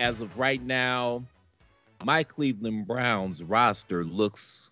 [0.00, 1.22] as of right now,
[2.04, 4.70] my Cleveland Browns roster looks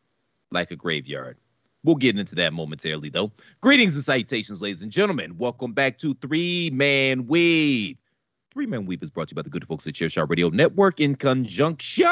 [0.50, 1.36] like a graveyard.
[1.84, 3.30] We'll get into that momentarily, though.
[3.60, 5.36] Greetings and salutations, ladies and gentlemen.
[5.38, 7.98] Welcome back to Three Man Weave.
[8.52, 10.98] Three Man Weave is brought to you by the good folks at Chairshot Radio Network
[10.98, 12.08] in conjunction,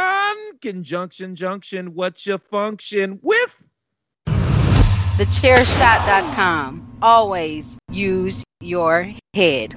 [0.60, 1.94] conjunction, junction.
[1.94, 3.66] What's your function with?
[4.26, 6.98] TheChairShot.com.
[7.00, 9.76] Always use your head.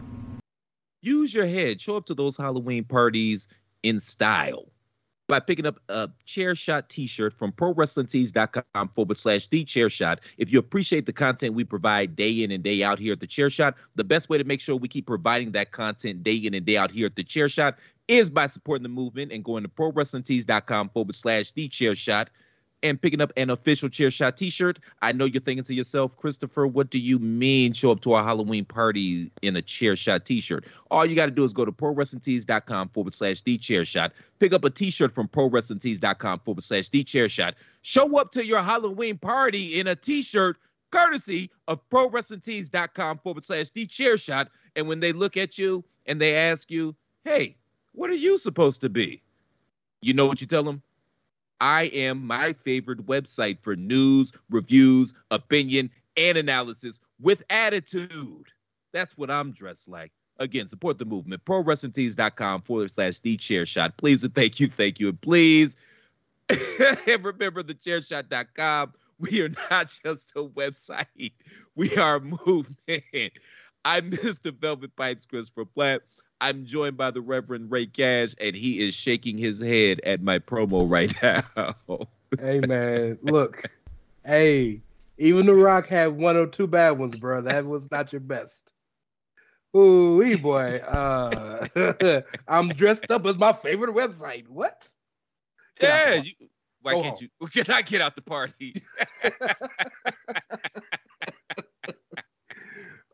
[1.02, 1.80] Use your head.
[1.80, 3.48] Show up to those Halloween parties
[3.84, 4.72] in style
[5.30, 10.20] by picking up a chair shot t-shirt from prowrestlingtees.com forward slash the chair shot.
[10.38, 13.28] If you appreciate the content we provide day in and day out here at the
[13.28, 16.54] chair shot, the best way to make sure we keep providing that content day in
[16.54, 17.78] and day out here at the chair shot
[18.08, 22.30] is by supporting the movement and going to prowrestlingtees.com forward slash the chair shot
[22.84, 24.80] and picking up an official chair shot t-shirt.
[25.02, 28.24] I know you're thinking to yourself, Christopher, what do you mean show up to our
[28.24, 30.66] Halloween party in a chair shot t-shirt?
[30.90, 34.54] All you got to do is go to prowrestlingtees.com forward slash the chair shot, pick
[34.54, 39.18] up a t-shirt from prowrestlingtees.com forward slash the chair shot, show up to your Halloween
[39.18, 40.58] party in a t-shirt
[40.92, 44.50] courtesy of prowrestlingtees.com forward slash the chair shot.
[44.76, 47.56] And when they look at you and they ask you, hey,
[47.94, 49.22] what are you supposed to be?
[50.02, 50.82] You know what you tell them?
[51.62, 58.48] I am my favorite website for news, reviews, opinion, and analysis with attitude.
[58.94, 60.12] That's what I'm dressed like.
[60.40, 61.44] Again, support the movement.
[61.46, 63.98] ProWrestlingTees.com forward slash the chair shot.
[63.98, 65.10] Please and thank you, thank you.
[65.10, 65.76] And please
[66.50, 68.94] and remember the chairshot.com.
[69.20, 71.34] We are not just a website,
[71.76, 73.04] we are a movement.
[73.86, 74.54] I'm Mr.
[74.54, 76.02] Velvet Pipes, Christopher Platt.
[76.42, 80.40] I'm joined by the Reverend Rey Cash, and he is shaking his head at my
[80.40, 82.06] promo right now.
[82.40, 83.64] hey man, look,
[84.26, 84.82] hey,
[85.18, 87.42] even The Rock had one or two bad ones, bro.
[87.42, 88.74] That was not your best.
[89.76, 90.78] Ooh, boy.
[90.78, 94.48] Uh, I'm dressed up as my favorite website.
[94.48, 94.90] What?
[95.82, 96.32] Yeah, you,
[96.82, 97.30] why Go can't home.
[97.42, 97.48] you?
[97.64, 98.74] Can I get out the party?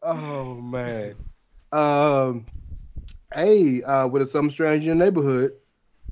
[0.01, 1.15] oh man.
[1.71, 2.45] Um
[3.35, 5.53] hey, uh, with some stranger in your neighborhood,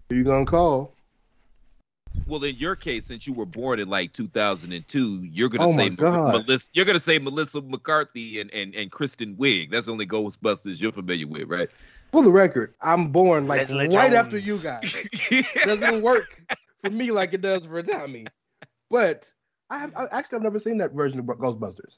[0.10, 0.94] who you gonna call?
[2.28, 5.90] Well, in your case, since you were born in like 2002, you're gonna oh say
[5.90, 6.70] Melissa.
[6.74, 9.72] You're gonna say Melissa McCarthy and, and and Kristen Wiig.
[9.72, 11.70] That's the only Ghostbusters you're familiar with, right?
[12.12, 14.14] For the record, I'm born like Leslie right Jones.
[14.14, 15.10] after you guys.
[15.66, 16.42] Doesn't work
[16.84, 18.28] for me like it does for Tommy.
[18.92, 19.32] But
[19.70, 21.98] I have I, actually I've never seen that version of Ghostbusters.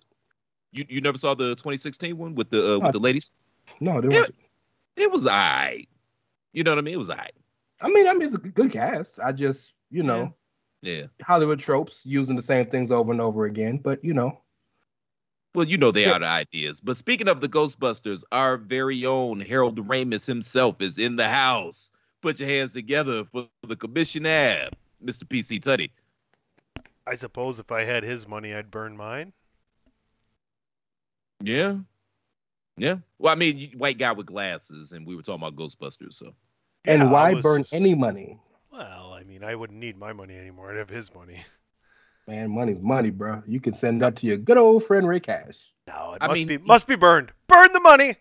[0.72, 3.31] You you never saw the 2016 one with the uh, with the ladies?
[3.81, 4.34] No, they it,
[4.95, 5.89] it was alright.
[6.53, 6.94] You know what I mean?
[6.94, 7.35] It was alright.
[7.81, 9.19] I mean, I mean, it's a good cast.
[9.19, 10.33] I just, you know,
[10.81, 10.94] yeah.
[10.94, 11.06] yeah.
[11.22, 13.78] Hollywood tropes using the same things over and over again.
[13.78, 14.39] But you know,
[15.56, 16.11] well, you know they yeah.
[16.11, 16.81] are the ideas.
[16.81, 21.91] But speaking of the Ghostbusters, our very own Harold Ramis himself is in the house.
[22.22, 24.69] Put your hands together for the commissioner,
[25.03, 25.23] Mr.
[25.23, 25.91] PC Tunney.
[27.07, 29.31] I suppose if I had his money, I'd burn mine.
[31.41, 31.77] Yeah,
[32.77, 32.98] yeah.
[33.19, 36.33] Well, I mean, white guy with glasses, and we were talking about Ghostbusters, so.
[36.86, 37.74] And yeah, why burn just...
[37.74, 38.39] any money?
[38.72, 40.72] Well, I mean, I wouldn't need my money anymore.
[40.72, 41.44] I'd have his money.
[42.27, 43.44] Man, money's money, bro.
[43.48, 45.57] You can send that to your good old friend Rey Cash.
[45.88, 47.31] No, it I must mean, be must be burned.
[47.48, 48.16] Burn the money.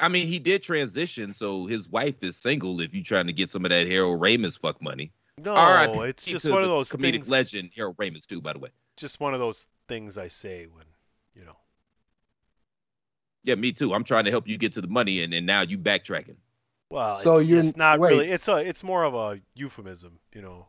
[0.00, 2.80] I mean, he did transition, so his wife is single.
[2.80, 5.12] If you're trying to get some of that Harold Ramis fuck money.
[5.38, 6.06] No, R.
[6.06, 7.28] it's just one of those comedic things...
[7.28, 8.70] legend Harold Ramis too, by the way.
[8.96, 10.84] Just one of those things I say when,
[11.34, 11.56] you know.
[13.48, 13.94] Yeah, me too.
[13.94, 16.36] I'm trying to help you get to the money, and, and now you backtracking.
[16.90, 18.10] Well, so you're not wait.
[18.10, 18.28] really.
[18.28, 18.56] It's a.
[18.56, 20.66] It's more of a euphemism, you know.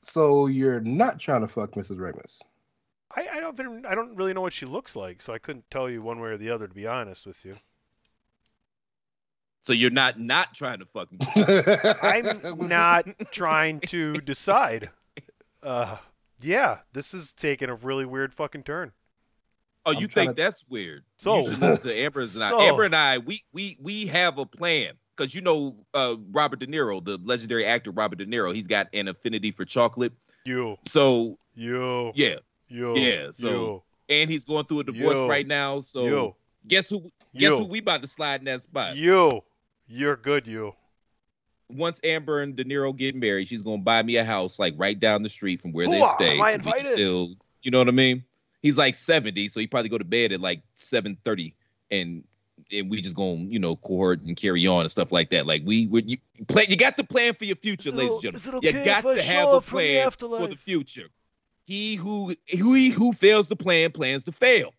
[0.00, 1.96] So you're not trying to fuck Mrs.
[1.96, 2.40] Ramis.
[3.16, 3.84] I, I don't.
[3.84, 6.28] I don't really know what she looks like, so I couldn't tell you one way
[6.28, 6.68] or the other.
[6.68, 7.56] To be honest with you.
[9.62, 11.18] So you're not not trying to fuck me.
[12.02, 14.90] I'm not trying to decide.
[15.60, 15.96] Uh,
[16.40, 18.92] yeah, this is taking a really weird fucking turn.
[19.86, 20.42] Oh, you think to...
[20.42, 21.04] that's weird?
[21.16, 22.58] So you listen to Amber and so...
[22.58, 22.64] I.
[22.64, 26.66] Amber and I, we we we have a plan because you know uh, Robert De
[26.66, 30.12] Niro, the legendary actor Robert De Niro, he's got an affinity for chocolate.
[30.44, 30.76] You.
[30.86, 31.36] So.
[31.54, 32.12] You.
[32.14, 32.36] Yeah.
[32.68, 32.96] You.
[32.96, 33.28] Yeah.
[33.30, 33.48] So.
[33.48, 33.82] You.
[34.08, 35.28] And he's going through a divorce you.
[35.28, 35.80] right now.
[35.80, 36.04] So.
[36.04, 36.34] You.
[36.66, 37.10] Guess who?
[37.34, 37.66] Guess who?
[37.66, 38.96] We about to slide in that spot.
[38.96, 39.42] You.
[39.86, 40.46] You're good.
[40.46, 40.74] You.
[41.68, 44.98] Once Amber and De Niro get married, she's gonna buy me a house like right
[44.98, 46.54] down the street from where Ooh, they stay.
[46.54, 46.86] Invited?
[46.86, 48.24] Still, you know what I mean?
[48.62, 51.54] He's like 70, so he probably go to bed at like 7:30
[51.90, 52.24] and
[52.72, 55.46] and we just gonna you know cohort and carry on and stuff like that.
[55.46, 56.18] Like we would you
[56.48, 58.54] plan you got the plan for your future, ladies and gentlemen.
[58.56, 61.08] Okay you got to have a plan for the future.
[61.64, 64.74] He who he who fails to plan plans to fail.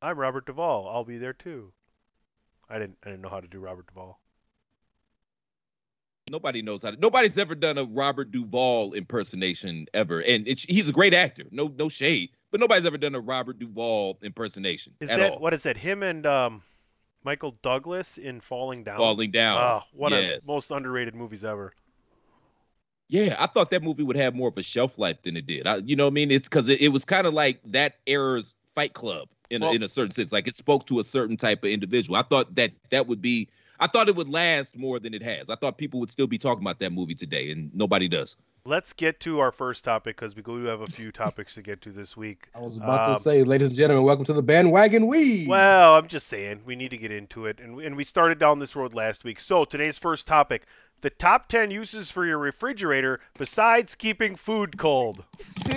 [0.00, 0.88] I'm Robert Duvall.
[0.88, 1.72] I'll be there too.
[2.68, 4.18] I didn't I didn't know how to do Robert Duvall.
[6.32, 6.96] Nobody knows how to.
[6.98, 11.44] Nobody's ever done a Robert Duvall impersonation ever, and it's, he's a great actor.
[11.50, 15.38] No, no shade, but nobody's ever done a Robert Duvall impersonation Is at that all.
[15.38, 15.76] what is that?
[15.76, 16.62] Him and um,
[17.22, 18.96] Michael Douglas in Falling Down.
[18.96, 19.58] Falling down.
[19.58, 20.36] Oh, one yes.
[20.38, 21.74] of the most underrated movies ever.
[23.08, 25.66] Yeah, I thought that movie would have more of a shelf life than it did.
[25.66, 26.30] I, you know what I mean?
[26.30, 29.74] It's because it, it was kind of like that era's Fight Club in, Well- a,
[29.74, 30.32] in a certain sense.
[30.32, 32.16] Like it spoke to a certain type of individual.
[32.16, 33.50] I thought that that would be.
[33.82, 35.50] I thought it would last more than it has.
[35.50, 38.36] I thought people would still be talking about that movie today, and nobody does.
[38.64, 41.82] Let's get to our first topic because we do have a few topics to get
[41.82, 42.46] to this week.
[42.54, 45.48] I was about Um, to say, ladies and gentlemen, welcome to the bandwagon we.
[45.48, 48.60] Well, I'm just saying we need to get into it, and and we started down
[48.60, 49.40] this road last week.
[49.40, 50.62] So today's first topic:
[51.00, 55.24] the top ten uses for your refrigerator besides keeping food cold.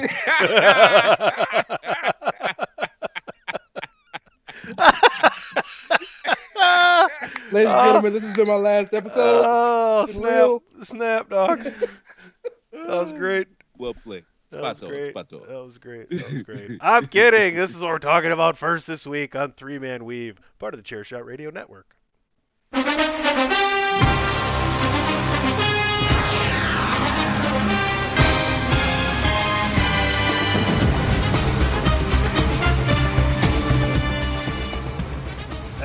[7.51, 7.85] ladies and Ah.
[7.85, 9.43] gentlemen, this has been my last episode.
[9.45, 10.63] Oh, snap, real.
[10.83, 11.71] snap, dog.
[12.71, 13.47] That was great.
[13.77, 14.25] Well played.
[14.51, 15.13] That was Spato, great.
[15.13, 16.09] That was great.
[16.09, 16.71] That was great.
[16.81, 17.55] I'm kidding.
[17.55, 20.83] This is what we're talking about first this week on Three Man Weave, part of
[20.83, 21.95] the Chairshot Radio Network.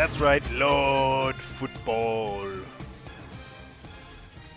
[0.00, 2.48] That's right, Lord Football.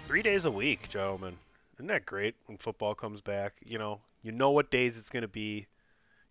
[0.07, 1.35] Three days a week, gentlemen.
[1.75, 3.55] Isn't that great when football comes back?
[3.65, 5.67] You know, you know what days it's going to be,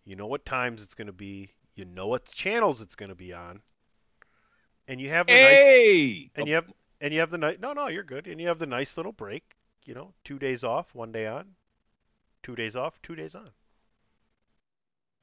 [0.03, 3.15] you know what times it's going to be, you know what channels it's going to
[3.15, 3.61] be on,
[4.87, 6.65] and you have the nice and you have
[6.99, 7.61] and you have the night.
[7.61, 8.25] No, no, you're good.
[8.25, 9.43] And you have the nice little break.
[9.85, 11.49] You know, two days off, one day on,
[12.41, 13.51] two days off, two days on.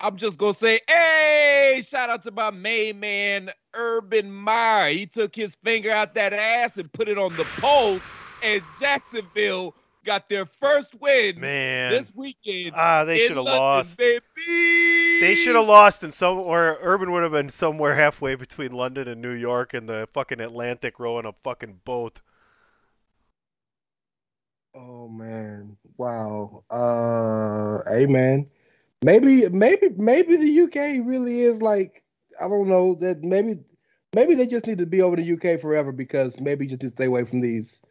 [0.00, 4.90] I'm just gonna say, hey, shout out to my main man, Urban Meyer.
[4.90, 8.06] He took his finger out that ass and put it on the post,
[8.42, 9.74] and Jacksonville
[10.04, 12.72] got their first win Man, this weekend.
[12.74, 13.98] ah, they should have lost.
[13.98, 14.20] Baby.
[15.20, 16.78] They should have lost in somewhere.
[16.80, 20.98] Urban would have been somewhere halfway between London and New York in the fucking Atlantic
[20.98, 22.22] rowing a fucking boat.
[24.74, 26.64] Oh man, wow.
[26.70, 28.46] Uh, hey man,
[29.04, 32.02] maybe, maybe, maybe the UK really is like
[32.40, 33.58] I don't know that maybe,
[34.14, 37.06] maybe they just need to be over the UK forever because maybe just to stay
[37.06, 37.82] away from these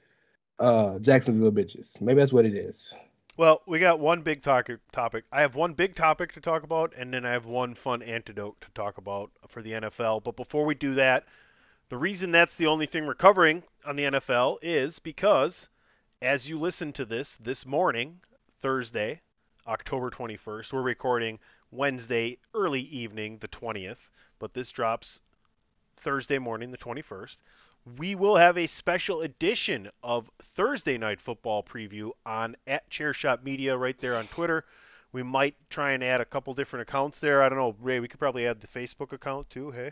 [0.59, 1.99] uh Jacksonville bitches.
[2.01, 2.93] Maybe that's what it is.
[3.37, 5.23] Well, we got one big talk- topic.
[5.31, 8.59] I have one big topic to talk about, and then I have one fun antidote
[8.59, 10.25] to talk about for the NFL.
[10.25, 11.25] But before we do that,
[11.87, 15.69] the reason that's the only thing we're covering on the NFL is because,
[16.21, 18.19] as you listen to this this morning,
[18.61, 19.21] Thursday,
[19.69, 21.37] October 21st, we're recording
[21.69, 23.99] Wednesday early evening, the 20th,
[24.39, 25.19] but this drops
[25.97, 27.37] Thursday morning, the 21st.
[27.99, 33.77] We will have a special edition of Thursday Night Football preview on at Chairshot Media
[33.77, 34.65] right there on Twitter.
[35.11, 37.43] We might try and add a couple different accounts there.
[37.43, 37.99] I don't know, Rey.
[37.99, 39.69] We could probably add the Facebook account too.
[39.69, 39.91] Hey.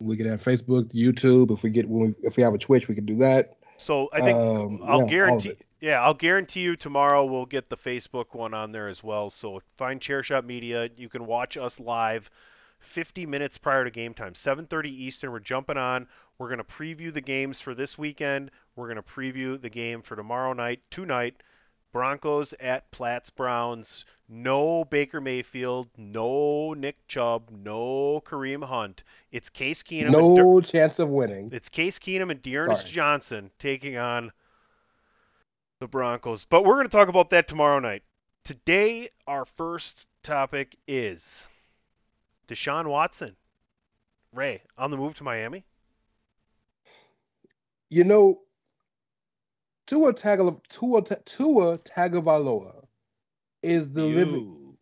[0.00, 1.52] We could have Facebook, YouTube.
[1.52, 1.86] If we get
[2.24, 3.58] if we have a Twitch, we could do that.
[3.78, 5.56] So I think Um, I'll yeah, guarantee.
[5.80, 9.30] Yeah, I'll guarantee you tomorrow we'll get the Facebook one on there as well.
[9.30, 10.90] So find Chairshot Media.
[10.96, 12.30] You can watch us live
[12.80, 15.32] 50 minutes prior to game time, 7:30 Eastern.
[15.32, 16.08] We're jumping on.
[16.38, 18.50] We're going to preview the games for this weekend.
[18.76, 21.42] We're going to preview the game for tomorrow night, tonight.
[21.92, 24.04] Broncos at Platts Browns.
[24.28, 29.02] No Baker Mayfield, no Nick Chubb, no Kareem Hunt.
[29.32, 31.48] It's Case Keenum No chance of winning.
[31.52, 34.30] it's Case Keenum and D'Ernest Johnson taking on
[35.80, 36.44] the Broncos.
[36.44, 38.02] But we're going to talk about that tomorrow night.
[38.44, 41.46] Today, our first topic is
[42.48, 43.34] Deshaun Watson.
[44.34, 45.64] Rey, on the move to Miami?
[47.88, 48.40] You know,
[49.88, 52.84] Tua Tagovailoa, Tua, Tua Tagovailoa
[53.62, 54.34] is the living.
[54.44, 54.78] You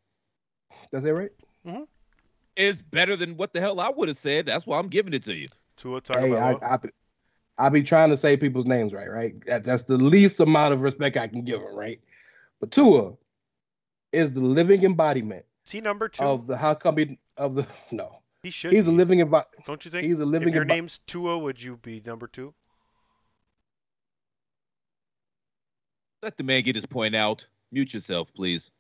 [0.92, 1.30] That's that right?
[1.66, 1.84] Mm-hmm.
[2.56, 4.46] is better than what the hell I would have said.
[4.46, 5.48] That's why I'm giving it to you.
[5.76, 6.62] Tua Hey, I, Tagovailoa.
[6.62, 6.88] I, be-
[7.58, 9.34] I be trying to say people's names right, right?
[9.46, 12.00] That, that's the least amount of respect I can give them, right?
[12.60, 13.12] But Tua
[14.12, 16.22] is the living embodiment Is he number two?
[16.25, 18.18] of the how come he of the no.
[18.42, 18.72] he should.
[18.72, 19.66] He's a living embodiment.
[19.66, 20.04] Don't you think?
[20.06, 22.54] He's a living if your embo- name's Tua, would you be number two?
[26.23, 27.46] Let the man get his point out.
[27.73, 28.70] Mute yourself, please.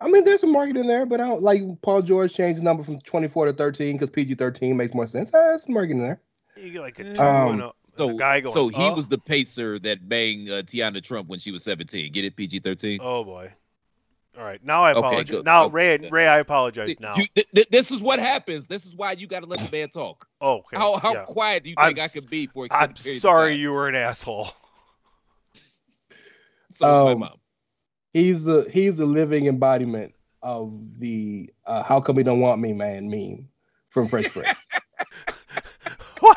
[0.00, 2.64] I mean, there's some market in there, but I don't like Paul George changed the
[2.64, 5.28] number from 24 to 13 because PG 13 makes more sense.
[5.32, 6.20] Uh, there's some market in there.
[6.56, 8.54] You get like a Um, two and a, So, a guy going.
[8.54, 12.12] so he "Oh." was the pacer that banged uh, Tiana Trump when she was 17.
[12.12, 13.00] Get it, PG 13.
[13.02, 13.52] Oh boy.
[14.38, 15.24] All right, now I apologize.
[15.28, 15.44] good.
[15.44, 15.72] Now, Okay.
[15.98, 17.14] Rey, Rey, I apologize now.
[17.16, 18.68] You, th- th- this is what happens.
[18.68, 20.26] This is why you got to let the man talk.
[20.40, 20.76] oh, okay.
[20.78, 21.24] How how yeah.
[21.24, 23.72] quiet do you I'm think I could be for I'm extended periods of sorry you
[23.72, 24.50] were an asshole.
[26.70, 27.36] So is my Um, mom.
[28.12, 32.72] He's the he's the living embodiment of the uh, "How come he don't want me,
[32.72, 33.48] man?" meme
[33.90, 34.48] from Fresh Prince.
[36.20, 36.36] what?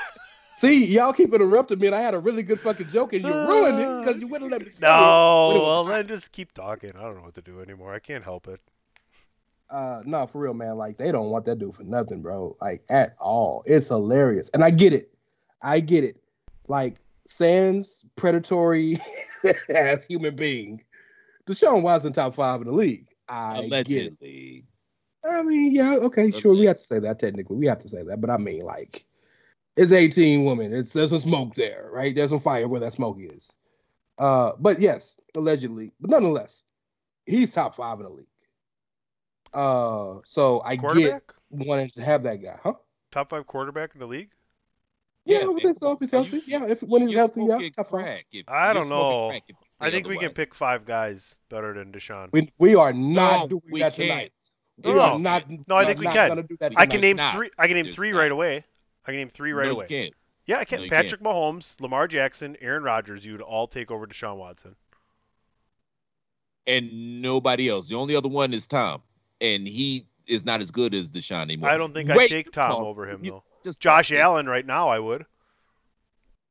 [0.56, 3.34] See, y'all keep interrupting me, and I had a really good fucking joke, and you
[3.34, 4.86] ruined it because you wouldn't let me say.
[4.86, 5.92] No, when it was well hot.
[5.94, 6.92] then just keep talking.
[6.96, 7.94] I don't know what to do anymore.
[7.94, 8.60] I can't help it.
[9.70, 10.78] Uh, no, for real, man.
[10.78, 12.56] Like they don't want that dude for nothing, bro.
[12.62, 13.64] Like at all.
[13.66, 15.12] It's hilarious, and I get it.
[15.62, 16.22] I get it.
[16.68, 18.98] Like Sans predatory
[19.70, 20.84] as human being.
[21.48, 23.08] Deshaun Watson top five in the league.
[23.28, 23.68] I get it.
[23.68, 24.66] Allegedly.
[25.30, 26.54] I mean, yeah, okay, sure.
[26.54, 27.56] We have to say that technically.
[27.56, 29.06] We have to say that, but I mean, like,
[29.78, 30.74] it's 18 women.
[30.74, 32.14] It's there's some smoke there, right?
[32.14, 33.52] There's some fire where that smoke is.
[34.18, 36.64] Uh, but yes, allegedly, but nonetheless,
[37.26, 38.26] he's top five in the league.
[39.54, 41.34] Uh, so I get Quarterback?
[41.52, 42.74] wanting to have that guy, huh?
[43.12, 44.30] Top five quarterback in the league?
[45.26, 45.62] Yeah, Yeah, I would man.
[45.64, 46.38] think so if he's healthy.
[46.38, 48.02] you- yeah, if when he's healthy, yeah, smoking top five.
[48.04, 49.30] crack if- I don't know.
[49.30, 52.30] crack if you say I think we can pick five guys better than Deshaun.
[52.34, 54.10] We we are not No, doing we that can't.
[54.10, 54.34] tonight.
[54.84, 55.02] No, we no.
[55.02, 55.50] are not.
[55.50, 56.46] No, I we're think we can.
[56.46, 57.36] Do that I can name not.
[57.36, 57.52] three.
[57.58, 58.20] I can name There's three not.
[58.20, 58.66] right away.
[59.06, 59.86] I can name three right no, away.
[59.88, 60.14] Can't.
[60.46, 60.80] Yeah, I can.
[60.80, 63.26] No, you Patrick Mahomes, Lamar Jackson, Aaron Rodgers.
[63.26, 64.76] You would all take over Deshaun Watson.
[66.66, 67.90] And nobody else.
[67.90, 69.02] The only other one is Tom,
[69.42, 71.70] and he is not as good as Deshaun anymore.
[71.70, 73.44] I don't think I'd take just Tom over him though.
[73.64, 74.18] Just Josh talk.
[74.18, 75.26] Allen right now, I would,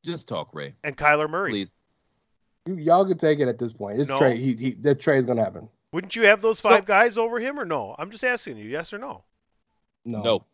[0.05, 0.75] Just talk, Rey.
[0.83, 1.51] and Kyler Murray.
[1.51, 1.77] Please.
[2.67, 4.01] You, y'all can take it at this point.
[4.01, 4.19] It's No.
[4.19, 4.41] trade.
[4.41, 5.69] He, he that trade's gonna happen.
[5.93, 7.95] Wouldn't you have those So- five guys over him or no?
[7.99, 9.25] I'm just asking you, yes or no?
[10.05, 10.23] No.
[10.23, 10.45] No.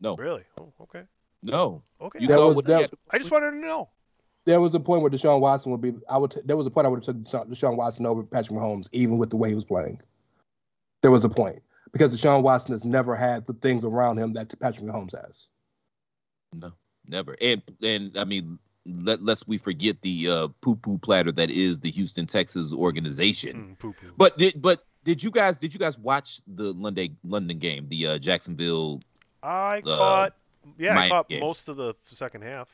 [0.00, 0.16] No.
[0.16, 0.44] Really?
[0.58, 1.02] Oh, okay.
[1.42, 1.82] No.
[2.00, 2.18] Okay.
[2.20, 3.88] You That saw was- what that- he had to- I just wanted to know.
[4.46, 5.94] There was a point where Deshaun Watson would be.
[6.08, 6.32] I would.
[6.32, 8.88] T- there was a point I would have took Deshaun, Deshaun Watson over Patrick Mahomes,
[8.92, 10.00] even with the way he was playing.
[11.00, 14.52] There was a point because Deshaun Watson has never had the things around him that
[14.60, 15.48] Patrick Mahomes has.
[16.60, 16.72] No,
[17.08, 17.36] never.
[17.40, 21.80] And and I mean, let lest we forget the uh, poo poo platter that is
[21.80, 23.76] the Houston Texas organization.
[23.82, 23.94] Mm.
[24.16, 28.06] But did but did you guys did you guys watch the London London game, the
[28.06, 29.00] uh, Jacksonville?
[29.42, 30.34] I uh, caught.
[30.78, 31.40] Yeah, I Miami caught game.
[31.40, 32.68] most of the second half.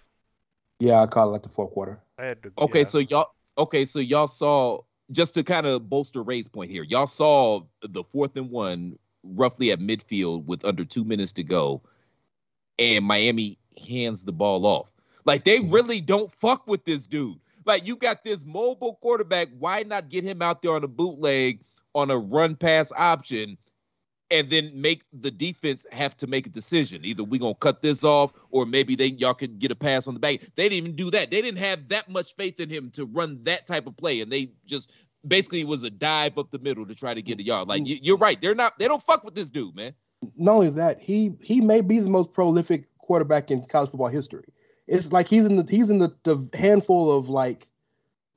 [0.78, 2.00] Yeah, I call it like the fourth quarter.
[2.18, 2.52] I had to.
[2.58, 2.84] Okay, yeah.
[2.84, 4.80] so y'all okay, so y'all saw
[5.12, 6.84] just to kind of bolster Rey's point here.
[6.84, 11.82] Y'all saw the fourth and one roughly at midfield with under two minutes to go,
[12.78, 13.58] and Miami
[13.88, 14.88] hands the ball off.
[15.24, 15.72] Like they mm-hmm.
[15.72, 17.38] really don't fuck with this dude.
[17.66, 19.48] Like you got this mobile quarterback.
[19.58, 21.60] Why not get him out there on a bootleg
[21.94, 23.56] on a run pass option?
[24.32, 27.04] And then make the defense have to make a decision.
[27.04, 30.14] Either we gonna cut this off, or maybe they y'all could get a pass on
[30.14, 30.40] the back.
[30.54, 31.32] They didn't even do that.
[31.32, 34.30] They didn't have that much faith in him to run that type of play, and
[34.30, 34.92] they just
[35.26, 37.66] basically was a dive up the middle to try to get a yard.
[37.66, 38.78] Like you, you're right, they're not.
[38.78, 39.94] They don't fuck with this dude, man.
[40.36, 44.44] Not only that, he he may be the most prolific quarterback in college football history.
[44.86, 47.68] It's like he's in the he's in the, the handful of like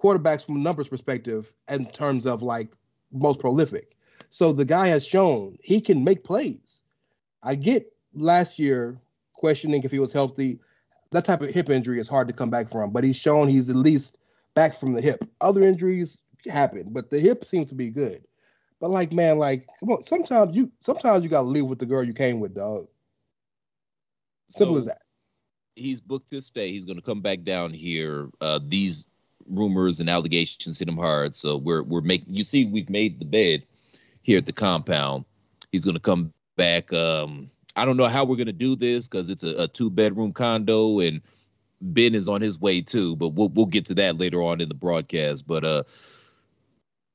[0.01, 2.69] quarterbacks from a numbers perspective in terms of like
[3.11, 3.95] most prolific.
[4.31, 6.81] So the guy has shown he can make plays.
[7.43, 8.99] I get last year
[9.33, 10.59] questioning if he was healthy.
[11.11, 13.69] That type of hip injury is hard to come back from, but he's shown he's
[13.69, 14.17] at least
[14.55, 15.23] back from the hip.
[15.39, 16.17] Other injuries
[16.49, 18.23] happen, but the hip seems to be good.
[18.79, 20.03] But like, man, like, come on.
[20.03, 22.87] Sometimes you sometimes you gotta live with the girl you came with, dog.
[24.49, 25.01] Simple as that.
[25.75, 26.71] He's booked to stay.
[26.71, 28.29] He's going to come back down here.
[28.39, 29.07] Uh, these
[29.47, 32.33] rumors and allegations hit him hard, so we're we're making.
[32.33, 33.63] You see, we've made the bed
[34.21, 35.25] here at the compound.
[35.71, 36.93] He's going to come back.
[36.93, 39.89] Um, I don't know how we're going to do this because it's a, a two
[39.89, 41.21] bedroom condo and
[41.81, 43.15] Ben is on his way too.
[43.15, 45.47] But we'll we'll get to that later on in the broadcast.
[45.47, 45.83] But uh,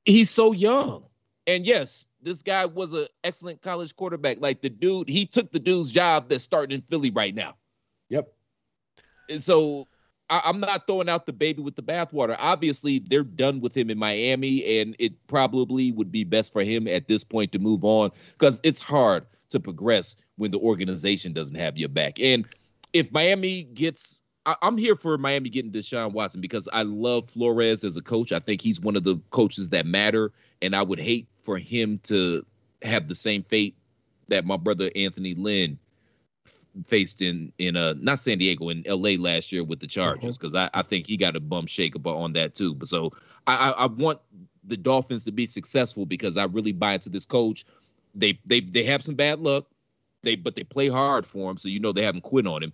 [0.04, 1.04] he's so young,
[1.46, 4.38] and yes, this guy was an excellent college quarterback.
[4.40, 7.56] Like the dude, he took the dude's job that's starting in Philly right now.
[8.08, 8.32] Yep.
[9.30, 9.86] And so
[10.30, 12.36] I, I'm not throwing out the baby with the bathwater.
[12.38, 16.88] Obviously, they're done with him in Miami, and it probably would be best for him
[16.88, 21.56] at this point to move on because it's hard to progress when the organization doesn't
[21.56, 22.20] have your back.
[22.20, 22.46] And
[22.92, 27.84] if Miami gets, I, I'm here for Miami getting Deshaun Watson because I love Flores
[27.84, 28.32] as a coach.
[28.32, 31.98] I think he's one of the coaches that matter, and I would hate for him
[32.04, 32.44] to
[32.82, 33.76] have the same fate
[34.28, 35.78] that my brother Anthony Lynn
[36.86, 40.54] faced in in uh not San Diego in LA last year with the Chargers because
[40.54, 42.74] I, I think he got a bum shake about on that too.
[42.74, 43.12] But so
[43.46, 44.20] I, I I want
[44.64, 47.64] the Dolphins to be successful because I really buy into this coach.
[48.14, 49.66] They they they have some bad luck.
[50.22, 52.72] They but they play hard for him, so you know they haven't quit on him.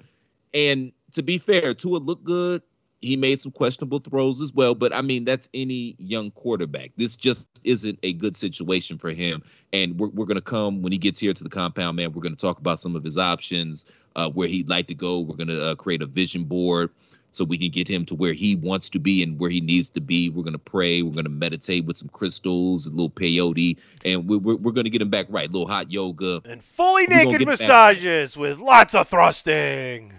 [0.53, 2.63] And to be fair, Tua looked good.
[3.05, 4.75] He made some questionable throws as well.
[4.75, 6.93] But I mean, that's any young quarterback.
[6.97, 9.43] This just isn't a good situation for him.
[9.73, 12.13] And we're, we're going to come when he gets here to the compound, man.
[12.13, 15.21] We're going to talk about some of his options, uh, where he'd like to go.
[15.21, 16.91] We're going to uh, create a vision board
[17.33, 19.91] so we can get him to where he wants to be and where he needs
[19.91, 20.31] to be.
[20.31, 21.03] We're going to pray.
[21.03, 24.85] We're going to meditate with some crystals, a little peyote, and we're, we're, we're going
[24.85, 25.49] to get him back right.
[25.49, 26.41] A little hot yoga.
[26.45, 30.13] And fully naked massages with lots of thrusting.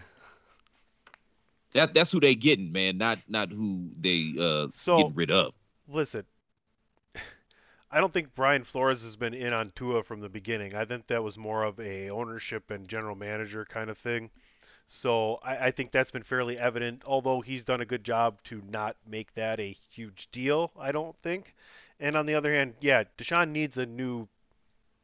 [1.75, 2.97] That that's who they getting, man.
[2.97, 5.53] Not not who they uh So- getting rid of.
[5.87, 6.23] Listen,
[7.91, 10.73] I don't think Brian Flores has been in on Tua from the beginning.
[10.73, 14.31] I think that was more of a ownership and general manager kind of thing.
[14.87, 17.03] So I, I think that's been fairly evident.
[17.05, 21.15] Although he's done a good job to not make that a huge deal, I don't
[21.17, 21.53] think.
[21.99, 24.27] And on the other hand, yeah, Deshaun needs a new.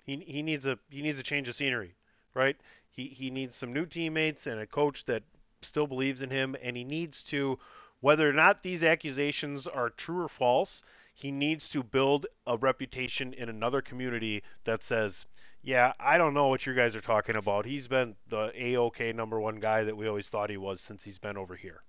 [0.06, 1.96] He he needs a he needs a change of scenery,
[2.34, 2.56] right?
[2.90, 5.24] He he needs some new teammates and a coach that
[5.62, 7.60] still believes in him, and he needs to,
[8.00, 13.34] whether or not these accusations are true or false, he needs to build a reputation
[13.34, 15.26] in another community that says,
[15.62, 17.66] yeah, I don't know what you guys are talking about.
[17.66, 21.20] He's been the A-OK number one guy that we always thought he was since he's
[21.20, 21.84] been over here.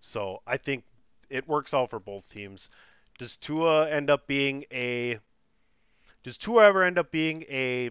[0.00, 0.84] So I think
[1.28, 2.70] it works out for both teams.
[3.18, 5.18] Does Tua end up being a
[6.22, 7.90] does Tua ever end up being a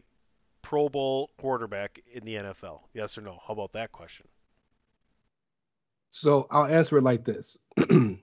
[0.61, 2.81] Pro Bowl quarterback in the NFL?
[2.93, 3.39] Yes or no?
[3.45, 4.27] How about that question?
[6.15, 7.57] So I'll answer it like this.
[7.75, 8.17] the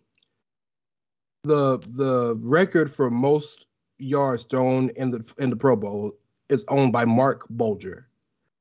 [1.45, 3.67] the record for most
[3.99, 6.17] yards thrown in the in the Pro Bowl
[6.49, 8.09] is owned by Marc Bulger.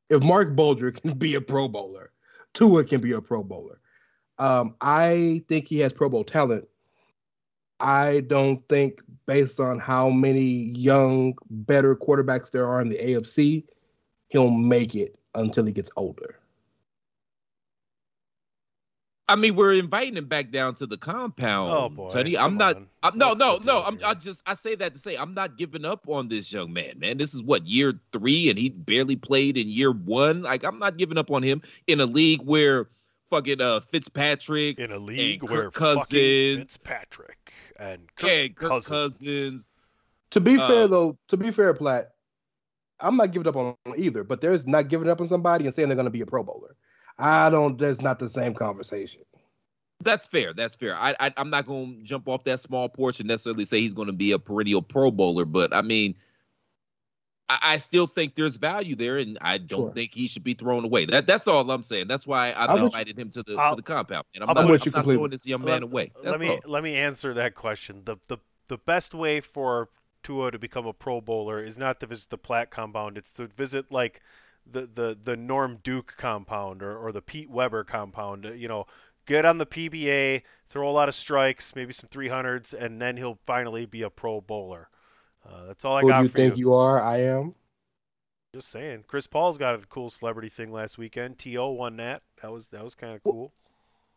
[0.09, 2.11] If Marc Bulger can be a Pro Bowler,
[2.53, 3.79] Tua can be a Pro Bowler.
[4.37, 6.67] Um, I think he has Pro Bowl talent.
[7.79, 13.63] I don't think, based on how many young, better quarterbacks there are in the AFC,
[14.27, 16.40] he'll make it until he gets older.
[19.31, 21.71] I mean, we're inviting him back down to the compound.
[21.71, 22.37] Oh, boy, Tony.
[22.37, 22.77] I'm not.
[23.01, 23.81] I'm, no, no, no.
[23.83, 23.97] I'm.
[24.05, 24.43] I just.
[24.47, 26.99] I say that to say I'm not giving up on this young man.
[26.99, 30.41] Man, this is what year three, and he barely played in year one.
[30.41, 32.89] Like I'm not giving up on him in a league where
[33.29, 38.87] fucking uh Fitzpatrick in a league where Cousins- fucking Fitzpatrick and Kirk, and Kirk Cousins.
[38.87, 39.69] Cousins.
[40.31, 42.11] To be Uh, fair, though, to be fair, Platt,
[42.99, 44.23] I'm not giving up on either.
[44.23, 46.43] But there's not giving up on somebody and saying they're going to be a Pro
[46.43, 46.75] Bowler.
[47.21, 47.77] I don't.
[47.77, 49.21] That's not the same conversation.
[50.03, 50.53] That's fair.
[50.53, 50.95] That's fair.
[50.95, 54.07] I, I I'm not going to jump off that small portion necessarily say he's going
[54.07, 56.15] to be a perennial Pro Bowler, but I mean,
[57.49, 59.93] I, I still think there's value there, and I don't Sure.
[59.93, 61.05] think he should be thrown away.
[61.05, 62.07] That that's all I'm saying.
[62.07, 62.85] That's why I I'm with you.
[62.87, 64.25] invited him to the I'll- to the compound.
[64.33, 66.11] And I'm I'm not, with I'm you not throwing this young man Let- away.
[66.23, 66.59] Let me all.
[66.65, 68.01] let me answer that question.
[68.05, 68.37] The the
[68.69, 69.89] the best way for
[70.23, 73.17] Tua to become a Pro Bowler is not to visit the Platt compound.
[73.19, 74.21] It's to visit like
[74.69, 78.51] the the the Norm Duke compound or, or the Pete Weber compound.
[78.55, 78.85] You know,
[79.25, 83.39] get on the PBA, throw a lot of strikes, maybe some 300s, and then he'll
[83.45, 84.89] finally be a Pro Bowler.
[85.47, 86.65] Uh, that's all I Who got do you think you.
[86.67, 87.01] you are?
[87.01, 87.55] I am.
[88.53, 89.05] Just saying.
[89.07, 91.39] Chris Paul's got a cool celebrity thing last weekend.
[91.39, 92.21] To won that.
[92.41, 93.53] That was that was kind of cool.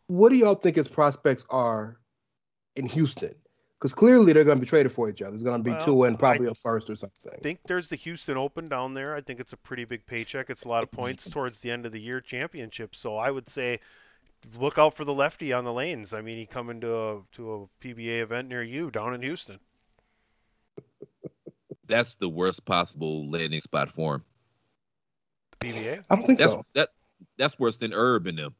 [0.07, 1.97] What do y'all think his prospects are
[2.75, 3.33] in Houston?
[3.85, 5.29] Because clearly they're going to be traded for each other.
[5.29, 7.31] There's going to be Well, two and probably a first or something.
[7.31, 9.15] I think there's the Houston Open down there.
[9.15, 10.49] I think it's a pretty big paycheck.
[10.49, 12.95] It's a lot of points towards the end of the year championship.
[12.95, 13.79] So I would say
[14.57, 16.15] look out for the lefty on the lanes.
[16.15, 19.59] I mean, he coming to a to a PBA event near you down in Houston.
[21.85, 24.23] That's the worst possible landing spot for him.
[25.59, 26.03] PBA.
[26.09, 26.65] I don't think That's so.
[26.73, 26.89] that.
[27.37, 28.55] That's worse than Herb and them.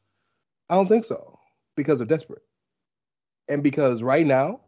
[0.70, 1.40] I don't think so
[1.76, 2.44] because they're desperate,
[3.50, 4.60] and because right now,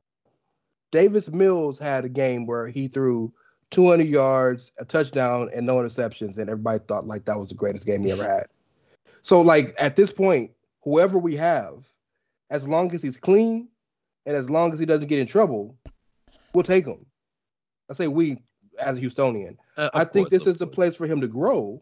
[0.91, 3.33] Davis Mills had a game where he threw
[3.71, 7.85] 200 yards, a touchdown, and no interceptions, and everybody thought like that was the greatest
[7.85, 8.47] game he ever had.
[9.21, 10.51] So like at this point,
[10.83, 11.85] whoever we have,
[12.49, 13.67] as long as he's clean,
[14.25, 15.77] and as long as he doesn't get in trouble,
[16.53, 17.05] we'll take him.
[17.89, 18.37] I say we
[18.79, 19.57] as a Houstonian.
[19.75, 20.75] Uh, I think course, this is the course.
[20.75, 21.79] place for him to grow.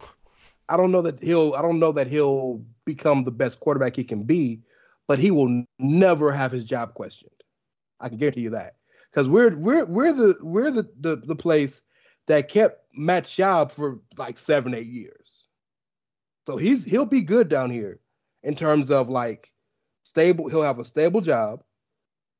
[0.69, 4.03] I don't know that he'll I don't know that he'll become the best quarterback he
[4.03, 4.61] can be,
[5.07, 7.31] but he will never have his job questioned.
[7.99, 8.75] I can guarantee you that.
[9.15, 11.84] Because we're we're we're the we're the, the the place
[12.28, 15.45] that kept Matt Schaub for like seven, eight years.
[16.45, 18.01] So he's he'll be good down here
[18.43, 19.54] in terms of like
[20.04, 21.63] stable, he'll have a stable job.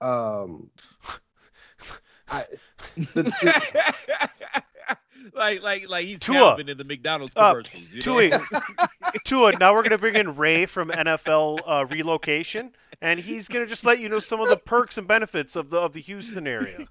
[0.02, 0.70] Um
[2.28, 2.46] I,
[2.98, 4.30] the-
[5.34, 6.36] like like like he's Tua.
[6.36, 7.92] Calvin in the McDonald's Uh, commercials.
[7.94, 8.30] you know?
[8.30, 8.90] Tua,
[9.26, 9.52] Tua.
[9.60, 14.00] Now we're gonna bring in Rey from NFL uh, relocation, and he's gonna just let
[14.00, 16.78] you know some of the perks and benefits of the of the Houston area.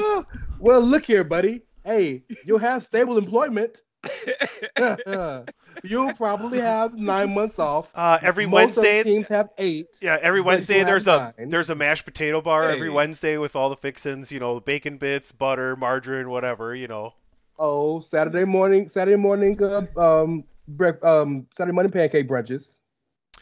[0.00, 0.24] Oh,
[0.60, 1.62] well, look here, buddy.
[1.84, 3.82] Hey, you'll have stable employment.
[5.84, 7.90] You'll probably have nine months off.
[7.94, 9.88] Uh, every Most Wednesday, other teams have eight.
[10.00, 11.50] yeah, every Wednesday there's a nine.
[11.50, 15.30] there's a mashed potato bar every Wednesday with all the fixins, you know, bacon bits,
[15.32, 17.12] butter, margarine, whatever, you know.
[17.58, 20.44] Oh, Saturday morning, Saturday morning, uh, um,
[20.76, 22.78] brec- um, Saturday morning pancake brunches.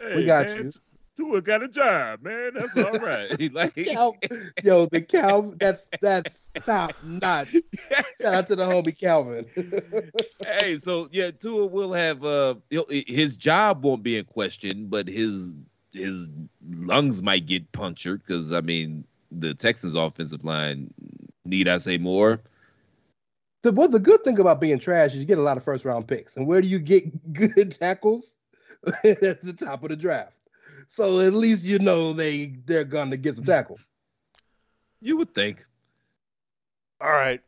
[0.00, 0.70] Hey, got man, you.
[1.16, 2.52] Tua got a job, man.
[2.54, 3.52] That's all right.
[3.52, 4.16] like, Cal-
[4.62, 7.52] Yo, the Cal, that's that's top notch.
[8.20, 9.46] Shout out to the homie Calvin.
[10.46, 12.54] hey, so yeah, Tua will have uh
[12.88, 15.54] his job won't be in question, but his
[15.92, 16.28] his
[16.70, 20.92] lungs might get punctured because I mean the Texans offensive line.
[21.44, 22.40] Need I say more?
[23.66, 25.84] The well, the good thing about being trash is you get a lot of first
[25.84, 28.36] round picks, and where do you get good tackles?
[29.04, 30.36] At the top of the draft.
[30.86, 33.84] So at least you know they they're gonna get some tackles.
[35.00, 35.64] You would think.
[37.00, 37.40] All right.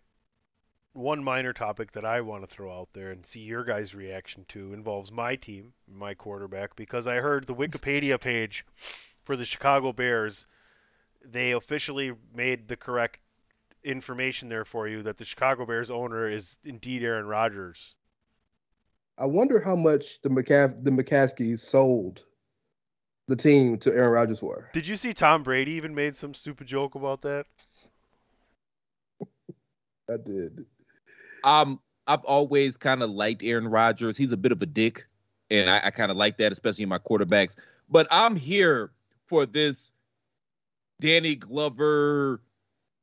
[0.94, 4.44] One minor topic that I want to throw out there and see your guys' reaction
[4.48, 8.66] to involves my team, my quarterback, because I heard the Wikipedia page
[9.22, 10.46] for the Chicago Bears,
[11.24, 13.20] they officially made the correct
[13.84, 17.94] information there for you that the Chicago Bears owner is indeed Aaron Rodgers.
[19.16, 22.24] I wonder how much the McCaff the McCaskies sold
[23.26, 24.70] the team to Aaron Rodgers for.
[24.72, 27.46] Did you see Tom Brady even made some stupid joke about that?
[30.10, 30.64] I did.
[31.44, 34.16] Um, I've always kind of liked Aaron Rodgers.
[34.16, 35.06] He's a bit of a dick,
[35.50, 37.56] and I, I kind of like that, especially in my quarterbacks.
[37.90, 38.92] But I'm here
[39.26, 39.92] for this
[41.00, 42.40] Danny Glover,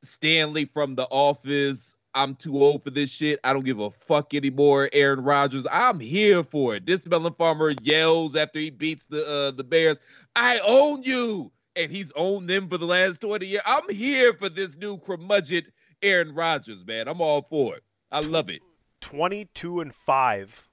[0.02, 1.96] Stanley from The Office.
[2.14, 3.40] I'm too old for this shit.
[3.44, 4.90] I don't give a fuck anymore.
[4.94, 5.68] Aaron Rodgers.
[5.70, 6.86] I'm here for it.
[6.86, 10.00] This Melon Farmer yells after he beats the uh, the Bears.
[10.36, 13.62] I own you, and he's owned them for the last 20 years.
[13.66, 15.66] I'm here for this new curmudgeon
[16.02, 17.08] Aaron Rodgers, man.
[17.08, 17.84] I'm all for it.
[18.12, 18.62] I love it.
[19.02, 20.64] 22 and 5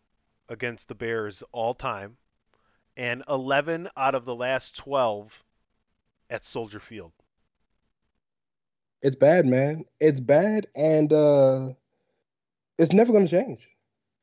[0.48, 2.16] against the Bears all time
[2.96, 5.42] and 11 out of the last 12
[6.30, 7.12] at Soldier Field.
[9.02, 9.84] It's bad, man.
[10.00, 11.70] It's bad, and uh,
[12.78, 13.68] it's never going to change.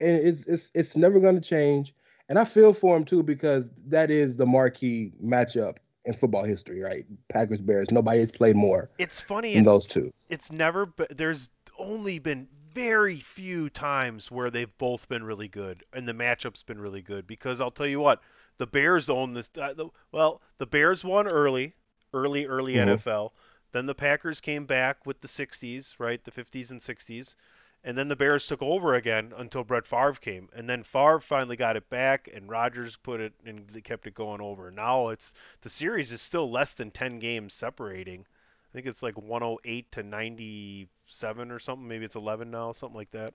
[0.01, 1.93] And it's it's it's never going to change.
[2.29, 6.79] And I feel for him too because that is the marquee matchup in football history,
[6.81, 7.05] right?
[7.27, 7.91] Packers Bears.
[7.91, 10.13] Nobody has played more It's funny it's, those two.
[10.29, 15.83] it's never be- there's only been very few times where they've both been really good
[15.91, 18.21] and the matchup's been really good because I'll tell you what,
[18.59, 21.73] the Bears own this uh, the, well, the Bears won early,
[22.13, 22.99] early early Mhm.
[22.99, 23.31] NFL.
[23.71, 26.23] Then the Packers came back with the 60s, right?
[26.23, 27.36] The 50s and 60s.
[27.84, 30.49] And then the Bears took over again until Brett Favre came.
[30.53, 34.41] And then Favre finally got it back and Rodgers put it and kept it going
[34.41, 34.69] over.
[34.69, 38.21] Now it's the series is still less than 10 games separating.
[38.21, 41.88] I think it's like 108 to 97 or something.
[41.88, 43.34] Maybe it's 11 now, something like that.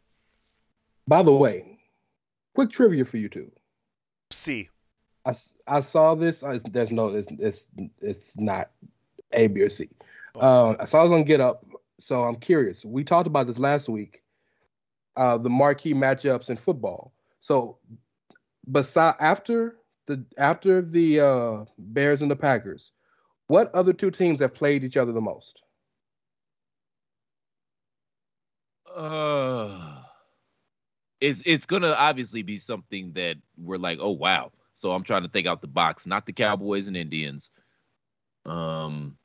[1.09, 1.79] By the way,
[2.55, 3.51] quick trivia for you two.
[4.31, 4.69] C.
[5.25, 5.35] I,
[5.67, 6.43] I saw this.
[6.43, 7.09] I, there's no.
[7.09, 7.67] It's, it's
[8.01, 8.71] it's not
[9.33, 9.89] A, B, or C.
[10.35, 11.65] Uh, I was on Get Up,
[12.01, 12.85] so I'm curious.
[12.85, 14.23] We talked about this last week.
[15.17, 17.13] Uh, the marquee matchups in football.
[17.41, 17.79] So,
[18.71, 22.93] beside after the after the uh, Bears and the Packers,
[23.47, 25.63] what other two teams have played each other the most?
[28.93, 30.03] Uh,
[31.21, 34.53] it's it's gonna obviously be something that we're like, oh wow.
[34.75, 36.07] So I'm trying to think out the box.
[36.07, 37.51] Not the Cowboys and Indians.
[38.45, 39.17] Um,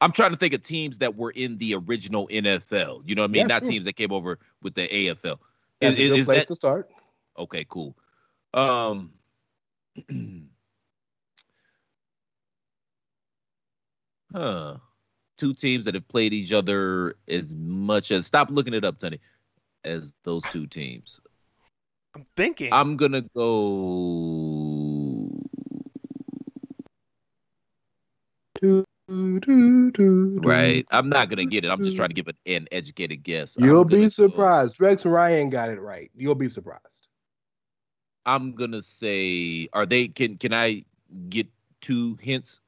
[0.00, 3.02] I'm trying to think of teams that were in the original NFL.
[3.04, 3.40] You know what I mean?
[3.42, 3.70] Yeah, Not sure.
[3.70, 5.38] teams that came over with the AFL.
[5.80, 6.90] That's Is, a good is place that to start.
[7.38, 7.64] okay?
[7.68, 7.96] Cool.
[8.54, 9.12] Um.
[14.34, 14.76] huh.
[15.36, 19.20] Two teams that have played each other as much as stop looking it up, Tony.
[19.84, 21.20] As those two teams.
[22.14, 22.70] I'm thinking.
[22.72, 25.30] I'm gonna go
[28.60, 28.84] do.
[29.10, 30.86] Right.
[30.90, 31.68] I'm not gonna get it.
[31.70, 33.56] I'm just trying to give it an educated guess.
[33.58, 34.80] You'll gonna be go- surprised.
[34.80, 36.10] Rex Ryan got it right.
[36.16, 37.08] You'll be surprised.
[38.26, 40.08] I'm gonna say, are they?
[40.08, 40.84] Can can I
[41.28, 41.48] get
[41.80, 42.60] two hints?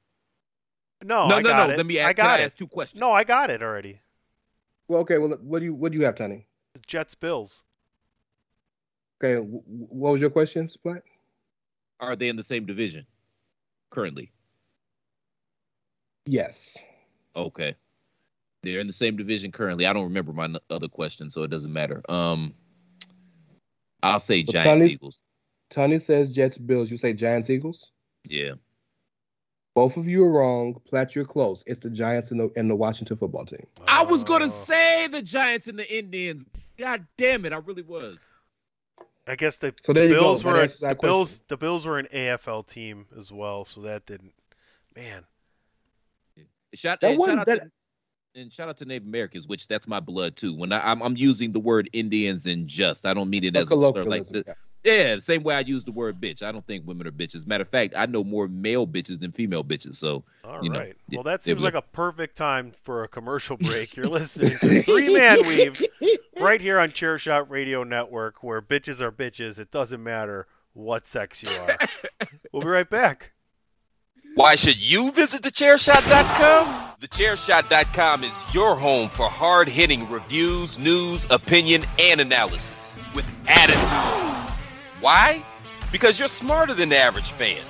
[1.05, 1.75] no, no, I no, got no.
[1.75, 1.77] it.
[1.77, 2.17] Let me I ask.
[2.17, 3.01] Can got I ask two questions?
[3.01, 4.01] No, I got it already.
[4.89, 5.19] Well, okay.
[5.19, 6.47] Well, what do you what do you have, Tony?
[6.87, 7.63] Jets Bills.
[9.23, 11.03] Okay, w- w- what was your question, Splat?
[12.01, 13.07] Are they in the same division
[13.91, 14.33] currently?
[16.27, 16.79] Yes.
[17.35, 17.75] Okay.
[18.63, 19.87] They're in the same division currently.
[19.87, 22.03] I don't remember my n- other question, so it doesn't matter.
[22.09, 22.55] Um,
[24.03, 25.23] I'll say But Giants Tony's- Eagles.
[25.71, 26.91] Tony says Jets Bills.
[26.91, 27.91] You say Giants Eagles.
[28.25, 28.53] Yeah.
[29.75, 30.79] Both of you are wrong.
[30.85, 31.65] Platt, you're close.
[31.67, 33.67] It's the Giants and the and the Washington football team.
[33.89, 36.45] I was gonna say the Giants and the Indians.
[36.77, 38.21] God damn it, I really was.
[39.27, 40.51] I guess the So the Bills go.
[40.51, 41.41] Were answers the that Bills.
[41.49, 44.35] The Bills were an AFL team as well, so that didn't.
[44.95, 45.25] Man,
[46.75, 47.71] Shout, That and shout out that- to,
[48.41, 50.57] and shout out to Native Americans, which that's my blood too.
[50.57, 53.71] When I, I'm I'm using the word Indians in just, I don't mean it as
[53.71, 54.05] a slur.
[54.05, 55.05] Like colloquialism, the, yeah.
[55.05, 56.43] yeah, the same way I use the word bitch.
[56.43, 57.47] I don't think women are bitches.
[57.47, 59.97] Matter of fact, I know more male bitches than female bitches.
[59.97, 60.63] So all right.
[60.63, 63.97] You know, yeah, well, that they seems like a perfect time for a commercial break.
[63.97, 65.83] You're listening to Three Man Weave
[66.41, 69.59] right here on Chairshot Radio Network, where bitches are bitches.
[69.59, 71.77] It doesn't matter what sex you are.
[72.53, 73.33] we'll be right back.
[74.35, 76.93] Why should you visit thechairshot.com?
[77.03, 84.57] Thechairshot.com is your home for hard hitting reviews, news, opinion, and analysis with attitude.
[85.01, 85.45] Why?
[85.91, 87.61] Because you're smarter than the average fan.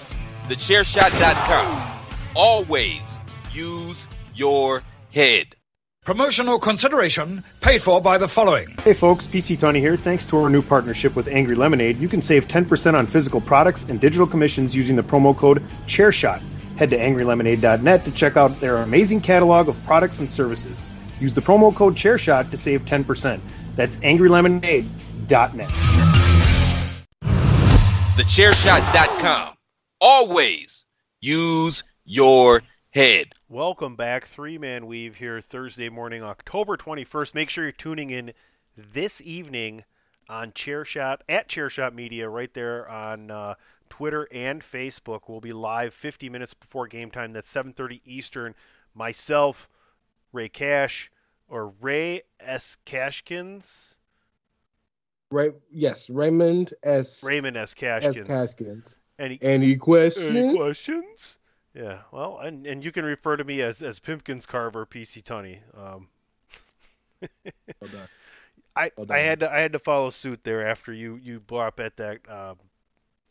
[0.45, 2.01] Thechairshot.com.
[2.37, 3.19] Always
[3.51, 5.57] use your head.
[6.05, 8.69] Promotional consideration paid for by the following.
[8.83, 9.97] Hey folks, PC Tony here.
[9.97, 13.85] Thanks to our new partnership with Angry Lemonade, you can save 10% on physical products
[13.89, 16.43] and digital commissions using the promo code ChairShot.
[16.77, 20.79] Head to angrylemonade.net to check out their amazing catalog of products and services.
[21.21, 23.41] Use the promo code ChairShot to save 10%.
[23.77, 25.69] That's angrylemonade.net.
[28.17, 29.55] Thechairshot.com.
[30.01, 30.87] Always
[31.21, 33.33] use your head.
[33.49, 37.35] Welcome back, Three Man Weave here, Thursday morning, October 21st.
[37.35, 38.33] Make sure you're tuning in
[38.77, 39.85] this evening
[40.29, 43.55] on Chairshot at Chairshot Media, right there on uh,
[43.93, 45.29] Twitter and Facebook.
[45.29, 47.35] We'll be live 50 minutes before game time.
[47.35, 48.55] That's 7:30 Eastern.
[48.95, 49.69] Myself,
[50.33, 51.11] Rey Cash,
[51.47, 52.79] or Ray S.
[52.87, 53.97] Cashkins,
[55.31, 55.53] Right?
[55.71, 57.23] Yes, Raymond S.
[57.23, 57.75] Raymond S.
[57.79, 58.21] S.
[58.21, 58.99] Cashkins.
[59.19, 60.35] Any, Any questions?
[60.35, 61.37] any questions?
[61.75, 65.59] Yeah, well, and, and you can refer to me as, as Pimpkins Carver, PC Tunney.
[65.79, 66.09] Um,
[67.81, 67.91] Well.
[68.75, 71.69] I, Well I had to I had to follow suit there after you you brought
[71.69, 72.21] up at that.
[72.27, 72.57] Um,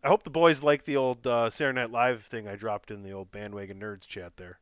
[0.04, 3.04] I hope the boys like the old uh, Saturday Night Live thing I dropped in
[3.04, 4.58] the old bandwagon nerds chat there.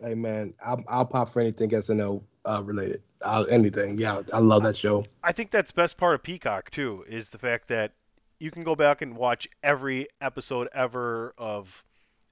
[0.00, 3.02] Hey man, I'll, I'll pop for anything SNL uh, related.
[3.24, 3.98] I'll, anything.
[3.98, 5.04] Yeah, I love that show.
[5.24, 7.92] I think that's best part of Peacock too is the fact that
[8.38, 11.82] you can go back and watch every episode ever of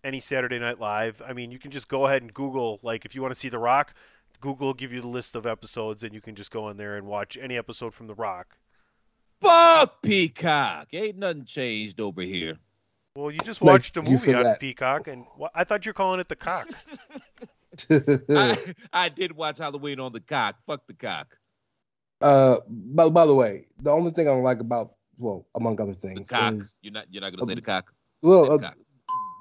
[0.05, 1.23] any Saturday Night Live.
[1.27, 3.49] I mean, you can just go ahead and Google like if you want to see
[3.49, 3.95] The Rock,
[4.41, 6.97] Google will give you the list of episodes and you can just go in there
[6.97, 8.57] and watch any episode from The Rock.
[9.45, 10.89] Fuck Peacock.
[10.93, 12.57] Ain't nothing changed over here.
[13.17, 14.61] Well, you just Like, watched a movie on forgot.
[14.61, 16.69] Peacock and wh- I thought you're calling it The Cock.
[17.91, 20.57] I, I did watch Halloween on the cock.
[20.67, 21.37] Fuck the cock.
[22.21, 25.93] uh, by, by the way, the only thing I don't like about, well, among other
[25.95, 26.55] The things, cock.
[26.55, 27.93] is You're not you're not gonna say the cock.
[28.23, 28.71] well, uh,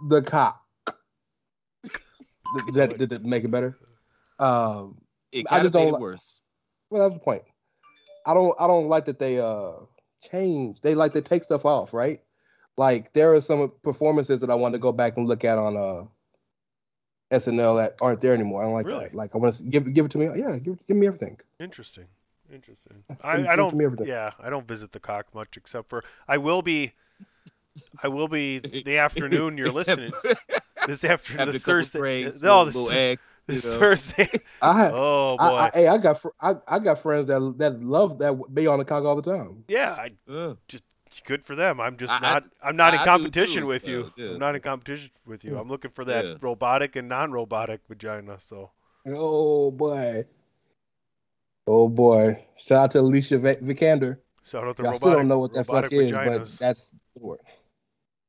[0.09, 0.61] the cock.
[0.85, 2.63] the.
[2.65, 3.77] Did that, did that make it better?
[4.39, 4.97] Um,
[5.31, 6.39] It I kind just of made don't it li- worse.
[6.89, 7.43] well, that's the point.
[8.25, 9.71] I don't, I don't like that they uh
[10.29, 10.81] change.
[10.81, 12.21] They like to take stuff off, right?
[12.77, 15.77] Like there are some performances that I want to go back and look at on
[15.77, 16.05] uh
[17.36, 18.62] SNL that aren't there anymore.
[18.62, 19.05] I don't like Really?
[19.05, 19.15] that.
[19.15, 20.25] Like I want to give give it to me.
[20.39, 21.39] Yeah, give give me everything.
[21.59, 22.05] Interesting.
[22.51, 23.03] Interesting.
[23.23, 24.05] I, I don't.
[24.05, 26.93] Yeah, I don't visit the cock much, except for I will be.
[28.03, 30.36] I will be the afternoon you're listening for
[30.88, 31.39] this afternoon.
[31.39, 32.00] having a This Thursday.
[32.00, 33.41] drinks, no, little, this, little X.
[33.48, 33.65] this.
[33.65, 34.30] Thursday.
[34.62, 34.93] I have.
[34.93, 35.43] Oh boy.
[35.43, 38.67] I, I, hey, I got fr- I, I got friends that that love that be
[38.67, 39.63] on the cock all the time.
[39.67, 40.56] yeah, I, Uh,
[41.26, 41.80] good for them.
[41.80, 42.43] I'm just I- I- not.
[42.62, 44.13] I, am not in I do competition too, with so, you.
[44.17, 44.32] yeah.
[44.32, 45.58] I'm not in competition with you.
[45.58, 46.36] I'm looking for that Yeah.
[46.41, 48.38] robotic and non-robotic vagina.
[48.39, 48.72] So
[49.08, 50.26] Oh boy.
[51.65, 52.43] Oh boy!
[52.58, 54.17] Shout out to Alicia Vic- Vikander.
[54.46, 54.98] shout out to I robotic.
[55.00, 56.38] still don't know what that fuck robotic is, vaginas.
[56.39, 57.39] but that's the word.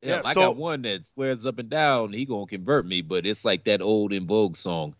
[0.05, 3.01] Yeah, Yeah, I so- got one that swears up and down he gonna convert me,
[3.03, 4.95] but it's like that old En Vogue song.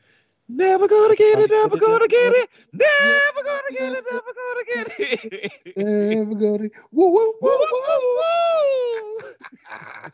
[0.49, 5.01] Never gonna get it, never gonna get it, never gonna get it, never gonna get
[5.01, 5.77] it.
[5.77, 6.69] Never gonna.
[6.93, 8.19] Woo woo woo woo.
[8.19, 10.11] woo.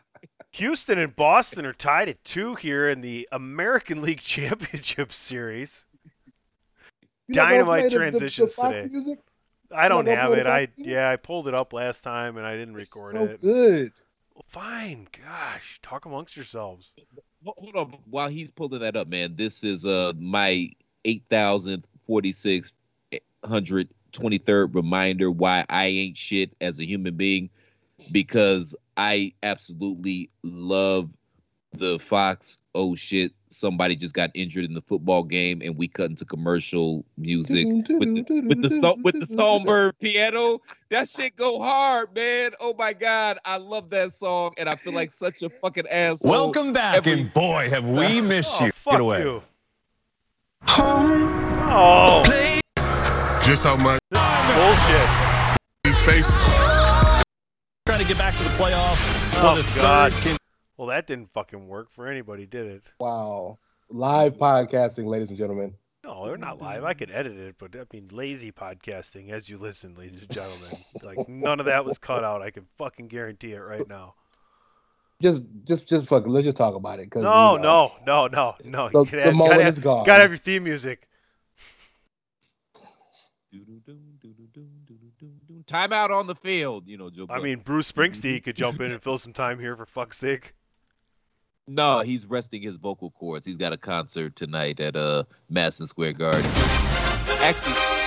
[0.52, 5.84] Houston and Boston are tied at two here in the American League Championship Series.
[7.28, 8.88] You Dynamite play the- the- the transitions today.
[8.90, 9.18] music?
[9.72, 10.46] I don't gonna have it.
[10.46, 13.40] I yeah, I pulled it up last time and I didn't record so it.
[13.40, 13.92] good.
[14.48, 16.94] Fine, gosh, talk amongst yourselves.
[17.44, 19.36] Hold on, while he's pulling that up, man.
[19.36, 20.70] This is uh my
[21.04, 22.74] eight thousand forty six
[23.44, 27.48] hundred twenty third reminder why I ain't shit as a human being,
[28.10, 31.10] because I absolutely love
[31.72, 36.10] the Fox oh shit somebody just got injured in the football game and we cut
[36.10, 37.84] into commercial music with
[38.26, 40.60] the with the so, with the songbird piano.
[40.90, 42.52] That shit go hard, man.
[42.60, 46.30] Oh my god, I love that song and I feel like such a fucking asshole.
[46.30, 48.72] Welcome back, every- and boy, have we oh, missed Oh, you.
[48.72, 49.22] fuck Get away.
[49.22, 49.42] you.
[51.72, 52.22] Oh,
[53.42, 55.08] Just how much bullshit.
[55.84, 56.36] he's facing.
[57.86, 59.00] Trying to get back to the playoffs
[59.42, 60.12] Oh, the third God.
[60.22, 60.36] con-
[60.80, 62.82] Well, that didn't fucking work for anybody, did it?
[62.98, 63.58] Wow.
[63.90, 65.74] Live podcasting, ladies and gentlemen.
[66.02, 66.84] No, they're not live.
[66.84, 70.70] I could edit it, but I mean, lazy podcasting as you listen, ladies and gentlemen.
[71.02, 72.40] Like none of that was cut out.
[72.40, 74.14] I can fucking guarantee it right now.
[75.20, 76.24] Just, just, just fuck.
[76.24, 76.30] it.
[76.30, 77.10] Let's just talk about it.
[77.10, 78.88] Cause No, you know, no, no, no, no.
[78.88, 80.06] The, You gotta the have- moment gotta is have, gone.
[80.06, 81.06] gotta have your theme music.
[85.66, 87.24] Time out on the field, you know, Joe.
[87.28, 87.42] I Buck.
[87.42, 90.54] mean, Bruce Springsteen could jump in and fill some time here for fuck's sake.
[91.70, 93.46] No, he's resting his vocal cords.
[93.46, 96.50] He's got a concert tonight at uh Madison Square Garden.
[97.40, 97.99] Actually,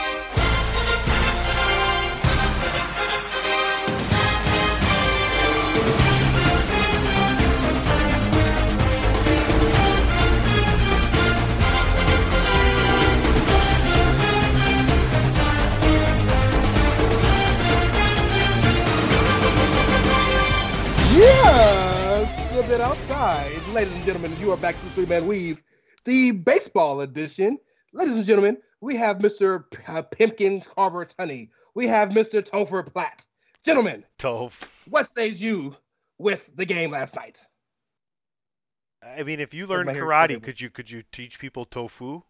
[23.74, 25.64] Ladies and gentlemen, you are back to Three Man Weave,
[26.06, 27.58] the baseball edition.
[27.92, 29.64] Ladies and gentlemen, we have Mr.
[29.72, 31.50] P- uh, Pimpkins Carver Tunney.
[31.74, 32.48] We have Mr.
[32.48, 33.26] Topher Platt.
[33.66, 34.54] Gentlemen, Toph.
[34.88, 35.76] what says you
[36.20, 37.40] with the game last night?
[39.02, 42.22] I mean, if you Where's learned karate, could you could you teach people tofu?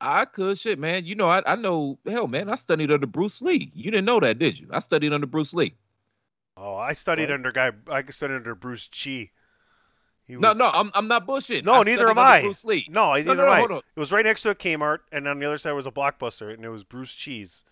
[0.00, 1.04] I could shit, man.
[1.04, 1.98] You know, I, I know.
[2.06, 3.70] Hell, man, I studied under Bruce Lee.
[3.74, 4.68] You didn't know that, did you?
[4.72, 5.74] I studied under Bruce Lee.
[6.60, 7.34] Oh, I studied What?
[7.34, 7.70] under guy.
[7.90, 9.30] I studied under Bruce Chi.
[10.26, 11.64] He No, was- no, I'm I'm not bullshitting.
[11.64, 12.42] No, I neither am I.
[12.42, 12.86] Bruce Lee.
[12.90, 13.58] No, No, neither no, no, am I.
[13.58, 13.78] hold on.
[13.78, 16.52] It was right next to a Kmart, and on the other side was a Blockbuster,
[16.52, 17.62] and it was Bruce Cheese,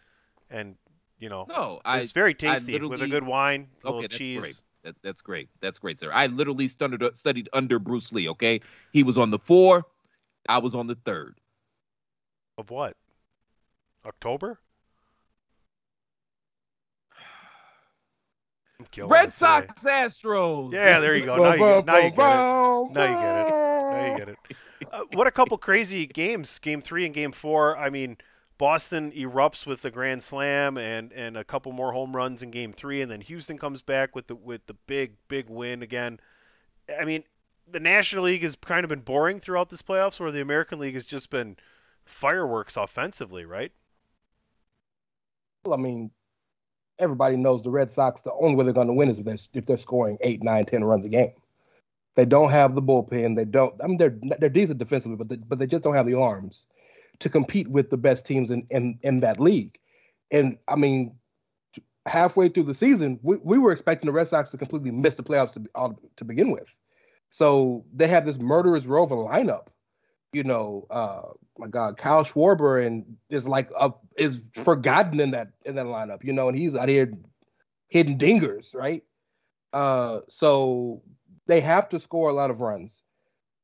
[0.51, 0.77] and
[1.19, 1.99] you know, No, it I.
[1.99, 4.41] was very tasty with a good wine, a little Okay, that's cheese.
[4.41, 4.61] great.
[4.83, 5.49] That, that's great.
[5.61, 6.13] That's great, sir.
[6.13, 8.29] I literally studied studied under Bruce Lee.
[8.29, 8.61] Okay,
[8.93, 9.85] he was on the four,
[10.49, 11.39] I was on the third.
[12.57, 12.97] Of what?
[14.07, 14.61] October?
[18.99, 19.67] I'm Red it today.
[19.77, 20.73] Sox, Astros.
[20.73, 21.37] Yeah, there you go.
[21.37, 22.93] Now you get, now you get it.
[22.93, 23.51] Now you get it.
[23.51, 24.39] Now you get it.
[24.93, 26.59] Uh, what a couple crazy games.
[26.59, 27.79] Game three and game four.
[27.79, 28.19] I mean,
[28.59, 32.73] Boston erupts with the grand slam and, and a couple more home runs in game
[32.73, 36.21] three, and then Houston comes back with the with the big big win again.
[37.01, 37.25] I mean,
[37.71, 40.95] the National League has kind of been boring throughout this playoffs, where the American League
[40.95, 41.57] has just been
[42.05, 43.73] fireworks offensively, right?
[45.65, 46.11] Well, I mean,
[46.99, 48.23] everybody knows the Red Sox.
[48.23, 50.65] The only way they're going to win is if they're, if they're scoring eight, nine,
[50.65, 51.33] ten runs a game.
[52.15, 53.37] They don't have the bullpen.
[53.37, 53.75] They don't.
[53.83, 56.67] I mean, they're they're decent defensively, but they, but they just don't have the arms
[57.19, 59.79] to compete with the best teams in in, in that league.
[60.31, 61.15] And I mean,
[62.07, 65.23] halfway through the season, we, we were expecting the Red Sox to completely miss the
[65.23, 66.75] playoffs to, to begin with.
[67.31, 69.67] So they have this murderous a lineup.
[70.33, 71.23] You know, uh,
[71.59, 76.25] my God, Kyle Schwarber and is like up is forgotten in that in that lineup.
[76.25, 77.13] You know, and he's out here
[77.89, 79.03] hitting dingers, right?
[79.73, 81.03] Uh, so
[81.47, 83.03] they have to score a lot of runs.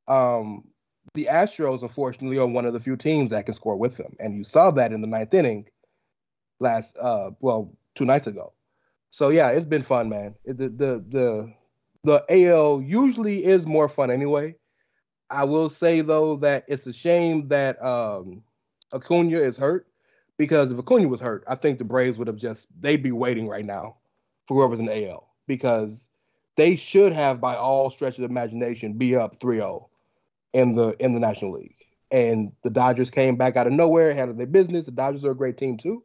[0.08, 0.64] Um,
[1.14, 4.36] the Astros, unfortunately, are one of the few teams that can score with them, and
[4.36, 5.66] you saw that in the ninth inning
[6.60, 8.52] last, uh, well, two nights ago.
[9.10, 10.34] So yeah, it's been fun, man.
[10.46, 11.52] The the the
[12.04, 14.56] the AL usually is more fun anyway.
[15.32, 18.42] I will say though that it's a shame that um,
[18.92, 19.86] Acuna is hurt
[20.36, 23.48] because if Acuna was hurt, I think the Braves would have just they'd be waiting
[23.48, 23.96] right now
[24.46, 26.10] for whoever's in the AL because
[26.56, 29.88] they should have by all stretches of imagination be up 3-0
[30.52, 31.76] in the in the National League.
[32.10, 34.84] And the Dodgers came back out of nowhere, handled their business.
[34.84, 36.04] The Dodgers are a great team too.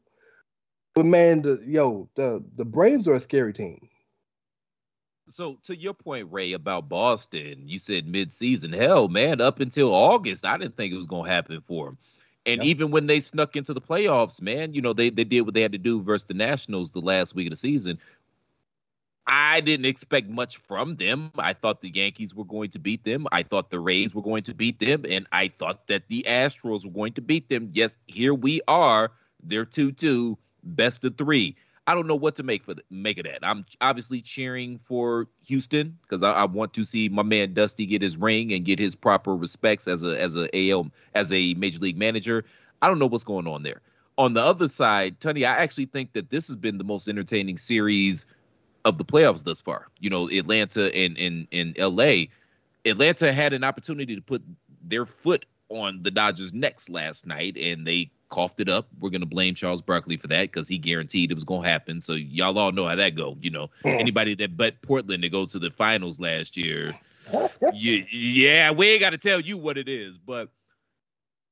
[0.96, 3.90] But man, the yo, the the Braves are a scary team.
[5.28, 8.72] So to your point, Rey, about Boston, you said mid-season.
[8.72, 11.98] Hell, man, up until August, I didn't think it was gonna happen for them.
[12.46, 12.66] And Yep.
[12.66, 15.62] even when they snuck into the playoffs, man, you know they they did what they
[15.62, 18.00] had to do versus the Nationals the last week of the season.
[19.30, 21.32] I didn't expect much from them.
[21.38, 23.28] I thought the Yankees were going to beat them.
[23.34, 26.86] I thought the Rays were going to beat them, and I thought that the Astros
[26.86, 27.70] were going to beat them.
[27.74, 29.12] Yes, here we are.
[29.44, 31.58] They're two-two, best of three.
[31.88, 33.40] I don't know what to make for the, make of that.
[33.44, 38.02] I'm obviously cheering for Houston because I, I want to see my man Dusty get
[38.02, 41.80] his ring and get his proper respects as a as a AL as a major
[41.80, 42.44] league manager.
[42.82, 43.82] I don't know what's going on there.
[44.18, 47.58] On the other side, Tony, I actually think that this has been the most entertaining
[47.58, 48.26] series
[48.84, 49.88] of the playoffs thus far.
[50.00, 52.26] You know, Atlanta and in in LA.
[52.86, 54.44] Atlanta had an opportunity to put
[54.84, 58.88] their foot on the Dodgers' necks last night, and they coughed it up.
[59.00, 62.02] We're gonna blame Charles Barkley for that because he guaranteed it was gonna happen.
[62.02, 63.38] So y'all all know how that go.
[63.42, 63.90] You know, hmm.
[63.90, 66.94] anybody that bet Portland to go to the finals last year,
[67.74, 70.18] yeah, yeah, we ain't got to tell you what it is.
[70.18, 70.50] But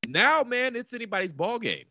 [0.08, 1.86] now, man, it's anybody's ball game.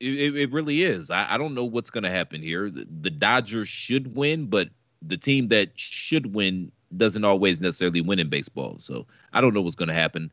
[0.00, 1.10] It, it, it really is.
[1.10, 2.70] I, I don't know what's gonna happen here.
[2.70, 4.68] The, the Dodgers should win, but
[5.02, 8.78] the team that should win doesn't always necessarily win in baseball.
[8.78, 10.32] So I don't know what's gonna happen.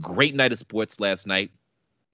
[0.00, 1.52] Great night of sports last night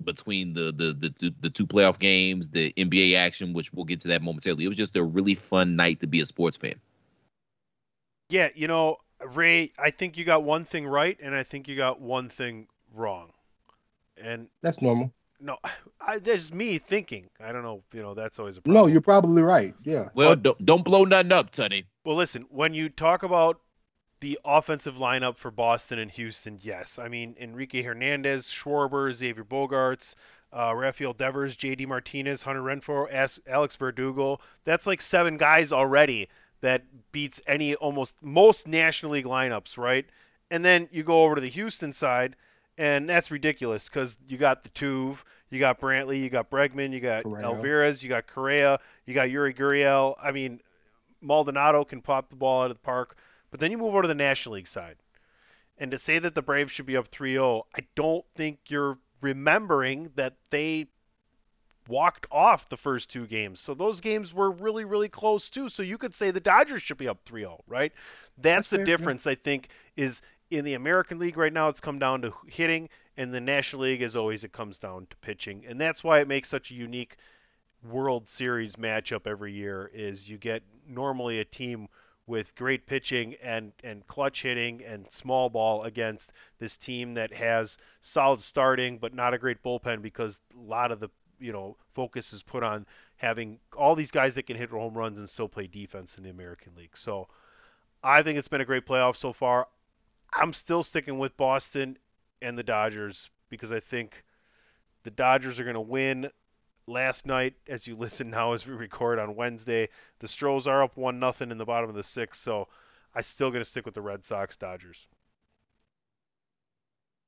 [0.05, 4.09] between the the the, the two playoff games, the NBA action, which we'll get to
[4.09, 4.65] that momentarily.
[4.65, 6.75] It was just a really fun night to be a sports fan.
[8.29, 11.77] Yeah, you know, Rey, I think you got one thing right, and I think you
[11.77, 13.31] got one thing wrong.
[14.17, 15.13] And That's normal.
[15.41, 15.57] no,
[16.01, 17.29] I, there's me thinking.
[17.41, 17.83] I don't know.
[17.93, 18.83] You know, that's always a problem.
[18.83, 19.75] No, you're probably right.
[19.83, 20.09] Yeah.
[20.15, 21.85] Well, don't don't blow nothing up, Tunney.
[22.05, 23.61] Well, listen, when you talk about
[24.21, 26.99] the offensive lineup for Boston and Houston, yes.
[26.99, 30.15] I mean, Enrique Hernandez, Schwarber, Xavier Bogaerts,
[30.53, 31.87] uh, Rafael Devers, J.D.
[31.87, 34.39] Martinez, Hunter Renfroe, As- Alex Verdugo.
[34.65, 36.29] That's like seven guys already
[36.61, 40.05] that beats any almost most National League lineups, right?
[40.51, 42.37] And then you go over to the Houston side,
[42.77, 45.19] and that's ridiculous because you got Altuve,
[45.51, 47.47] you got Brantley, you got Bregman, you got Correa.
[47.47, 50.17] Alvarez, you got Correa, you got Yuli Gurriel.
[50.23, 50.61] I mean,
[51.23, 53.17] Maldonado can pop the ball out of the park.
[53.51, 54.97] But then you move over to the National League side.
[55.79, 58.99] And to say that the Braves should be up 3 0, I don't think you're
[59.21, 60.87] remembering that they
[61.89, 63.61] walked off the first two games.
[63.61, 65.69] So those games were really, really close too.
[65.69, 67.93] So you could say the Dodgers should be up 3 0, right?
[68.37, 68.97] That's, That's the fair, yeah.
[68.97, 72.89] difference, I think, is in the American League right now, it's come down to hitting.
[73.17, 75.65] And the National League, as always, it comes down to pitching.
[75.67, 77.17] And that's why it makes such a unique
[77.83, 81.89] World Series matchup every year is you get normally a team
[82.31, 87.77] with great pitching and, and clutch hitting and small ball against this team that has
[88.01, 91.09] solid starting but not a great bullpen because a lot of the
[91.41, 95.19] you know focus is put on having all these guys that can hit home runs
[95.19, 96.97] and still play defense in the American League.
[96.97, 97.27] So
[98.03, 99.67] I think it's been a great playoff so far.
[100.33, 101.99] I'm still sticking with Boston
[102.41, 104.25] and the Dodgers because I think
[105.03, 106.31] the Dodgers are going to win
[106.87, 109.89] last night as you listen now as we record on Wednesday.
[110.21, 112.69] The Stros are up one nothing in the bottom of the sixth, so
[113.15, 115.07] I still going to stick with the Red Sox Dodgers.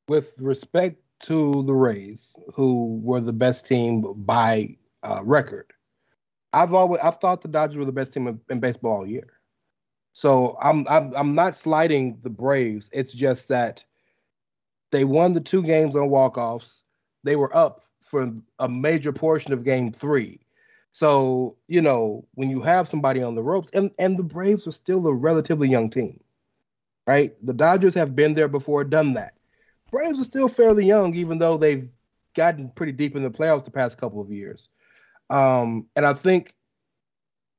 [0.08, 5.72] With respect to the Rays, who were the best team by uh, record,
[6.52, 9.32] I've always I've thought the Dodgers were the best team in, in baseball all year.
[10.12, 12.90] So I'm I'm I'm not slighting the Braves.
[12.92, 13.82] It's just that
[14.90, 16.82] they won the two games on walk-offs.
[17.24, 17.82] They were up
[18.12, 20.38] for a major portion of game three.
[20.92, 24.72] So, you know, when you have somebody on the ropes, and, and the Braves are
[24.72, 26.20] still a relatively young team,
[27.06, 27.34] right?
[27.44, 29.32] The Dodgers have been there before, done that.
[29.90, 31.88] Braves are still fairly young, even though they've
[32.36, 34.68] gotten pretty deep in the playoffs the past couple of years.
[35.30, 36.54] Um, and I think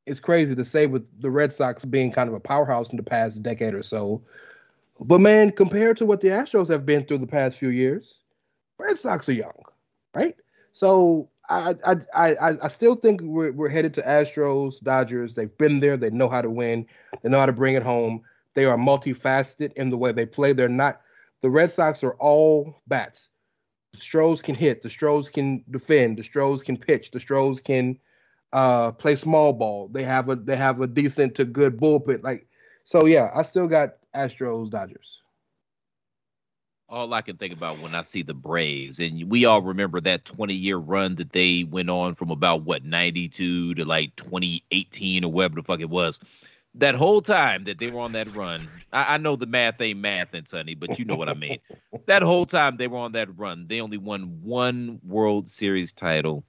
[0.05, 3.03] it's crazy to say with the Red Sox being kind of a powerhouse in the
[3.03, 4.21] past decade or so.
[4.99, 8.19] But man, compared to what the Astros have been through the past few years,
[8.77, 9.57] Red Sox are young,
[10.15, 10.35] right?
[10.73, 15.35] So I I I I still think we're we're headed to Astros, Dodgers.
[15.35, 15.97] They've been there.
[15.97, 16.85] They know how to win.
[17.21, 18.21] They know how to bring it home.
[18.55, 20.53] They are multifaceted in the way they play.
[20.53, 21.01] They're not.
[21.41, 23.29] The Red Sox are all bats.
[23.93, 24.81] The Stros can hit.
[24.81, 26.17] The Stros can defend.
[26.17, 27.11] The Stros can pitch.
[27.11, 27.99] The Stros can
[28.53, 29.89] uh, play small ball.
[29.89, 32.23] They have a they have a decent to good bullpen.
[32.23, 32.47] Like
[32.83, 33.31] so, yeah.
[33.35, 35.22] I still got Astros, Dodgers.
[36.93, 40.25] All I can think about when I see the Braves, and we all remember that
[40.25, 45.31] 20 year run that they went on from about what 92 to like 2018 or
[45.31, 46.19] whatever the fuck it was.
[46.75, 49.99] That whole time that they were on that run, I, I know the math ain't
[49.99, 51.59] math, and Sonny, but you know what I mean.
[52.05, 56.43] that whole time they were on that run, they only won one World Series title.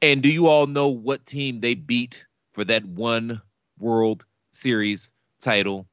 [0.00, 3.42] And do you all know what team they beat for that one
[3.78, 5.10] World Series
[5.40, 5.88] title?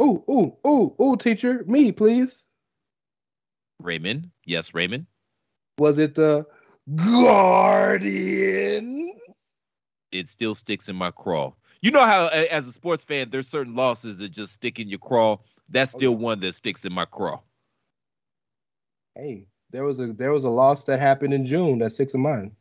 [0.00, 2.45] Ooh, ooh, ooh, ooh, teacher, me, please.
[3.80, 4.30] Raymond.
[4.44, 5.06] Yes, Raymond.
[5.78, 6.46] Was it the
[6.94, 8.46] Guardians?
[10.12, 11.52] it still sticks in my craw.
[11.82, 14.98] You know how, as a sports fan, there's certain losses that just stick in your
[14.98, 15.36] craw.
[15.68, 16.22] That's oh, still Okay.
[16.22, 17.40] one that sticks in my craw.
[19.14, 21.78] Hey, there was a there was a loss that happened in June.
[21.78, 22.54] That's six of mine.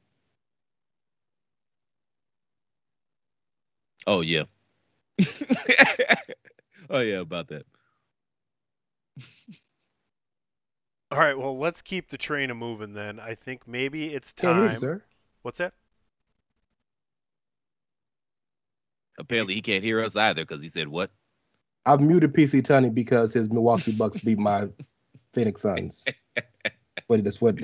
[4.07, 4.43] Oh yeah.
[6.89, 7.65] oh yeah, about that.
[11.11, 13.19] All right, well, let's keep the train a moving then.
[13.19, 14.79] I think maybe it's Can't hear you, time.
[14.79, 15.03] sir.
[15.43, 15.73] What's that?
[19.17, 21.11] Apparently, he can't hear us either because he said what?
[21.85, 24.67] I've muted PC Tunney because his Milwaukee Bucks beat my
[25.33, 26.03] Phoenix Suns.
[27.07, 27.55] What that's what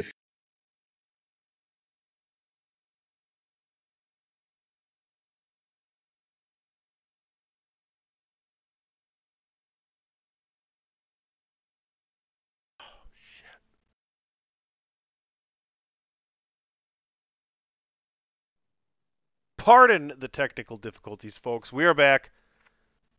[19.61, 21.71] Pardon the technical difficulties, folks.
[21.71, 22.31] We are back.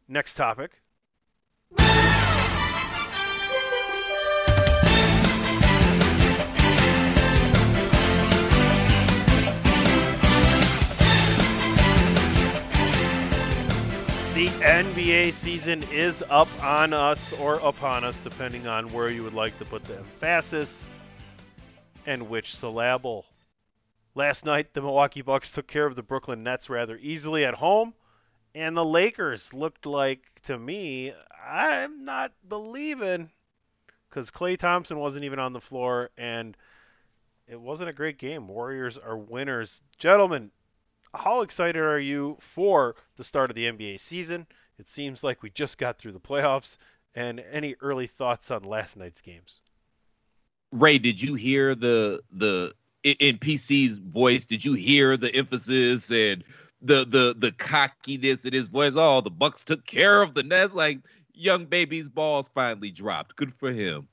[0.08, 0.72] Next topic.
[1.76, 1.84] The
[14.58, 19.56] NBA season is up on us or upon us, depending on where you would like
[19.60, 20.82] to put the emphasis
[22.04, 23.26] and which syllable.
[24.14, 27.94] Last night, the Milwaukee Bucks took care of the Brooklyn Nets rather easily at home,
[28.54, 33.30] and the Lakers looked like, to me, I'm not believing,
[34.08, 36.56] because Klay Thompson wasn't even on the floor, and
[37.48, 38.48] it wasn't a great game.
[38.48, 39.80] Warriors are winners.
[39.98, 40.50] Gentlemen,
[41.14, 44.46] how excited are you for the start of the NBA season?
[44.78, 46.76] It seems like we just got through the playoffs.
[47.14, 49.60] And any early thoughts on last night's games?
[50.70, 52.72] Rey, did you hear the the
[53.04, 54.46] in PC's voice?
[54.46, 56.44] Did you hear the emphasis and
[56.80, 58.94] the the the cockiness in his voice?
[58.96, 60.74] Oh, the Bucks took care of the Nets.
[60.74, 61.00] Like
[61.34, 63.36] young baby's balls finally dropped.
[63.36, 64.08] Good for him.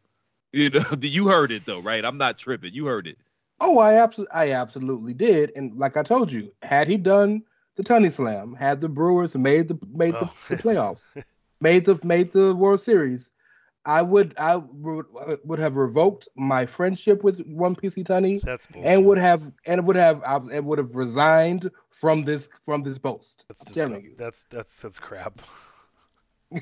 [0.51, 2.03] You know, you heard it though, right?
[2.03, 2.73] I'm not tripping.
[2.73, 3.17] You heard it.
[3.61, 5.51] Oh, I absolutely, I absolutely did.
[5.55, 7.43] And like I told you, had he done
[7.75, 10.31] the Tunney Slam, had the Brewers made the made Oh.
[10.49, 11.21] the, the playoffs,
[11.61, 13.31] made the made the World Series,
[13.85, 15.05] I would I would,
[15.43, 19.95] would have revoked my friendship with One PC Tunney That's and would have and would
[19.95, 23.45] have I and would have resigned from this from this post.
[23.47, 25.41] that's, I'm telling disgu- that's that's that's crap.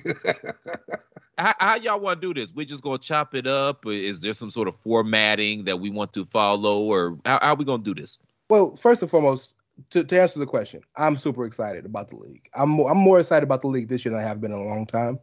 [1.39, 2.51] How, how y'all want to do this?
[2.51, 3.85] We're just gonna chop it up.
[3.85, 7.55] Is there some sort of formatting that we want to follow, or how, how are
[7.55, 8.17] we gonna do this?
[8.49, 9.51] Well, first and foremost,
[9.91, 12.49] to, to answer the question, I'm super excited about the league.
[12.55, 14.63] I'm I'm more excited about the league this year than I have been in a
[14.63, 15.19] long time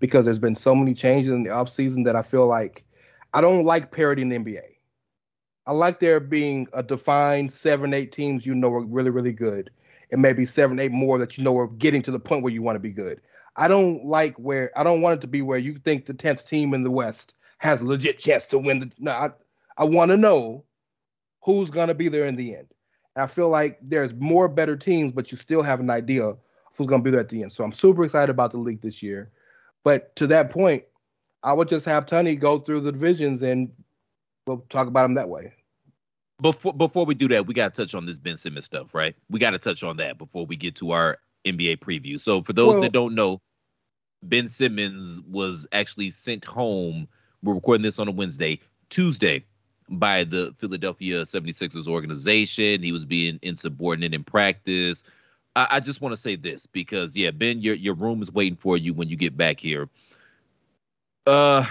[0.00, 2.84] because there's been so many changes in the offseason that I feel like
[3.32, 4.62] I don't like parity in the NBA.
[5.66, 9.70] I like there being a defined seven, eight teams you know are really, really good,
[10.10, 12.62] and maybe seven, eight more that you know are getting to the point where you
[12.62, 13.20] want to be good.
[13.56, 16.46] I don't like where I don't want it to be where you think the tenth
[16.46, 18.90] team in the West has a legit chance to win the.
[18.98, 19.30] No, I,
[19.76, 20.64] I want to know
[21.44, 22.68] who's gonna be there in the end.
[23.14, 26.34] And I feel like there's more better teams, but you still have an idea
[26.76, 27.52] who's to be there at the end.
[27.52, 29.30] So I'm super excited about the league this year.
[29.84, 30.84] But to that point,
[31.42, 33.70] I would just have Tunney go through the divisions and
[34.46, 35.54] we'll talk about them that way.
[36.42, 39.14] Before before we do that, we gotta touch on this Ben Simmons stuff, right?
[39.28, 42.18] We gotta touch on that before we get to our NBA preview.
[42.20, 43.40] So for those Well- that don't know,
[44.22, 47.08] Ben Simmons was actually sent home.
[47.42, 48.60] We're recording this on a Wednesday,
[48.90, 49.44] Tuesday,
[49.88, 52.82] by the Philadelphia 76ers organization.
[52.82, 55.02] He was being insubordinate in practice.
[55.56, 58.56] I, I just want to say this because yeah, Ben, your your room is waiting
[58.56, 59.88] for you when you get back here.
[61.26, 61.64] Uh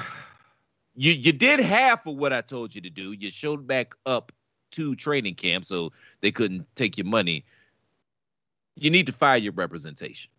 [0.96, 3.14] you you did half of what I told you to do.
[3.14, 4.32] You showed back up
[4.72, 7.46] to training camp so they couldn't take your money.
[8.76, 10.32] You need to fire your representation.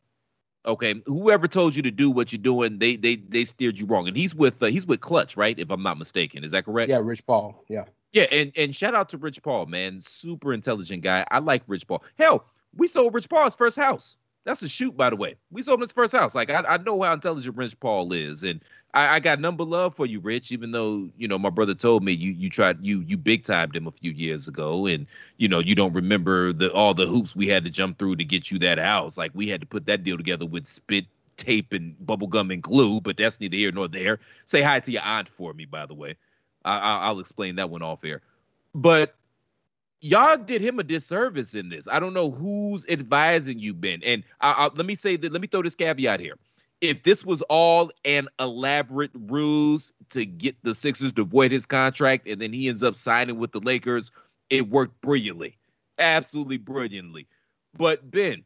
[0.67, 4.07] Okay, whoever told you to do what you're doing, they they they steered you wrong.
[4.07, 5.59] And he's with uh, he's with Clutch, right?
[5.59, 6.91] If I'm not mistaken, is that correct?
[6.91, 7.65] Yeah, Rich Paul.
[7.69, 7.85] Yeah.
[8.13, 11.25] Yeah, and and shout out to Rich Paul, man, super intelligent guy.
[11.31, 12.03] I like Rich Paul.
[12.19, 12.45] Hell,
[12.77, 14.17] we sold Rich Paul's first house.
[14.45, 15.37] That's a shoot, by the way.
[15.51, 16.35] We sold him his first house.
[16.35, 18.65] Like I, I know how intelligent Rich Paul is, and
[18.95, 20.51] I, I got number love for you, Rich.
[20.51, 23.77] Even though you know my brother told me you you tried you you big timed
[23.77, 25.07] him a few years ago, and
[25.37, 28.25] you know you don't remember the all the hoops we had to jump through to
[28.25, 29.19] get you that house.
[29.19, 31.05] Like we had to put that deal together with spit
[31.37, 34.21] tape and bubble gum and glue, but that's neither here nor there.
[34.47, 36.17] Say hi to your aunt for me, by the way.
[36.65, 38.23] I, I, I'll explain that one off air.
[38.75, 39.15] But
[40.01, 41.87] y'all did him a disservice in this.
[41.89, 44.01] I don't know who's advising you, Ben.
[44.05, 45.33] And I, I, let me say that.
[45.33, 46.37] Let me throw this caveat here.
[46.81, 52.27] If this was all an elaborate ruse to get the Sixers to void his contract,
[52.27, 54.11] and then he ends up signing with the Lakers,
[54.49, 55.59] it worked brilliantly,
[55.99, 57.27] absolutely brilliantly.
[57.77, 58.45] But Ben,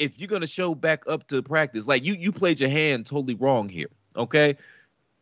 [0.00, 3.36] if you're gonna show back up to practice, like you you played your hand totally
[3.36, 3.90] wrong here.
[4.16, 4.56] Okay,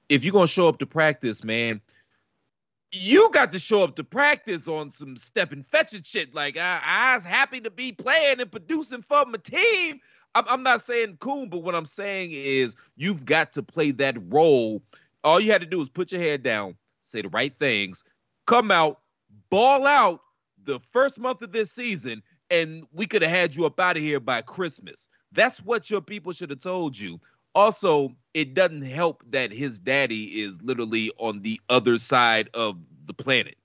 [0.08, 1.80] if you're gonna show up to practice, man,
[2.93, 6.34] you got to show up to practice on some step and fetch and shit.
[6.34, 10.01] Like I, I was happy to be playing and producing for my team.
[10.34, 14.16] I'm, I'm not saying coon, but what I'm saying is you've got to play that
[14.32, 14.82] role.
[15.24, 18.05] All you had to do is put your head down, say the right things,
[18.47, 19.01] come out,
[19.49, 20.20] ball out
[20.64, 24.03] the first month of this season, and we could have had you up out of
[24.03, 25.09] here by Christmas.
[25.32, 27.18] That's what your people should have told you.
[27.55, 33.14] Also, it doesn't help that his daddy is literally on the other side of the
[33.14, 33.57] planet.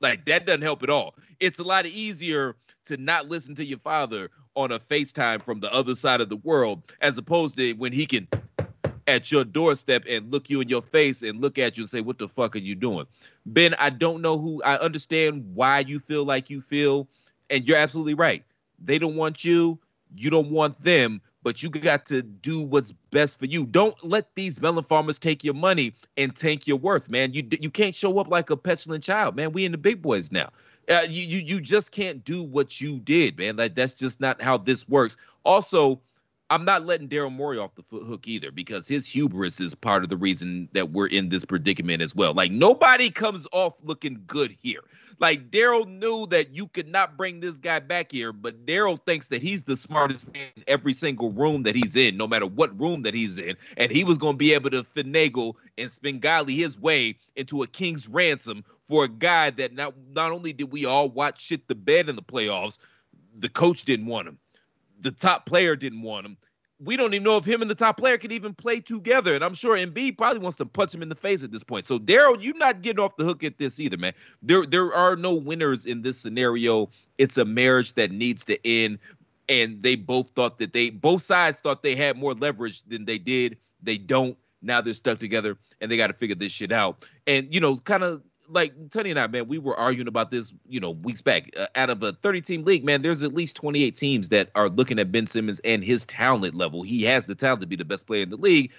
[0.00, 1.14] Like that doesn't help at all.
[1.40, 5.72] It's a lot easier to not listen to your father on a FaceTime from the
[5.72, 8.26] other side of the world as opposed to when he can
[9.06, 12.00] at your doorstep and look you in your face and look at you and say,
[12.00, 13.06] What the fuck are you doing?
[13.44, 17.08] Ben, I don't know who I understand why you feel like you feel,
[17.50, 18.44] and you're absolutely right.
[18.78, 19.78] They don't want you,
[20.16, 23.64] you don't want them, but you got to do what's best for you.
[23.64, 27.34] Don't let these melon farmers take your money and tank your worth, man.
[27.34, 29.52] You you can't show up like a petulant child, man.
[29.52, 30.48] We in the big boys now.
[30.88, 33.54] Uh, you, you you just can't do what you did, man.
[33.54, 35.16] Like that's just not how this works.
[35.44, 36.00] Also,
[36.48, 40.04] I'm not letting Daryl Morey off the foot hook either because his hubris is part
[40.04, 42.34] of the reason that we're in this predicament as well.
[42.34, 44.82] Like nobody comes off looking good here.
[45.18, 49.28] Like Daryl knew that you could not bring this guy back here, but Daryl thinks
[49.28, 52.78] that he's the smartest man in every single room that he's in, no matter what
[52.78, 56.54] room that he's in, and he was going to be able to finagle and Svengali
[56.54, 60.84] his way into a king's ransom for a guy that not not only did we
[60.84, 62.78] all watch shit the bed in the playoffs,
[63.36, 64.38] the coach didn't want him
[65.00, 66.36] the top player didn't want him.
[66.78, 69.34] We don't even know if him and the top player can even play together.
[69.34, 71.86] And I'm sure Embiid probably wants to punch him in the face at this point.
[71.86, 74.12] So Daryl, you're not getting off the hook at this either, man.
[74.42, 76.90] There there are no winners in this scenario.
[77.16, 78.98] It's a marriage that needs to end.
[79.48, 83.18] And they both thought that they both sides thought they had more leverage than they
[83.18, 83.56] did.
[83.82, 84.36] They don't.
[84.60, 87.06] Now they're stuck together and they got to figure this shit out.
[87.26, 90.54] And you know, kind of like Tony and I, man, we were arguing about this,
[90.68, 91.50] you know, weeks back.
[91.56, 94.68] Uh, out of a 30 team league, man, there's at least 28 teams that are
[94.68, 96.82] looking at Ben Simmons and his talent level.
[96.82, 98.72] He has the talent to be the best player in the league.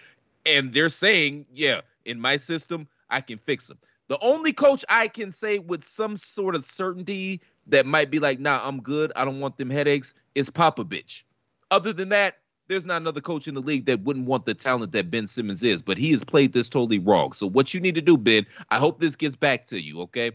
[0.46, 3.78] And they're saying, yeah, in my system, I can fix him.
[4.08, 8.40] The only coach I can say with some sort of certainty that might be like,
[8.40, 9.12] nah, I'm good.
[9.16, 11.24] I don't want them headaches is Popovich.
[11.72, 12.38] Other than that,
[12.68, 15.64] there's not another coach in the league that wouldn't want the talent that Ben Simmons
[15.64, 17.34] is, but he has played this totally wrong.
[17.34, 20.32] So what you need to do, Ben, I hope this gets back to you, okay?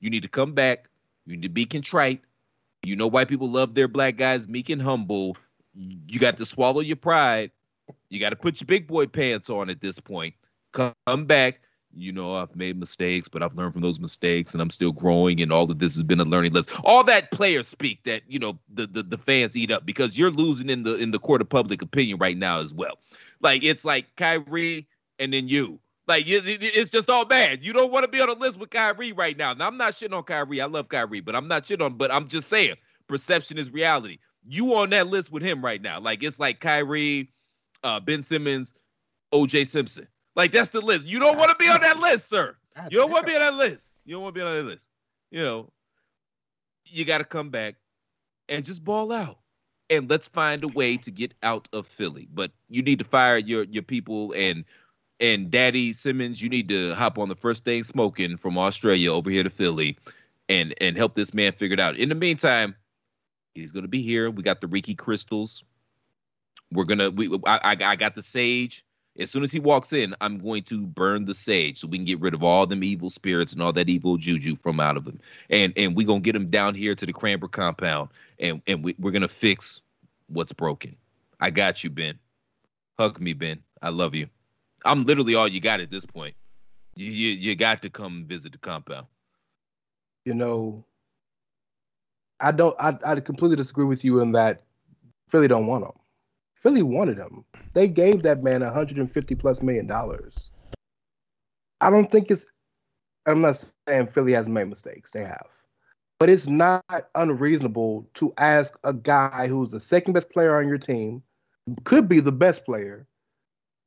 [0.00, 0.88] You need to come back.
[1.26, 2.22] You need to be contrite.
[2.82, 5.36] You know white people love their black guys meek and humble.
[5.74, 7.50] You got to swallow your pride.
[8.08, 10.34] You got to put your big boy pants on at this point.
[10.72, 11.60] Come back
[11.94, 15.40] you know, I've made mistakes, but I've learned from those mistakes and I'm still growing
[15.40, 16.80] and all of this has been a learning lesson.
[16.84, 20.30] All that player speak that, you know, the, the the fans eat up because you're
[20.30, 22.98] losing in the in the court of public opinion right now as well.
[23.40, 24.86] Like it's like Kyrie
[25.18, 25.80] and then you.
[26.06, 27.62] Like it's just all bad.
[27.62, 29.52] You don't want to be on a list with Kyrie right now.
[29.52, 30.60] Now I'm not shitting on Kyrie.
[30.60, 31.94] I love Kyrie, but I'm not shitting on.
[31.98, 32.76] But I'm just saying,
[33.08, 34.18] perception is reality.
[34.46, 36.00] You on that list with him right now.
[36.00, 37.30] Like it's like Kyrie,
[37.84, 38.72] uh, Ben Simmons,
[39.32, 39.64] O.J.
[39.64, 40.08] Simpson.
[40.38, 41.06] Like that's the list.
[41.08, 42.54] You don't want to be on that list, sir.
[42.90, 43.92] You don't want to be on that list.
[44.04, 44.86] You don't want to be on that list.
[45.32, 45.72] You know,
[46.86, 47.74] you got to come back
[48.48, 49.38] and just ball out.
[49.90, 52.28] And let's find a way to get out of Philly.
[52.32, 54.64] But you need to fire your your people and
[55.18, 59.30] and Daddy Simmons, you need to hop on the first thing smoking from Australia over
[59.30, 59.98] here to Philly
[60.48, 61.96] and and help this man figure it out.
[61.96, 62.76] In the meantime,
[63.54, 64.30] he's gonna be here.
[64.30, 65.64] We got the Ricky crystals.
[66.70, 68.84] We're gonna we I I, I got the sage.
[69.18, 72.04] As soon as he walks in, I'm going to burn the sage so we can
[72.04, 75.06] get rid of all them evil spirits and all that evil juju from out of
[75.06, 75.18] him.
[75.50, 78.94] And and we're gonna get him down here to the Cranbrook compound and, and we,
[78.98, 79.82] we're gonna fix
[80.28, 80.96] what's broken.
[81.40, 82.18] I got you, Ben.
[82.98, 83.62] Hug me, Ben.
[83.82, 84.28] I love you.
[84.84, 86.34] I'm literally all you got at this point.
[86.94, 89.06] You you, you got to come visit the compound.
[90.24, 90.84] You know,
[92.38, 94.62] I don't I, I completely disagree with you in that
[95.28, 95.92] Philly don't want him.
[96.58, 97.44] Philly wanted him.
[97.72, 100.50] They gave that man 150 plus million dollars.
[101.80, 102.46] I don't think it's.
[103.26, 105.12] I'm not saying Philly hasn't made mistakes.
[105.12, 105.46] They have,
[106.18, 106.84] but it's not
[107.14, 111.22] unreasonable to ask a guy who's the second best player on your team,
[111.84, 113.06] could be the best player,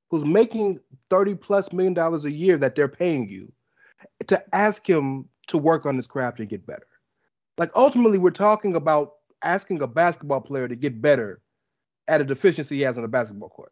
[0.09, 3.51] who's making 30 plus million dollars a year that they're paying you,
[4.27, 6.87] to ask him to work on his craft and get better.
[7.57, 11.41] Like ultimately, we're talking about asking a basketball player to get better
[12.11, 13.71] at a deficiency he has on the basketball court.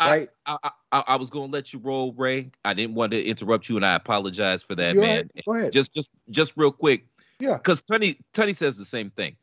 [0.00, 0.30] Right?
[0.46, 2.50] I, I, I, I was going to let you roll, Rey.
[2.64, 5.30] I didn't want to interrupt you, and I apologize for that, You're man.
[5.34, 5.44] right.
[5.46, 5.72] Go ahead.
[5.72, 7.06] Just, just, just real quick.
[7.38, 7.58] Yeah.
[7.58, 9.36] Because Tony, Tony says the same thing.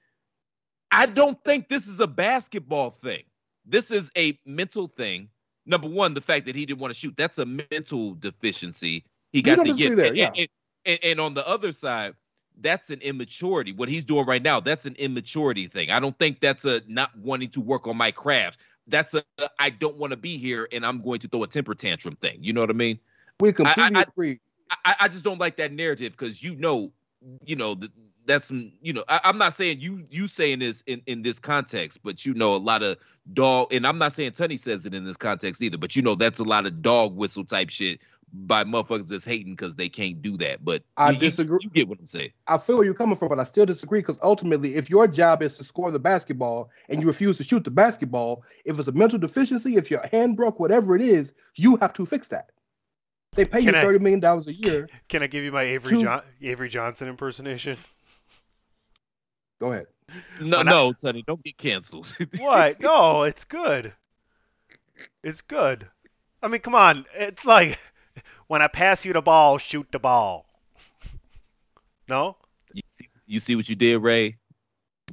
[0.91, 3.23] I don't think this is a basketball thing.
[3.65, 5.29] This is a mental thing.
[5.65, 9.05] Number one, the fact that he didn't want to shoot, that's a mental deficiency.
[9.31, 9.95] He got the disagree gifts.
[9.97, 10.31] there, and, yeah.
[10.35, 10.47] and,
[10.85, 12.13] and, and on the other side,
[12.61, 13.73] that's an immaturity.
[13.73, 15.91] What he's doing right now, that's an immaturity thing.
[15.91, 18.61] I don't think that's a not wanting to work on my craft.
[18.87, 19.23] That's a
[19.59, 22.37] I don't want to be here and I'm going to throw a temper tantrum thing.
[22.41, 22.99] You know what I mean?
[23.39, 24.39] We completely I- agree.
[24.85, 26.91] I, I just don't like that narrative because you know,
[27.45, 27.89] you know, the,
[28.25, 31.39] that's some you know I, i'm not saying you you saying this in in this
[31.39, 32.97] context but you know a lot of
[33.33, 36.15] dog and i'm not saying Tunney says it in this context either but you know
[36.15, 37.99] that's a lot of dog whistle type shit
[38.35, 41.59] by motherfuckers that's hating because they can't do that but I you, you- disagree.
[41.61, 43.99] you, get what i'm saying I feel where you're coming from, but I still disagree
[43.99, 47.63] because ultimately, if your job is to score the basketball and you refuse to shoot
[47.63, 51.77] the basketball, if it's a mental deficiency, if your hand broke, whatever it is, you
[51.77, 52.49] have to fix that.
[53.33, 54.89] They pay you Can I- thirty million dollars a year.
[55.09, 57.77] Can I give you my Avery Two- John- Avery Johnson impersonation?
[59.61, 59.87] Go ahead.
[60.41, 62.79] no When I- no Tunney, don't get canceled What?
[62.81, 63.93] No, it's good.
[65.23, 65.87] It's good.
[66.41, 67.05] I mean, come on.
[67.15, 67.77] It's like
[68.53, 70.45] when I pass you the ball, shoot the ball.
[72.07, 72.37] No?
[72.73, 74.37] you see you see what you did Rey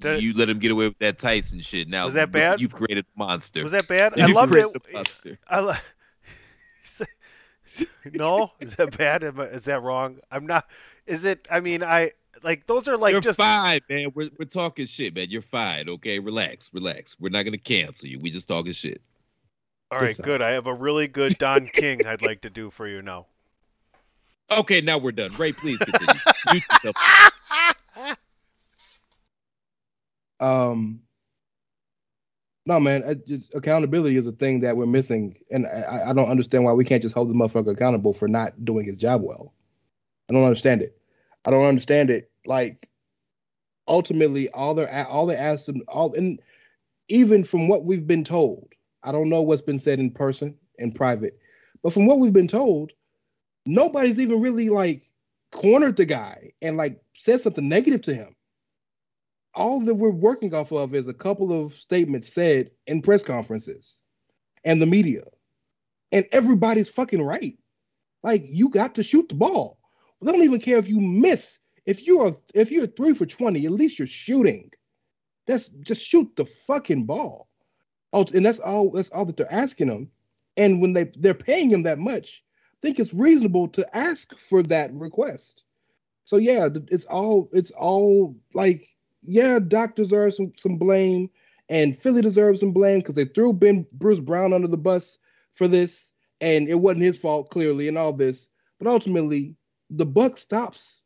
[0.01, 2.61] That- you let him get away with that tyson shit now Was that bad?
[2.61, 4.21] you've created a monster Was that bad?
[4.21, 4.67] I loved it.
[4.93, 5.39] monster.
[5.49, 5.75] I lo-
[8.13, 9.25] no, is that bad?
[9.25, 10.19] I- Is that wrong?
[10.31, 10.67] I'm not.
[11.07, 11.47] Is it?
[11.51, 12.11] I mean, I
[12.43, 13.39] like those are like You're just.
[13.39, 14.11] fine, man.
[14.15, 15.29] We're, we're talking shit, man.
[15.31, 15.89] You're fine.
[15.89, 17.19] Okay, relax, relax.
[17.21, 18.19] We're not gonna cancel you.
[18.19, 19.01] We just talking shit.
[19.91, 20.25] All right, Listen.
[20.25, 20.43] good.
[20.43, 23.27] I have a really good Don King I'd like to do for you now.
[24.51, 25.35] Okay, now we're done.
[25.37, 26.15] Rey, please continue.
[30.41, 31.03] Um,
[32.65, 36.31] no, man, I just accountability is a thing that we're missing, and I, I don't
[36.31, 39.53] understand why we can't just hold the motherfucker accountable for not doing his job well.
[40.29, 40.99] I don't understand it.
[41.45, 42.31] I don't understand it.
[42.47, 42.89] Like,
[43.87, 46.41] ultimately, all they're all they asked them, all and
[47.09, 48.70] even from what we've been told,
[49.03, 51.39] I don't know what's been said in person in private,
[51.83, 52.93] but from what we've been told,
[53.67, 55.11] nobody's even really like
[55.53, 58.37] cornered the guy and like said something negative to him
[59.55, 63.99] all that we're working off of is a couple of statements said in press conferences
[64.65, 65.25] and the media.
[66.13, 67.59] And everybody's fucking right.
[68.23, 69.79] Like you got to shoot the ball.
[70.23, 71.59] They don't even care if you miss.
[71.87, 74.71] If you're if you're three for 20, at least you're shooting.
[75.47, 77.49] That's just shoot the fucking ball.
[78.13, 80.11] Oh, and that's all that's all that they're asking them.
[80.57, 82.43] And when they they're paying him that much,
[82.75, 85.65] I think it's reasonable to ask for that request.
[86.25, 88.87] So yeah, it's all it's all like
[89.23, 91.31] yeah, Doc deserves some, some blame,
[91.69, 95.19] and Philly deserves some blame because they threw Ben Bruce Brown under the bus
[95.55, 98.49] for this, and it wasn't his fault clearly, and all this.
[98.79, 99.55] But ultimately,
[99.91, 101.01] the buck stops,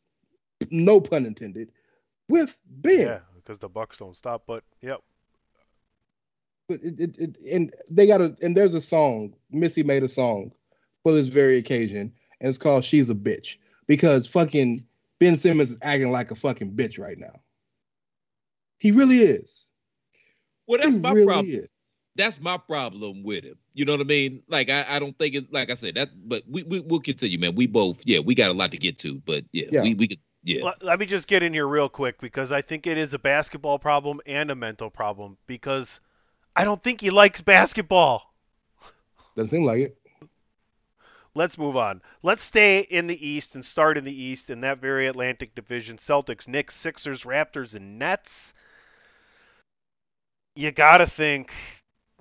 [0.71, 1.71] no pun intended,
[2.29, 2.99] with Ben.
[2.99, 4.43] Yeah, because the Bucks don't stop.
[4.47, 5.01] But yep.
[6.67, 10.07] But it, it, it and they got a and there's a song Missy made a
[10.07, 10.51] song
[11.03, 13.57] for this very occasion, and it's called "She's a Bitch"
[13.87, 14.85] because fucking
[15.19, 17.39] Ben Simmons is acting like a fucking bitch right now.
[18.79, 19.69] He really is.
[20.67, 21.49] Well, that's he my really problem.
[21.49, 21.67] is.
[22.17, 23.57] That's my problem with him.
[23.73, 24.41] You know what I mean?
[24.47, 27.37] Like I, I don't think it's like I said that, but we, we we'll continue,
[27.37, 27.55] man.
[27.55, 29.81] We both, yeah, we got a lot to get to, but yeah, Yeah.
[29.83, 30.63] we we could, yeah.
[30.63, 33.19] Let, let me just get in here real quick because I think it is a
[33.19, 35.99] basketball problem and a mental problem because
[36.55, 38.33] I don't think he likes basketball.
[39.35, 39.97] Doesn't seem like it.
[41.37, 42.01] Let's move on.
[42.23, 45.97] Let's stay in the East and start in the East in that very Atlantic division.
[45.97, 48.53] Celtics, Knicks, Sixers, Raptors, and Nets.
[50.55, 51.51] You got to think,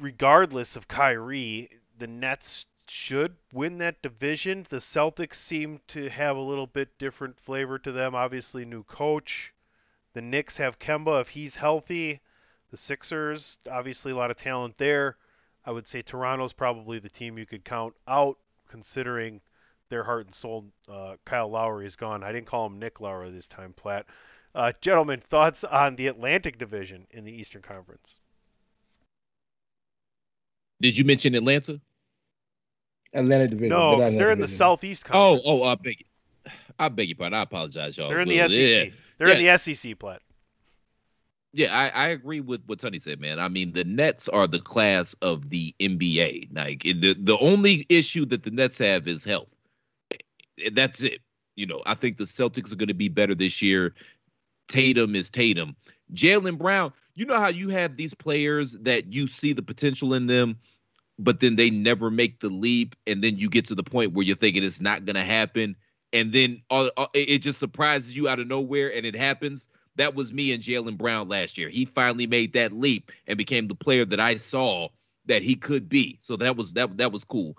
[0.01, 4.67] regardless of Kyrie, the Nets should win that division.
[4.69, 8.17] The Celtics seem to have a little bit different flavor to them.
[8.17, 9.55] Obviously, new coach.
[10.15, 12.21] The Knicks have Kemba if he's healthy.
[12.75, 15.17] The Sixers, obviously, a lot of talent there.
[15.65, 18.37] I would say Toronto's probably the team you could count out,
[18.69, 19.41] considering
[19.91, 20.65] their heart and soul.
[20.89, 22.25] Uh, Kyle Lowry is gone.
[22.25, 24.07] I didn't call him Nick Lowry this time, Platt.
[24.57, 28.19] Uh, gentlemen, thoughts on the Atlantic Division in the Eastern Conference?
[30.81, 31.81] Did you mention Atlanta?
[33.13, 33.69] Atlanta division.
[33.69, 34.49] No, but they're in the.
[34.49, 35.43] Southeast Oh, Conference.
[35.47, 36.53] oh, I beg you.
[36.81, 37.35] I beg your pardon.
[37.35, 38.09] I apologize, y'all.
[38.09, 38.59] They're in the SEC.
[38.59, 38.85] Yeah,
[39.19, 40.23] They're in the SEC, Platt.
[41.55, 43.39] Yeah I, I agree with what Tony said, man.
[43.39, 46.49] I mean, the Nets are the class of the NBA.
[46.53, 49.57] Like the the only issue that the Nets have is health.
[50.73, 51.21] That's it.
[51.57, 53.95] You know, I think the Celtics are going to be better this year.
[54.69, 55.77] Tatum is Tatum.
[56.15, 60.27] Jaylen Brown, you know how you have these players that you see the potential in
[60.27, 60.59] them,
[61.19, 64.25] but then they never make the leap, and then you get to the point where
[64.27, 65.77] you're thinking it's not going to happen,
[66.13, 69.69] and then all, all- it it just surprises you out of nowhere, and it happens.
[69.97, 71.69] That was me and Jaylen Brown last year.
[71.69, 74.89] He finally made that leap and became the player that I saw
[75.27, 76.19] that he could be.
[76.21, 77.57] So that was that that was cool.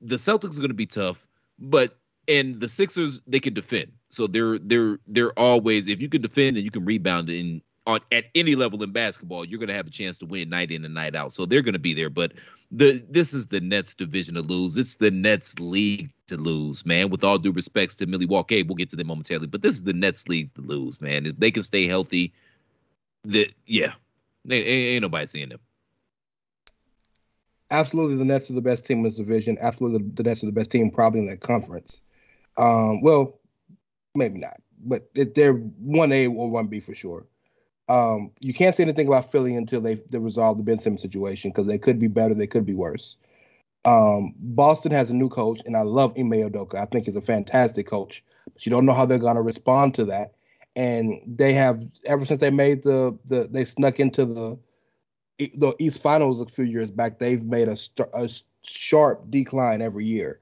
[0.00, 1.26] The Celtics are going to be tough,
[1.58, 3.92] but and the Sixers they can defend.
[4.10, 8.00] So they're they're they're always if you can defend and you can rebound and on
[8.12, 10.84] at any level in basketball, you're going to have a chance to win night in
[10.84, 11.32] and night out.
[11.32, 12.10] So they're going to be there.
[12.10, 12.34] But
[12.70, 14.76] the this is the Nets division to lose.
[14.76, 17.08] It's the Nets league to lose, man.
[17.08, 19.46] With all due respects to Millie Milwaukee, we'll get to them momentarily.
[19.46, 21.24] But this is the Nets league to lose, man.
[21.24, 22.34] If they can stay healthy,
[23.24, 23.94] the yeah,
[24.48, 25.60] ain't, ain't nobody seeing them.
[27.70, 29.56] Absolutely, the Nets are the best team in this division.
[29.60, 32.02] Absolutely, the Nets are the best team probably in that conference.
[32.58, 33.40] Um, well,
[34.14, 37.26] maybe not, but they're one A or one B for sure.
[37.88, 41.50] Um, you can't say anything about Philly until they, they resolve the Ben Simmons situation
[41.50, 43.16] because they could be better, they could be worse.
[43.84, 46.74] Um, Boston has a new coach, and I love Ime Udoka.
[46.74, 48.22] I think he's a fantastic coach,
[48.52, 50.34] but you don't know how they're going to respond to that.
[50.76, 54.58] And they have ever since they made the the they snuck into the
[55.54, 57.18] the East Finals a few years back.
[57.18, 57.76] They've made a,
[58.12, 58.28] a
[58.62, 60.38] sharp decline every year,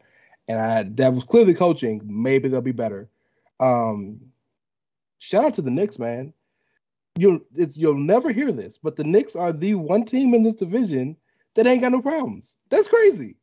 [0.48, 2.02] and I that was clearly coaching.
[2.04, 3.08] Maybe they'll be better.
[3.60, 4.20] Um,
[5.20, 6.34] shout out to the Knicks, man
[7.16, 10.56] you'll it's, you'll never hear this, but the Knicks are the one team in this
[10.56, 11.16] division
[11.54, 12.58] that ain't got no problems.
[12.70, 13.36] That's crazy.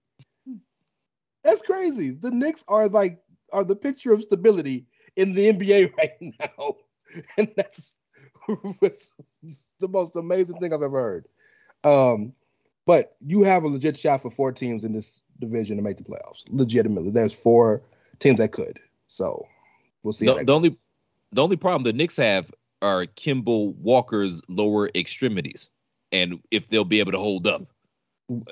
[1.44, 2.12] That's crazy.
[2.12, 3.20] The Knicks are like
[3.52, 6.76] are the picture of stability in the NBA right now,
[7.38, 7.94] and that's
[8.48, 11.28] the most amazing thing I've ever heard.
[11.84, 12.34] Um,
[12.86, 16.04] but you have a legit shot for four teams in this division to make the
[16.04, 16.44] playoffs.
[16.50, 17.82] Legitimately, there's four
[18.20, 18.80] teams that could.
[19.08, 19.46] So
[20.04, 20.26] we'll see.
[20.26, 20.72] The, the only
[21.32, 22.52] the only problem the Knicks have
[22.84, 25.70] are Kemba Walker's lower extremities,
[26.12, 27.64] and if they'll be able to hold up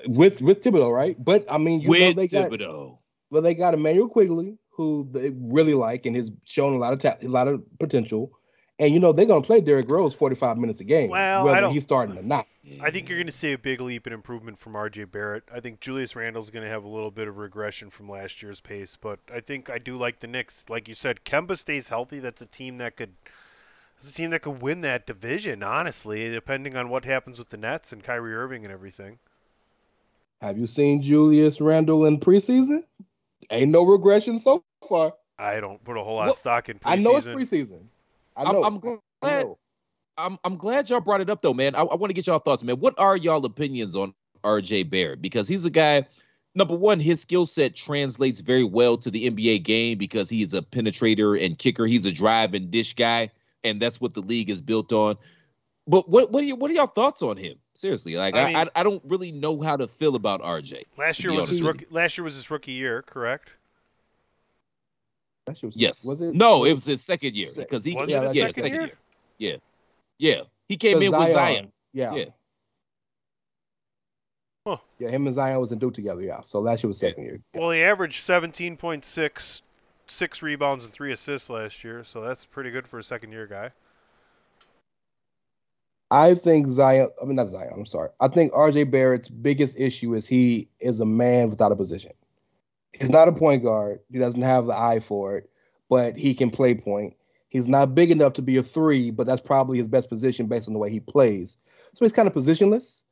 [0.08, 1.16] with with Thibodeau, right?
[1.24, 2.90] But I mean, you with know they Thibodeau.
[2.90, 2.98] got
[3.30, 7.00] well, they got Immanuel Quickley, who they really like and has shown a lot of
[7.00, 8.32] ta- a lot of potential.
[8.80, 11.62] And you know they're gonna play Derrick Rose 45 minutes a game, Well, I whether
[11.62, 12.48] don't- he's starting or not.
[12.80, 15.44] I think you're going to see a big leap in improvement from RJ Barrett.
[15.52, 18.62] I think Julius Randle's going to have a little bit of regression from last year's
[18.62, 20.64] pace, but I think I do like the Knicks.
[20.70, 22.20] Like you said, Kemba stays healthy.
[22.20, 23.14] That's a team that could.
[24.02, 27.58] It's a team that could win that division, honestly, depending on what happens with the
[27.58, 29.20] Nets and Kyrie Irving and everything.
[30.42, 32.84] Have you seen Julius Randle in preseason?
[33.52, 35.14] Ain't no regression so far.
[35.38, 36.92] I don't put a whole lot Well, of stock in preseason.
[36.92, 37.82] I know it's preseason.
[38.36, 38.64] I I'm, know.
[38.64, 39.46] I'm I glad.
[39.46, 39.58] know.
[40.18, 41.76] I'm I'm glad y'all brought it up though, man.
[41.76, 42.80] I, I want to get y'all thoughts, man.
[42.80, 45.22] What are y'all opinions on RJ Barrett?
[45.22, 46.08] Because he's a guy.
[46.56, 50.54] Number one, his skill set translates very well to the NBA game because he is
[50.56, 51.86] a penetrator and kicker.
[51.86, 53.30] He's a drive and dish guy,
[53.64, 55.18] and that's what the league is built on.
[55.88, 57.56] But what what are you, what are y'all thoughts on him?
[57.74, 60.84] Seriously, like I I mean- I, I don't really know how to feel about RJ.
[60.98, 61.88] Last year was his rookie.
[61.90, 63.50] Last year was his rookie year, correct?
[65.46, 66.06] That shit was, Yes.
[66.06, 66.36] Was it?
[66.36, 68.92] No, it was his second year because he Was it yeah, his yeah, second year?
[69.40, 69.56] Yeah,
[70.20, 70.42] yeah.
[70.68, 71.72] He came Because in with Zion.
[71.94, 72.14] Yeah.
[72.14, 72.26] Yeah.
[75.00, 76.42] Yeah, him and Zion was in Duke together, yeah.
[76.42, 77.40] So last year was second year.
[77.56, 79.64] Well, he averaged 17.6, six
[80.42, 83.72] rebounds and three assists last year, so that's pretty good for a second year guy.
[86.10, 88.10] I think Zion, I mean not Zion, I'm sorry.
[88.20, 92.12] I think RJ Barrett's biggest issue is he is a man without a position.
[92.92, 94.02] He's not a point guard.
[94.12, 95.50] He doesn't have the eye for it,
[95.90, 97.16] but he can play point.
[97.48, 100.68] He's not big enough to be a three, but that's probably his best position based
[100.68, 101.58] on the way he plays.
[101.94, 103.04] So he's kind of positionless.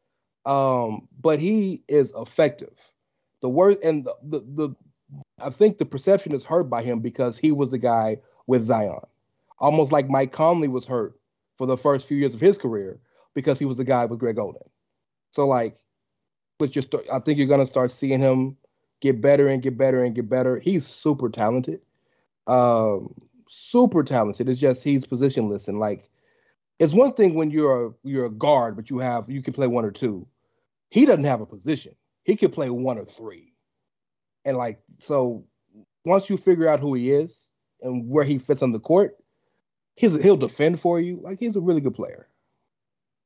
[0.45, 2.73] Um, but he is effective.
[3.41, 4.75] The word and the, the the
[5.39, 8.99] I think the perception is hurt by him because he was the guy with Zion.
[9.59, 11.19] Almost like Mike Conley was hurt
[11.57, 12.99] for the first few years of his career
[13.33, 14.67] because he was the guy with Greg Oden.
[15.31, 15.77] So like,
[16.59, 18.57] with your, st- I think you're gonna start seeing him
[19.01, 20.59] get better and get better and get better.
[20.59, 21.81] He's super talented,
[22.47, 23.13] um,
[23.47, 24.49] super talented.
[24.49, 26.09] It's just he's positionless and like,
[26.79, 29.67] it's one thing when you're a, you're a guard, but you have you can play
[29.67, 30.27] one or two.
[30.89, 31.93] He doesn't have a position.
[32.23, 33.48] He could play one or three,
[34.45, 35.43] and like so,
[36.05, 39.17] once you figure out who he is and where he fits on the court,
[39.95, 41.19] he's he'll defend for you.
[41.21, 42.27] Like he's a really good player.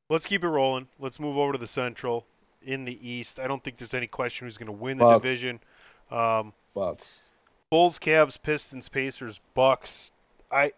[0.09, 0.87] Let's keep it rolling.
[0.99, 2.25] Let's move over to the Central.
[2.65, 5.21] In the East, I don't think there's any question who's going to win the Bucks.
[5.21, 5.59] division.
[6.09, 7.29] Um, Bucks.
[7.69, 10.11] Bulls, Cavs, Pistons, Pacers, Bucks.
[10.49, 10.71] I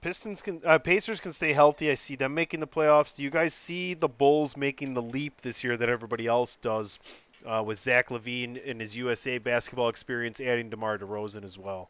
[0.00, 1.90] Pistons can uh, Pacers can stay healthy.
[1.90, 3.14] I see them making the playoffs.
[3.14, 6.98] Do you guys see the Bulls making the leap this year that everybody else does
[7.46, 11.88] uh, with Zach LaVine and his USA basketball experience, adding DeMar DeRozan as well?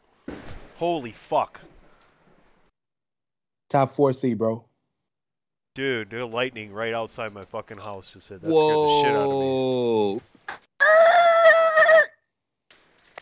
[0.77, 1.59] Holy fuck,
[3.69, 4.63] Top four C, bro.
[5.73, 6.09] dude!
[6.09, 8.11] They're lightning right outside my fucking house.
[8.11, 9.35] Just said that scared the shit out of me.
[9.35, 10.21] Whoa.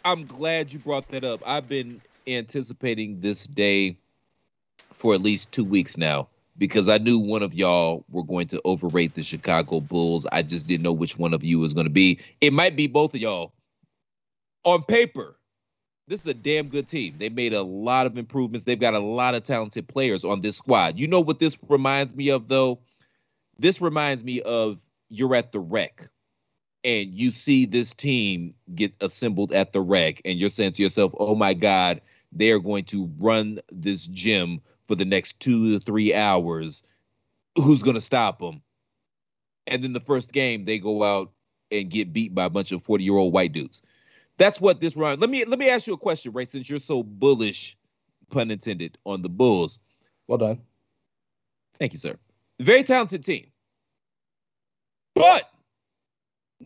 [0.03, 1.41] I'm glad you brought that up.
[1.45, 3.95] I've been anticipating this day
[4.93, 6.27] for at least two weeks now
[6.61, 10.27] because I knew one of y'all were going to overrate the Chicago Bulls.
[10.31, 12.19] I just didn't know which one of you was going to be.
[12.39, 13.51] It might be both of y'all.
[14.63, 15.39] On paper,
[16.07, 17.15] this is a damn good team.
[17.17, 18.65] They made a lot of improvements.
[18.65, 20.99] They've got a lot of talented players on this squad.
[20.99, 22.77] You know what this reminds me of, though?
[23.57, 26.11] This reminds me of you're at the rec
[26.83, 31.11] and you see this team get assembled at the rec, and you're saying to yourself,
[31.17, 32.01] oh my God,
[32.31, 36.83] they are going to run this gym for the next two to three hours.
[37.55, 38.61] Who's going to stop them?
[39.67, 41.31] And then the first game, they go out
[41.71, 43.81] and get beat by a bunch of 40 year old white dudes.
[44.37, 45.19] That's what this run.
[45.19, 47.77] Let me let me ask you a question, Ray, since you're so bullish,
[48.29, 49.79] pun intended, on the Bulls.
[50.27, 50.61] Well done.
[51.77, 52.17] Thank you, sir.
[52.59, 53.47] Very talented team.
[55.13, 55.49] But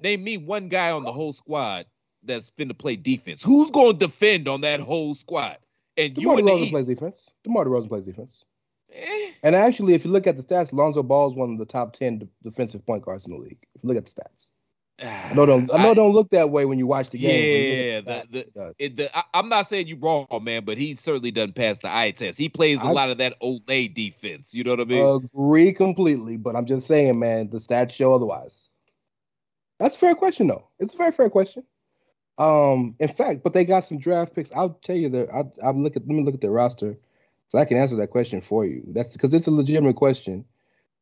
[0.01, 1.85] name me one guy on the whole squad
[2.23, 3.43] that's finna play defense.
[3.43, 5.57] Who's going to defend on that whole squad?
[5.97, 7.29] And you DeMar in the DeRozan plays defense.
[7.43, 8.43] DeMar DeRozan plays defense.
[8.93, 11.65] eh, And actually, if you look at the stats, Lonzo Ball is one of the
[11.65, 13.57] top ten de- defensive point guards in the league.
[13.75, 14.49] If you look at the stats,
[14.99, 17.49] I know don't I know it don't look that way when you watch the game.
[17.51, 20.25] but you look Yeah, at the- the- it the, I, I'm not saying you're wrong,
[20.41, 22.37] man, but he certainly doesn't pass the eye test.
[22.37, 24.53] He plays a I- lot of that Olay defense.
[24.53, 25.21] You know what I mean?
[25.33, 28.69] Agree completely, but I'm just saying, man, the stats show otherwise.
[29.79, 30.67] That's a fair question, though.
[30.79, 31.63] It's a very fair question.
[32.37, 34.51] Um, in fact, but they got some draft picks.
[34.51, 35.29] I'll tell you that.
[35.33, 36.03] I'll, I'll look at.
[36.07, 36.97] Let me look at their roster,
[37.47, 38.83] so I can answer that question for you.
[38.87, 40.45] That's because it's a legitimate question.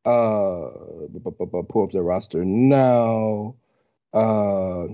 [0.04, 0.70] Uh,
[1.68, 3.56] pull up their roster now.
[4.12, 4.86] Uh,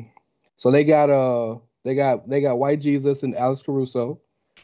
[0.57, 4.21] so they got uh, they got they got White Jesus and Alex Caruso.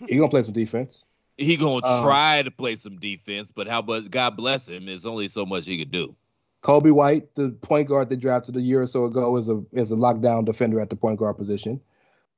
[0.07, 1.05] He gonna play some defense.
[1.37, 4.09] he gonna um, try to play some defense, but how much?
[4.11, 4.87] God bless him.
[4.87, 6.15] There's only so much he could do.
[6.67, 9.93] Coby White, the point guard they drafted a year or so ago, is a is
[9.93, 11.81] a lockdown defender at the point guard position.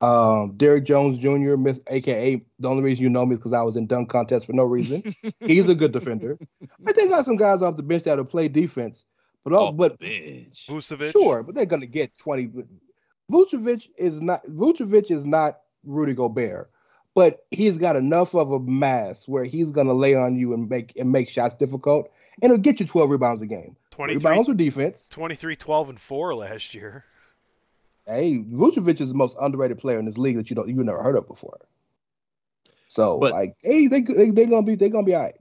[0.01, 3.63] Um, Derrick Jones Jr., myth- aka the only reason you know me is because I
[3.63, 5.01] was in dunk contest for no reason.
[5.39, 6.37] He's a good defender.
[6.79, 9.05] But they got some guys off the bench that'll play defense.
[9.43, 10.67] But all, Off but bench.
[10.67, 11.11] Vucevic.
[11.11, 12.51] sure, but they're gonna get twenty.
[13.31, 16.69] Vucevic is not Vucevic is not Rudy Gobert,
[17.15, 20.93] but he's got enough of a mass where he's gonna lay on you and make
[20.97, 22.11] and make shots difficult,
[22.43, 23.75] and it'll get you twelve rebounds a game.
[23.99, 25.09] 23, Rebounds or defense.
[25.09, 27.03] 23, 12, and 4 last year.
[28.07, 31.03] Hey, Vucevic is the most underrated player in this league that you don't you never
[31.03, 31.59] heard of before.
[32.87, 35.35] So But- like, hey, they they they gonna be they gonna be all right.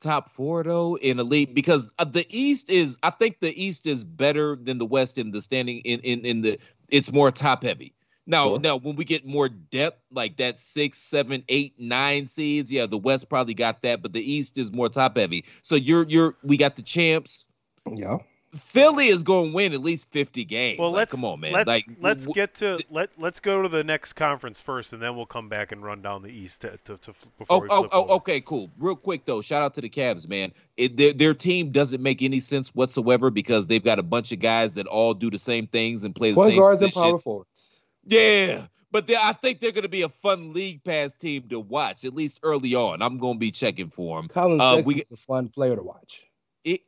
[0.00, 3.86] top four though in the league because uh, the East is I think the East
[3.86, 6.58] is better than the West in the standing in in in the
[6.88, 7.94] it's more top heavy.
[8.26, 8.58] Now Sure.
[8.60, 12.98] now when we get more depth like that six seven eight nine seeds yeah the
[12.98, 15.44] West probably got that but the East is more top heavy.
[15.62, 17.44] So you're you're we got the champs.
[17.86, 18.18] Yeah.
[18.56, 20.80] Philly is going to win at least fifty games.
[20.80, 21.52] Well, Like, let's come on man.
[21.52, 25.00] Let's like let's w- get to let let's go to the next conference first, and
[25.00, 27.68] then we'll come back and run down the East to, to, to before Oh, we
[27.70, 28.12] oh, flip oh, over.
[28.14, 28.68] okay, cool.
[28.80, 30.52] Real quick though, shout out to the Cavs, man.
[30.76, 34.40] It, their their team doesn't make any sense whatsoever because they've got a bunch of
[34.40, 37.18] guys that all do the same things and play the Point same guards and power
[37.18, 37.80] forwards.
[38.04, 41.60] Yeah, but they, I think they're going to be a fun league pass team to
[41.60, 43.00] watch at least early on.
[43.00, 44.26] I'm going to be checking for them.
[44.26, 46.26] Collin Uh, Sexton's we- a fun player to watch.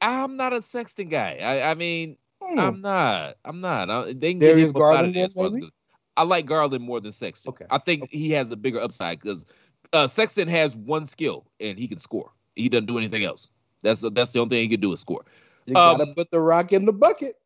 [0.00, 1.38] I'm not a Sexton guy.
[1.42, 2.58] I, I mean, Hmm.
[2.58, 3.36] I'm not.
[3.44, 3.90] I'm not.
[3.90, 5.70] I, they can Darius get him up Garland there as as maybe?
[6.16, 7.50] I like Garland more than Sexton.
[7.50, 7.66] Okay.
[7.70, 9.44] I think he has a bigger upside because
[9.92, 12.32] uh, Sexton has one skill and he can score.
[12.56, 13.50] He doesn't do anything else.
[13.82, 15.24] That's that's the only thing he can do is score.
[15.66, 17.36] You gotta Um, put the rock in the bucket.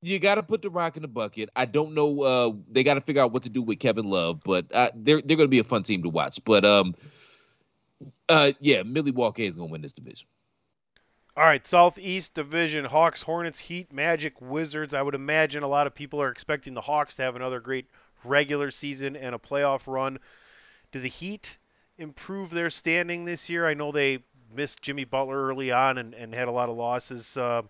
[0.00, 1.50] You got to put the rock in the bucket.
[1.56, 2.22] I don't know.
[2.22, 5.20] Uh, they got to figure out what to do with Kevin Love, but uh, they're
[5.20, 6.38] they're going to be a fun team to watch.
[6.44, 6.94] But um,
[8.28, 10.28] uh, yeah, Milwaukee is going to win this division.
[11.38, 14.92] All right, Southeast Division: Hawks, Hornets, Heat, Magic, Wizards.
[14.92, 17.86] I would imagine a lot of people are expecting the Hawks to have another great
[18.24, 20.18] regular season and a playoff run.
[20.90, 21.56] Do the Heat
[21.96, 23.68] improve their standing this year?
[23.68, 27.36] I know they missed Jimmy Butler early on and, and had a lot of losses.
[27.36, 27.62] Uh,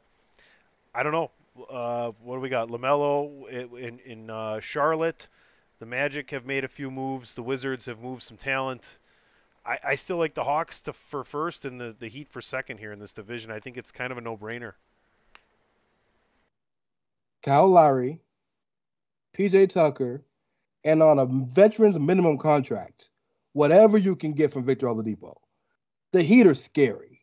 [0.94, 1.30] I don't know.
[1.68, 2.70] Uh, what do we got?
[2.70, 5.28] Lamelo in in uh, Charlotte.
[5.78, 7.34] The Magic have made a few moves.
[7.34, 8.98] The Wizards have moved some talent.
[9.68, 12.78] I, I still like the Hawks to, for first and the, the Heat for second
[12.78, 13.50] here in this division.
[13.50, 14.72] I think it's kind of a no-brainer.
[17.42, 18.20] Kyle Lowry,
[19.36, 20.24] PJ Tucker,
[20.84, 23.10] and on a veteran's minimum contract,
[23.52, 25.34] whatever you can get from Victor Oladipo.
[26.12, 27.20] The Heat are scary.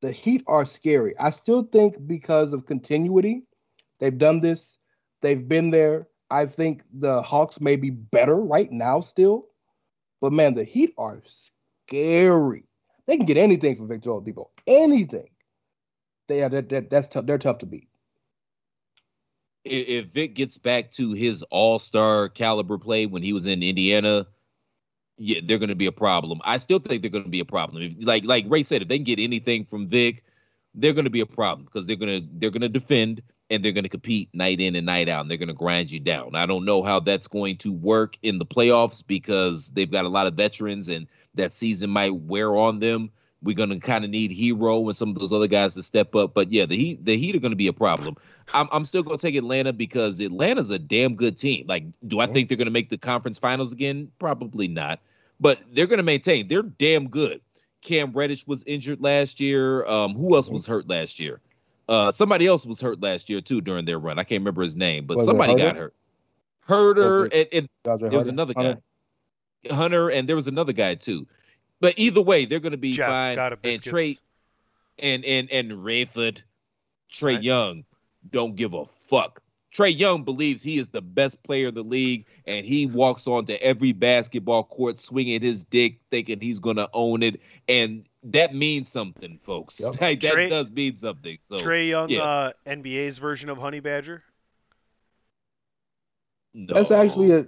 [0.00, 1.16] The Heat are scary.
[1.18, 3.44] I still think because of continuity,
[4.00, 4.78] they've done this,
[5.22, 6.08] they've been there.
[6.30, 9.46] I think the Hawks may be better right now still,
[10.20, 12.64] but man, the Heat are scary.
[13.06, 15.30] They can get anything from Victor Oladipo, anything.
[16.28, 17.26] They are that, that that's tough.
[17.26, 17.88] They're tough to beat.
[19.64, 23.62] If, if Vic gets back to his All Star caliber play when he was in
[23.62, 24.26] Indiana,
[25.16, 26.40] yeah, they're going to be a problem.
[26.44, 27.82] I still think they're going to be a problem.
[27.82, 30.24] If, like like Ray said, if they can get anything from Vic,
[30.74, 33.22] they're going to be a problem because they're going to they're going to defend.
[33.50, 35.90] And they're going to compete night in and night out and they're going to grind
[35.90, 36.36] you down.
[36.36, 40.10] I don't know how that's going to work in the playoffs because they've got a
[40.10, 43.10] lot of veterans and that season might wear on them.
[43.40, 46.14] We're going to kind of need Herro and some of those other guys to step
[46.14, 46.34] up.
[46.34, 48.16] But yeah, the Heat, the Heat are going to be a problem.
[48.52, 51.64] I'm, I'm still going to take Atlanta because Atlanta's a damn good team.
[51.68, 54.10] Like, do I think they're going to make the conference finals again?
[54.18, 55.00] Probably not.
[55.40, 56.48] But they're going to maintain.
[56.48, 57.40] They're damn good.
[57.80, 59.86] Cam Reddish was injured last year.
[59.86, 61.40] Um, who else was hurt last year?
[61.88, 64.18] Uh, somebody else was hurt last year too during their run.
[64.18, 65.94] I can't remember his name, but Was somebody got hurt.
[66.60, 68.30] Herder Was and, and there was Hunter?
[68.30, 69.74] another guy, Hunter?
[69.74, 71.26] Hunter, and there was another guy too.
[71.80, 73.38] But either way, they're going to be Jeff, fine.
[73.38, 73.80] And.
[73.80, 74.18] Trae
[74.98, 76.42] and and and Rayford,
[77.10, 77.42] Trae Right.
[77.42, 77.84] Young,
[78.30, 79.42] don't give a fuck.
[79.74, 83.54] Trae Young believes he is the best player in the league, and he walks onto
[83.54, 88.88] every basketball court swinging his dick, thinking he's going to own it, and that means
[88.88, 89.80] something, folks.
[89.80, 89.96] Yep.
[90.00, 91.38] Like, that Trae- does mean something.
[91.40, 92.22] So Trae Young, yeah.
[92.22, 94.22] uh, NBA's version of Honey Badger.
[96.54, 96.74] no.
[96.74, 97.46] That's actually a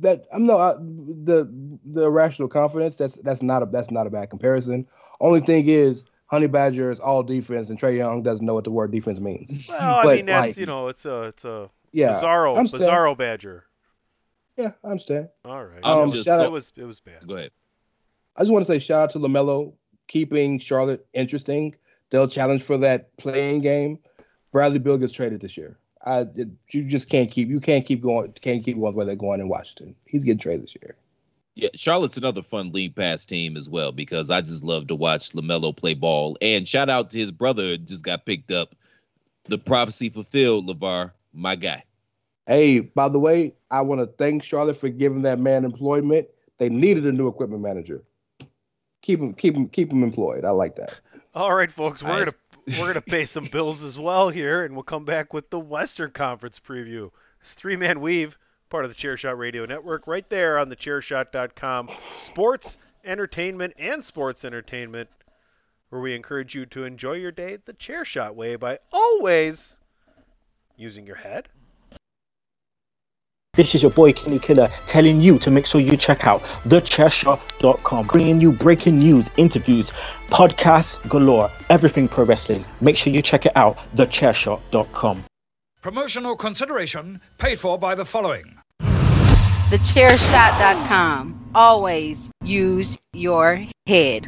[0.00, 1.48] that I'm no I, the
[1.84, 2.96] the irrational confidence.
[2.96, 4.86] That's that's not a that's not a bad comparison.
[5.20, 8.70] Only thing is, Honey Badger is all defense, and Trae Young doesn't know what the
[8.70, 9.66] word defense means.
[9.68, 13.16] Well, I But, mean that's like- you know it's a it's a Yeah, bizarro bizarro
[13.16, 13.64] Badger.
[14.56, 15.28] yeah, I understand.
[15.44, 17.26] All right, I'm it, just- was, it was it was bad.
[17.26, 17.50] Go ahead.
[18.36, 19.72] I just want to say shout out to Lamelo
[20.06, 21.74] keeping Charlotte interesting.
[22.10, 23.98] They'll challenge for that playing game.
[24.52, 25.78] Bradley Beal gets traded this year.
[26.04, 29.04] I it, you just can't keep you can't keep going can't keep going the way
[29.06, 29.94] they're going in Washington.
[30.06, 30.94] He's getting traded this year.
[31.58, 35.30] Yeah, Charlotte's another fun league pass team as well because I just love to watch
[35.32, 36.38] LaMelo play ball.
[36.40, 38.76] And shout out to his brother just got picked up.
[39.46, 41.82] The prophecy fulfilled, LaVar, my guy.
[42.46, 46.28] Hey, by the way, I want to thank Charlotte for giving that man employment.
[46.58, 48.04] They needed a new equipment manager.
[49.02, 50.44] Keep him, keep him, keep him employed.
[50.44, 50.94] I like that.
[51.34, 52.32] All right, folks, we're Nice.
[52.32, 55.58] gonna we're gonna pay some bills as well here, and we'll come back with the
[55.58, 57.10] Western Conference preview.
[57.40, 58.38] It's three man weave,
[58.68, 61.88] part of the Chairshot Radio Network, right there on the Chairshot.com.
[62.12, 65.08] Sports, entertainment, and sports entertainment,
[65.90, 69.76] where we encourage you to enjoy your day the Chairshot way by always
[70.76, 71.48] using your head.
[73.54, 78.06] This is your boy Kenny Killer telling you to make sure you check out thechairshot.com,
[78.06, 79.90] bringing you breaking news, interviews,
[80.28, 82.64] podcasts galore, everything pro wrestling.
[82.80, 85.24] Make sure you check it out, thechairshot.com.
[85.80, 88.58] Promotional consideration paid for by the following.
[89.70, 91.50] TheChairShot.com.
[91.54, 94.26] Always use your head.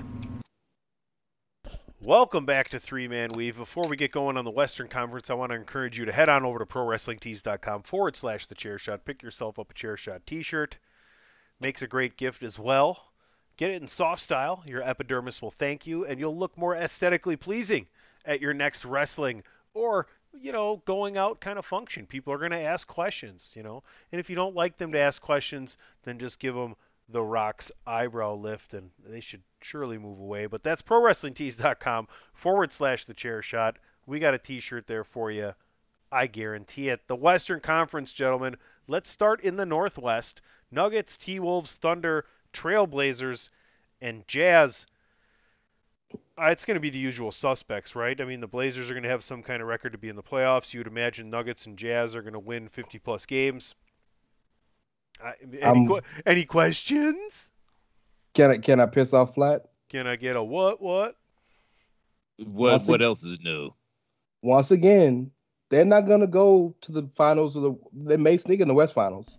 [2.01, 3.57] Welcome back to Three Man Weave.
[3.57, 6.29] Before we get going on the Western Conference, I want to encourage you to head
[6.29, 9.05] on over to ProWrestlingTees.com forward slash the chair shot.
[9.05, 10.79] Pick yourself up a chair shot t shirt.
[11.61, 13.05] Makes a great gift as well.
[13.57, 14.63] Get it in soft style.
[14.67, 17.87] Your epidermis will thank you, and you'll look more aesthetically pleasing
[18.25, 19.43] at your next wrestling
[19.75, 20.07] or,
[20.39, 22.07] you know, going out kind of function.
[22.07, 23.83] People are going to ask questions, you know.
[24.13, 26.77] And if you don't like them to ask questions, then just give them
[27.09, 30.47] the Rock's eyebrow lift, and they should surely move away.
[30.47, 33.79] But that's ProWrestlingTees.com forward slash the chair shot.
[34.07, 35.55] We got a t shirt there for you.
[36.13, 37.07] I guarantee it.
[37.07, 38.57] The Western Conference, gentlemen.
[38.87, 40.43] Let's start in the Northwest.
[40.71, 43.51] Nuggets, T Wolves, Thunder, Trailblazers,
[44.01, 44.87] and Jazz.
[46.13, 48.21] Uh, it's going to be the usual suspects, right?
[48.21, 50.17] I mean, the Blazers are going to have some kind of record to be in
[50.17, 50.73] the playoffs.
[50.73, 53.75] You'd imagine Nuggets and Jazz are going to win 50 plus games.
[55.23, 57.51] Uh, any, Um, que- any questions?
[58.33, 59.67] Can I can I piss off flat?
[59.89, 60.81] Can I get a what?
[60.81, 61.17] What?
[62.39, 63.71] What Once what ag- else is new?
[64.41, 65.31] Once again,
[65.69, 67.75] they're not gonna go to the finals of the.
[67.93, 69.37] They may sneak in the West Finals,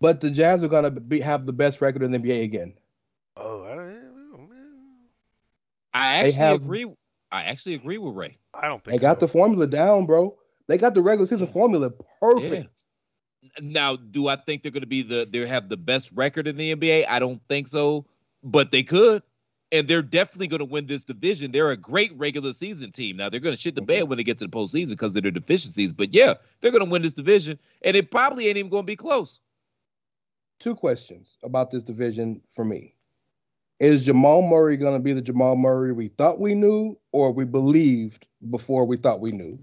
[0.00, 2.74] but the Jazz are gonna be have the best record in the NBA again.
[3.36, 3.87] Oh, I don't,
[5.98, 6.86] I actually have- agree.
[7.30, 8.38] I actually agree with Ray.
[8.54, 10.36] I don't think They got the formula down, bro.
[10.66, 12.84] They got the regular season formula perfect.
[13.60, 16.56] Now, do I think they're going to be the they have the best record in
[16.56, 17.06] the NBA?
[17.08, 18.06] I don't think so,
[18.42, 19.22] but they could,
[19.72, 21.52] and they're definitely going to win this division.
[21.52, 23.16] They're a great regular season team.
[23.16, 24.08] Now they're going to shit the bed mm-hmm.
[24.08, 26.90] when they get to the postseason because of their deficiencies, but yeah, they're going to
[26.90, 29.40] win this division, and it probably ain't even going to be close.
[30.58, 32.94] Two questions about this division for me.
[33.80, 38.26] Is Jamal Murray gonna be the Jamal Murray we thought we knew, or we believed
[38.50, 39.58] before we thought we knew?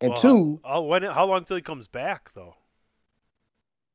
[0.00, 2.54] And Well, two, How, when, how long till he comes back, though?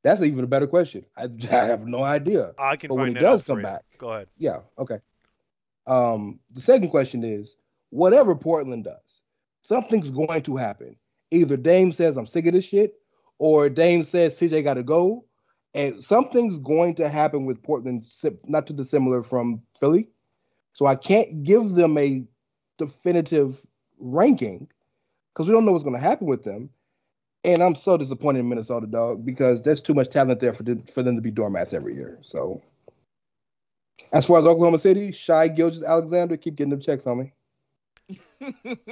[0.03, 1.05] that's even a better question.
[1.17, 2.53] I, I have no idea.
[2.57, 4.27] I can But when he does come back- Go ahead.
[4.37, 4.99] Yeah, okay.
[5.87, 7.57] Um, the second question is
[7.89, 9.23] whatever Portland does,
[9.61, 10.95] something's going to happen.
[11.31, 12.93] Either Dame says I'm sick of this shit,
[13.39, 15.25] or Dame says CJ got to go,
[15.73, 18.05] and something's going to happen with Portland,
[18.47, 20.07] not too dissimilar from Philly.
[20.73, 22.23] So I can't give them a
[22.77, 23.65] definitive
[23.99, 24.67] ranking,
[25.33, 26.69] because we don't know what's going to happen with them.
[27.43, 30.83] And I'm so disappointed in Minnesota, dog, because there's too much talent there for them,
[30.83, 32.17] for them to be doormats every year.
[32.21, 32.61] So,
[34.11, 37.31] as far as Oklahoma City, Shai Gilgeous-Alexander, keep getting them checks, homie.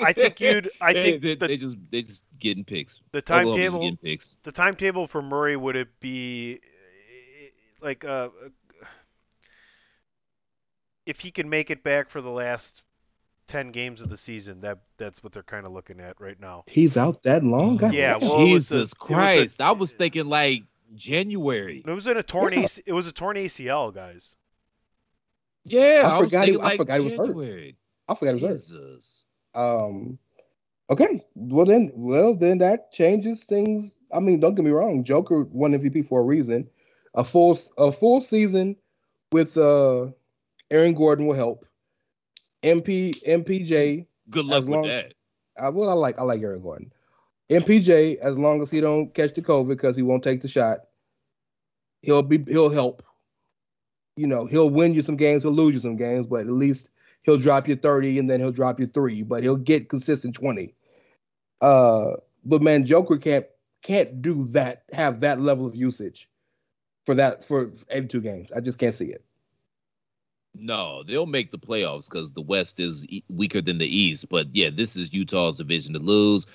[0.04, 0.70] I think you'd.
[0.82, 3.02] I think they, the, they just they just getting picks.
[3.12, 3.80] the timetable.
[3.80, 4.38] getting picks.
[4.44, 6.60] the timetable for Murray would it be
[7.82, 8.30] like uh,
[11.06, 12.84] if he can make it back for the last
[13.48, 14.62] ten games of the season?
[14.62, 16.64] That that's what they're kind of looking at right now.
[16.68, 17.78] He's out that long?
[17.78, 19.62] God Yeah, well, it a- Jesus was a- Christ!
[19.62, 20.64] I was thinking like
[20.96, 21.84] January.
[21.86, 22.62] It was in a torn Yeah.
[22.66, 24.36] AC, it was a torn ACL, guys.
[25.64, 27.76] Yeah, I I, was forgot he- thinking I like forgot he was hurt.
[28.08, 29.24] I forgot it was.
[29.56, 30.18] Um,
[30.90, 31.24] okay.
[31.36, 33.96] Well then, well then that changes things.
[34.14, 35.04] I mean, don't get me wrong.
[35.04, 36.68] Joker won MVP for a reason.
[37.16, 38.76] A full a full season
[39.32, 40.08] with uh
[40.70, 41.66] Aaron Gordon will help.
[42.64, 44.06] MP MPJ.
[44.30, 45.14] Good luck long- with that.
[45.60, 46.92] I well, I like I like Aaron Gordon.
[47.50, 50.80] MPJ, as long as he don't catch the COVID because he won't take the shot,
[52.02, 53.04] he'll be he'll help.
[54.16, 56.90] You know, he'll win you some games, he'll lose you some games, but at least
[57.28, 60.74] he'll drop you 30 and then he'll drop you three, but he'll get consistent 20.
[61.62, 62.14] Uh,
[62.44, 63.46] but man, Joker can't
[63.84, 66.30] can't do that, have that level of usage
[67.06, 68.52] for that for 82 games.
[68.52, 69.24] I just can't see it.
[70.56, 74.30] No, they'll make the playoffs because the West is e- weaker than the East.
[74.30, 76.48] But yeah, this is Utah's division to lose.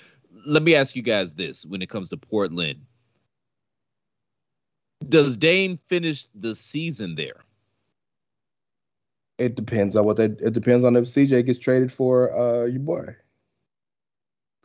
[0.45, 2.81] Let me ask you guys this: when it comes to Portland,
[5.07, 7.41] does Dame finish the season there?
[9.37, 10.25] It depends on what they.
[10.25, 13.15] It depends on if CJ gets traded for uh your boy.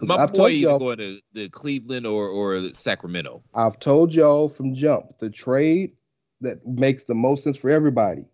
[0.03, 3.43] My I've boy told either going to the Cleveland or or Sacramento.
[3.55, 5.93] I've told y'all from jump the trade
[6.41, 8.25] that makes the most sense for everybody.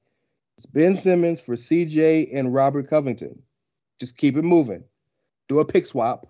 [0.58, 3.42] It's Ben Simmons for CJ and Robert Covington.
[3.98, 4.84] Just keep it moving.
[5.48, 6.26] Do a pick swap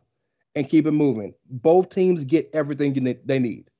[0.54, 1.34] and keep it moving.
[1.50, 3.70] Both teams get everything they need.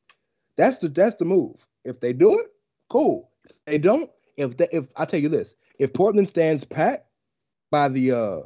[0.56, 1.66] That's the that's the move.
[1.84, 2.46] If they do it,
[2.88, 3.30] cool.
[3.44, 7.06] If they don't, if they, if I tell you this, if Portland stands pat
[7.70, 8.40] by the uh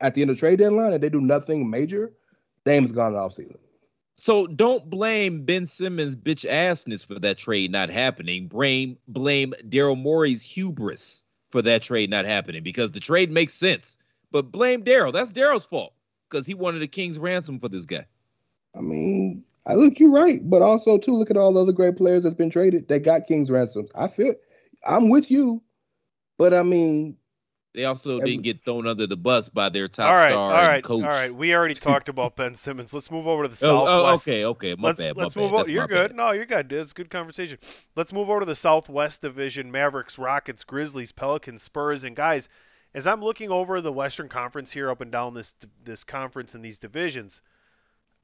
[0.00, 2.12] at the end of trade deadline and they do nothing major,
[2.64, 3.58] Dame's gone off season.
[4.16, 8.48] So don't blame Ben Simmons' bitch assness for that trade not happening.
[8.48, 13.96] Blame blame Daryl Morey's hubris for that trade not happening because the trade makes sense.
[14.30, 15.12] But blame Daryl.
[15.12, 15.94] That's Daryl's fault
[16.28, 18.06] because he wanted a king's ransom for this guy.
[18.74, 21.96] I mean, I look you're right, but also too look at all the other great
[21.96, 23.90] players that's been traded that got King's ransoms.
[23.94, 24.34] I feel
[24.84, 25.62] I'm with you,
[26.42, 27.16] but I mean,
[27.74, 30.52] They also Every- didn't get thrown under the bus by their top all right, star
[30.52, 31.04] all and right, coach.
[31.04, 31.34] all right.
[31.34, 32.92] We already talked about Ben Simmons.
[32.92, 34.74] Let's move over to the Oh, oh, okay, okay.
[34.74, 35.16] My let's bad.
[35.16, 35.40] My let's bad.
[35.40, 35.56] move over.
[35.62, 36.10] That's You're good.
[36.10, 36.16] bad.
[36.16, 36.70] No, you're good.
[36.72, 37.58] It's good conversation.
[37.96, 42.48] Let's move over to the Southwest Division: Mavericks, Rockets, Grizzlies, Pelicans, Spurs, and guys.
[42.94, 46.62] As I'm looking over the Western Conference here, up and down this this conference and
[46.62, 47.40] these divisions,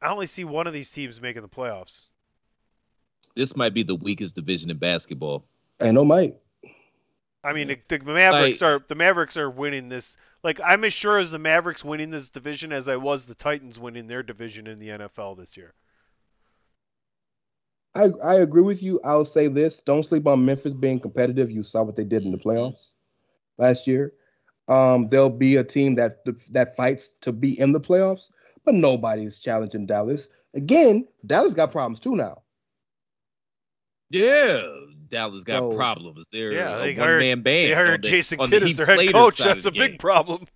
[0.02, 2.08] I only see one of these teams making the playoffs.
[3.34, 5.46] This might be the weakest division in basketball.
[5.80, 6.38] I know, Mike.
[7.44, 10.16] I mean, the, the Mavericks are the Mavericks are winning this.
[10.42, 13.78] Like I'm as sure as the Mavericks winning this division as I was the Titans
[13.78, 15.74] winning their division in the NFL this year.
[17.94, 19.00] I I agree with you.
[19.04, 21.50] I'll say this: don't sleep on Memphis being competitive.
[21.50, 22.92] You saw what they did in the playoffs
[23.56, 24.12] last year.
[24.68, 28.30] Um, there'll be a team that that fights to be in the playoffs,
[28.64, 30.28] but nobody's challenging Dallas.
[30.54, 32.42] Again, Dallas got problems too now.
[34.10, 34.62] Yeah,
[35.08, 36.28] Dallas got So- problems.
[36.32, 37.68] They're Yeah, a they one hired- man band.
[37.70, 39.34] They on hired the- Jason Kidd the as their head Slater coach.
[39.34, 39.98] side That's a big game.
[39.98, 40.46] problem.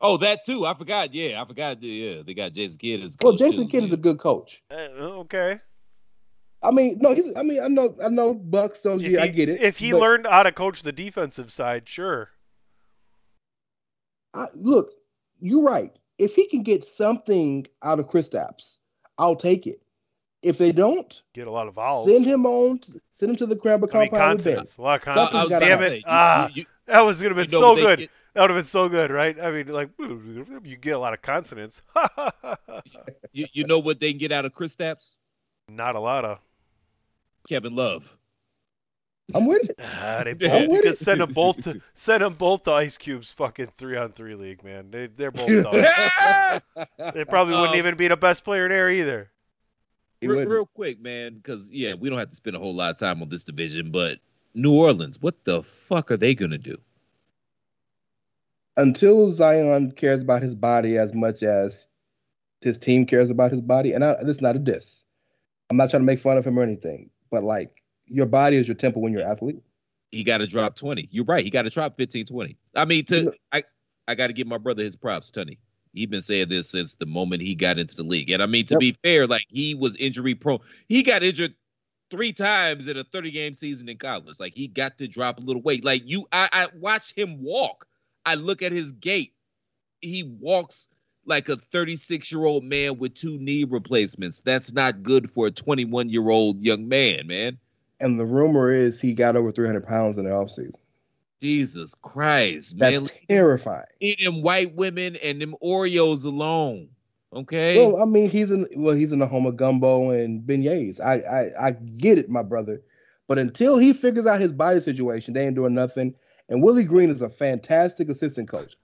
[0.00, 0.66] Oh, that too.
[0.66, 1.14] I forgot.
[1.14, 1.82] Yeah, I forgot.
[1.82, 3.70] Yeah, they got Jason Kidd as Well, coach, Well, Jason too.
[3.70, 4.62] Kidd is a good coach.
[4.70, 5.58] Uh, okay.
[6.62, 8.80] I mean, no, he's, I mean, I know, I know, Bucks.
[8.80, 9.60] Those If years, I get it.
[9.62, 12.30] If he but learned how to coach the defensive side, sure.
[14.34, 14.90] I, look,
[15.40, 15.92] you're right.
[16.18, 18.78] If he can get something out of Kristaps,
[19.18, 19.80] I'll take it.
[20.46, 22.06] If they don't, Get a lot of vowels.
[22.08, 22.80] send him on.
[23.12, 25.32] Send him to the Crabber I mean, compound with A lot of I- I consonants.
[25.34, 25.88] was Damn gonna it.
[25.88, 27.98] say, you- ah, you- that was going to you been know so good.
[27.98, 29.40] get- That would have been so good, right?
[29.40, 31.82] I mean, like, you get a lot of consonants.
[33.32, 35.16] You, you know what they can get out of Kristaps?
[35.68, 36.38] Not a lot of.
[37.48, 38.16] Kevin Love.
[39.34, 39.76] I'm with it.
[39.82, 40.98] Ah, they I'm both with you it.
[40.98, 44.62] send them both to send them both to Ice Cube's fucking three on three league,
[44.64, 44.90] man.
[44.90, 49.30] They they're both they probably wouldn't Um, even be the best player there either.
[50.28, 53.22] Real quick, man, because yeah, we don't have to spend a whole lot of time
[53.22, 54.18] on this division, but
[54.54, 56.76] New Orleans, what the fuck are they gonna do?
[58.76, 61.88] Until Zion cares about his body as much as
[62.60, 65.04] his team cares about his body, and I, this is not a diss.
[65.70, 68.68] I'm not trying to make fun of him or anything, but like your body is
[68.68, 69.62] your temple when you're an athlete.
[70.12, 71.08] He got to drop 20.
[71.10, 71.44] You're right.
[71.44, 72.56] He got to drop 15, 20.
[72.76, 73.64] I mean, to I,
[74.06, 75.58] I got to give my brother his props, Tony.
[75.96, 78.30] He's been saying this since the moment he got into the league.
[78.30, 78.80] And I mean, to Yep.
[78.80, 80.60] be fair, like he was injury prone.
[80.88, 81.54] He got injured
[82.10, 84.38] three times in a 30 game season in college.
[84.38, 85.84] Like he got to drop a little weight.
[85.84, 87.86] Like you, I, I watch him walk.
[88.24, 89.32] I look at his gait.
[90.02, 90.88] He walks
[91.24, 94.40] like a 36 year old man with two knee replacements.
[94.40, 97.58] That's not good for a 21 year old young man, man.
[97.98, 100.74] And the rumor is he got over 300 pounds in the offseason.
[101.40, 103.10] Jesus Christ, That's man.
[103.28, 103.84] terrifying.
[104.00, 106.88] Leave them white women and them Oreos alone.
[107.32, 107.76] Okay.
[107.76, 111.00] Well, I mean, he's in well, he's in the home of gumbo and beignets.
[111.00, 112.80] I, I I get it, my brother.
[113.28, 116.14] But until he figures out his body situation, they ain't doing nothing.
[116.48, 118.76] And Willie Green is a fantastic assistant coach.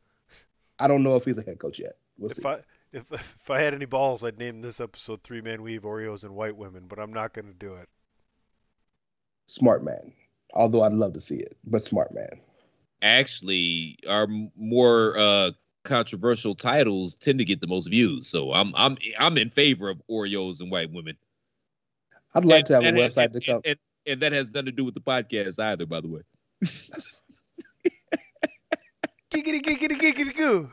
[0.79, 1.97] I don't know if he's a head coach yet.
[2.19, 2.41] We'll see.
[2.41, 2.59] If I
[2.93, 6.35] if if I had any balls, I'd name this episode Three Man Weave Oreos and
[6.35, 7.89] White Women, but I'm not going to do it.
[9.47, 10.13] Smart man.
[10.55, 12.41] Although I'd love to see it, but smart man.
[13.03, 14.27] actually our
[14.57, 15.51] more uh
[15.85, 18.27] controversial titles tend to get the most views.
[18.27, 21.17] So I'm I'm I'm in favor of Oreos and white women.
[22.35, 23.61] I'd like to have a And- and- website and, to come.
[23.65, 23.77] and,
[24.07, 26.21] and that has nothing to do with the podcast either, by the way.
[29.33, 30.71] Giggity giggity giggity goo.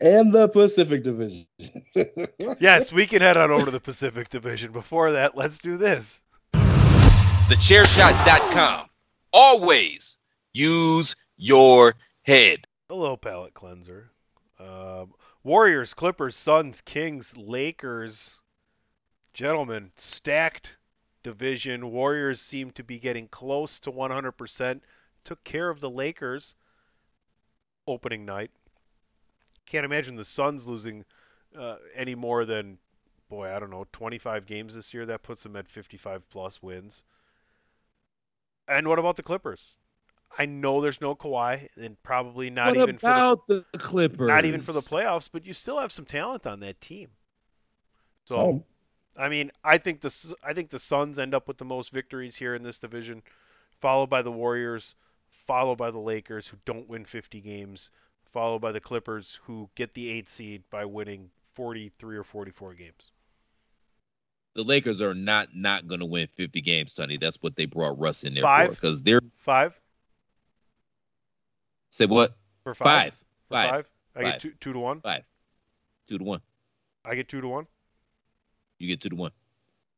[0.00, 1.46] And the Pacific Division.
[2.58, 4.72] Yes, we can head on over to the Pacific Division.
[4.72, 6.20] Before that, let's do this.
[7.52, 8.86] Thechairshot.com.
[9.30, 10.16] Always
[10.54, 12.66] use your head.
[12.88, 14.10] Little palate cleanser.
[14.58, 15.12] Um,
[15.44, 18.38] Warriors, Clippers, Suns, Kings, Lakers.
[19.34, 20.76] Gentlemen, stacked
[21.22, 21.90] division.
[21.90, 24.80] Warriors seem to be getting close to 100%.
[25.22, 26.54] Took care of the Lakers
[27.86, 28.50] opening night.
[29.66, 31.04] Can't imagine the Suns losing
[31.54, 32.78] uh, any more than,
[33.28, 35.04] boy, I don't know, 25 games this year.
[35.04, 37.02] That puts them at 55 plus wins.
[38.72, 39.76] And what about the Clippers?
[40.38, 44.28] I know there's no Kawhi, and probably not what even for the about the, Clippers?
[44.28, 47.10] not even for the playoffs, but you still have some talent on that team.
[48.24, 48.64] So, Oh,
[49.16, 51.90] I mean, I think the S- I think the Suns end up with the most
[51.92, 53.22] victories here in this division,
[53.80, 54.94] followed by the Warriors,
[55.30, 57.90] followed by the Lakers who don't win 50 games,
[58.32, 63.12] followed by the Clippers who get the 8 seed by winning 43 or 44 games.
[64.54, 67.16] The Lakers are not not going to win 50 games, Tony.
[67.16, 68.68] That's what they brought Russ in there Five?
[68.68, 68.74] for.
[68.74, 69.78] Because they're 5
[71.90, 72.34] say what?
[72.64, 72.86] for 5.
[72.86, 73.14] Five.
[73.14, 73.70] For Five.
[73.70, 73.86] 5.
[74.16, 75.00] I get 2 2 to 1.
[75.00, 75.22] Five.
[76.08, 76.40] Two to one.
[77.04, 77.66] I get 2 to 1.
[78.78, 79.30] You get two to one.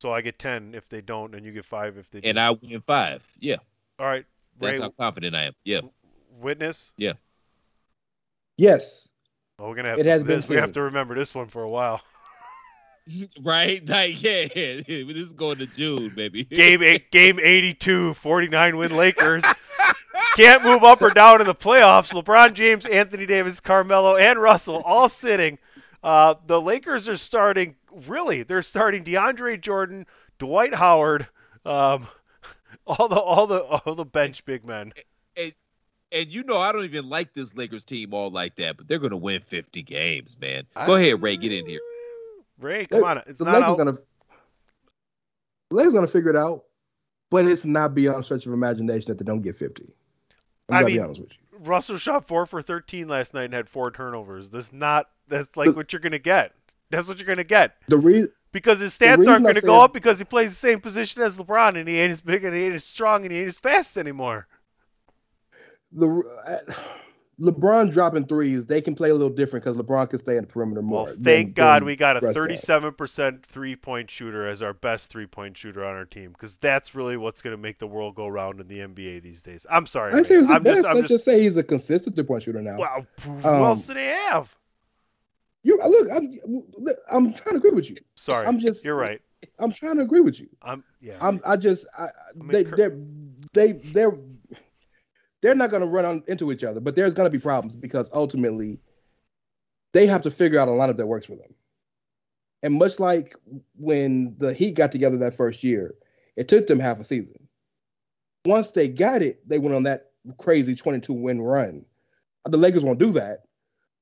[0.02, 2.28] So I get 10 if they don't and you get 5 if they do.
[2.28, 3.26] And I win five.
[3.40, 3.56] Yeah.
[3.98, 4.26] All right.
[4.60, 5.52] That's how confident I am.
[5.64, 5.80] Yeah.
[6.38, 6.92] witness.
[6.98, 7.14] Yeah.
[8.58, 9.08] Yes.
[9.58, 11.62] Oh, we're gonna have It to, has been we have to remember this one for
[11.62, 12.02] a while.
[13.42, 13.86] right?
[13.88, 14.80] Like, yeah, yeah.
[14.86, 16.44] This is going to June, baby.
[16.50, 19.44] Game eight, game 82, 49 win Lakers.
[20.36, 22.12] Can't move up or down in the playoffs.
[22.12, 25.58] LeBron James, Anthony Davis, Carmelo, and Russell all sitting.
[26.02, 27.76] Uh, the Lakers are starting.
[28.06, 30.06] Really, they're starting DeAndre Jordan,
[30.38, 31.28] Dwight Howard,
[31.64, 32.08] um,
[32.86, 34.92] all the all the all the bench big men.
[35.36, 38.98] And you know, I don't even like this Lakers team all like that, but they're
[38.98, 40.64] going to win 50 games, man.
[40.86, 41.36] Go ahead, Ray.
[41.36, 41.80] Get in here.
[42.60, 43.78] Ray, come on, it's the not Lakers out.
[43.78, 43.92] gonna
[45.70, 46.64] the Lakers gonna figure it out,
[47.30, 49.84] but it's not beyond stretch of imagination that they don't get 50.
[50.68, 51.38] I'm I gonna mean- be honest with you.
[51.60, 54.50] Russell shot four for 13 last night and had four turnovers.
[54.50, 55.08] That's not.
[55.28, 56.52] That's like The- what you're gonna get.
[56.90, 57.76] That's what you're gonna get.
[57.88, 60.80] The reason Because his stats aren't going to go up because he plays the same
[60.80, 63.38] position as LeBron and he ain't as big and he ain't as strong and he
[63.38, 64.46] ain't as fast anymore.
[65.92, 66.08] the
[66.46, 66.72] uh,
[67.40, 70.46] LeBron dropping threes, they can play a little different because LeBron can stay in the
[70.46, 71.04] perimeter more.
[71.06, 75.26] Well, than- thank God we got a 37% three point shooter as our best three
[75.26, 78.28] point shooter on our team because that's really what's going to make the world go
[78.28, 79.66] round in the NBA these days.
[79.70, 80.12] I'm sorry.
[80.12, 82.76] I I'm, just, I'm Let's just, just say he's a consistent three point shooter now.
[82.76, 83.06] wow.
[83.22, 84.54] Who Um, else do they have?
[85.64, 86.38] You look, I'm,
[87.10, 87.96] I'm trying to agree with you.
[88.16, 88.46] Sorry.
[88.46, 89.20] I'm just, You're right.
[89.58, 90.48] I'm trying to agree with you.
[90.62, 91.16] I'm, yeah.
[91.20, 92.08] I'm, I just, I,
[92.38, 92.96] I'm they, encour- they're,
[93.54, 94.12] they, they're,
[95.44, 97.76] they're not going to run on, into each other, but there's going to be problems
[97.76, 98.78] because ultimately,
[99.92, 101.54] they have to figure out a lineup that works for them.
[102.62, 103.36] And much like
[103.76, 105.96] when the Heat got together that first year,
[106.36, 107.46] it took them half a season.
[108.46, 111.84] Once they got it, they went on that crazy 22 win run.
[112.46, 113.40] The Lakers won't do that,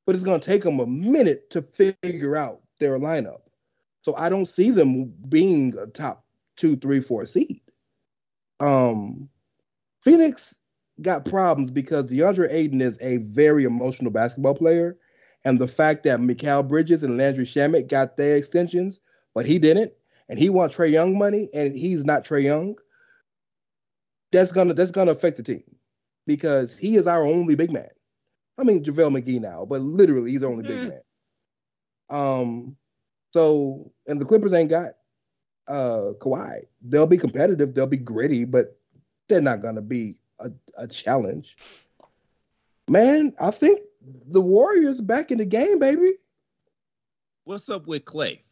[0.07, 3.41] but it's going to take them a minute to figure out their lineup.
[4.03, 6.25] So I don't see them being a top
[6.57, 7.61] two, three, four seed.
[8.61, 9.29] Um,
[10.05, 10.55] Phoenix
[11.03, 14.97] got problems because DeAndre Ayton is a very emotional basketball player,
[15.45, 19.01] and the fact that Mikal Bridges and Landry Shamet got their extensions,
[19.35, 19.93] but he didn't,
[20.29, 22.77] and he wants Trae Young money, and he's not Trae Young.
[24.31, 25.63] That's gonna that's gonna affect the team
[26.27, 27.91] because he is our only big man.
[28.59, 31.01] I mean JaVale McGee now, but literally he's the only big man.
[32.11, 32.77] Um,
[33.33, 34.93] so and the Clippers ain't got
[35.69, 36.63] uh Kawhi.
[36.83, 38.79] They'll be competitive, they'll be gritty, but
[39.29, 41.57] they're not gonna be a, a challenge.
[42.89, 43.81] Man, I think
[44.31, 46.13] the Warriors back in the game, baby.
[47.45, 48.43] What's up with Clay?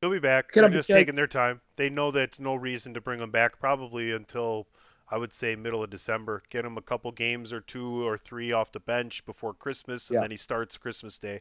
[0.00, 0.48] He'll be back.
[0.48, 1.60] Can They're I- just can taking their time.
[1.76, 4.66] They know that's no reason to bring him back probably until
[5.10, 6.42] I would say middle of December.
[6.50, 10.14] Get him a couple games or two or three off the bench before Christmas, and
[10.16, 10.20] Yeah.
[10.22, 11.40] then he starts Christmas Day.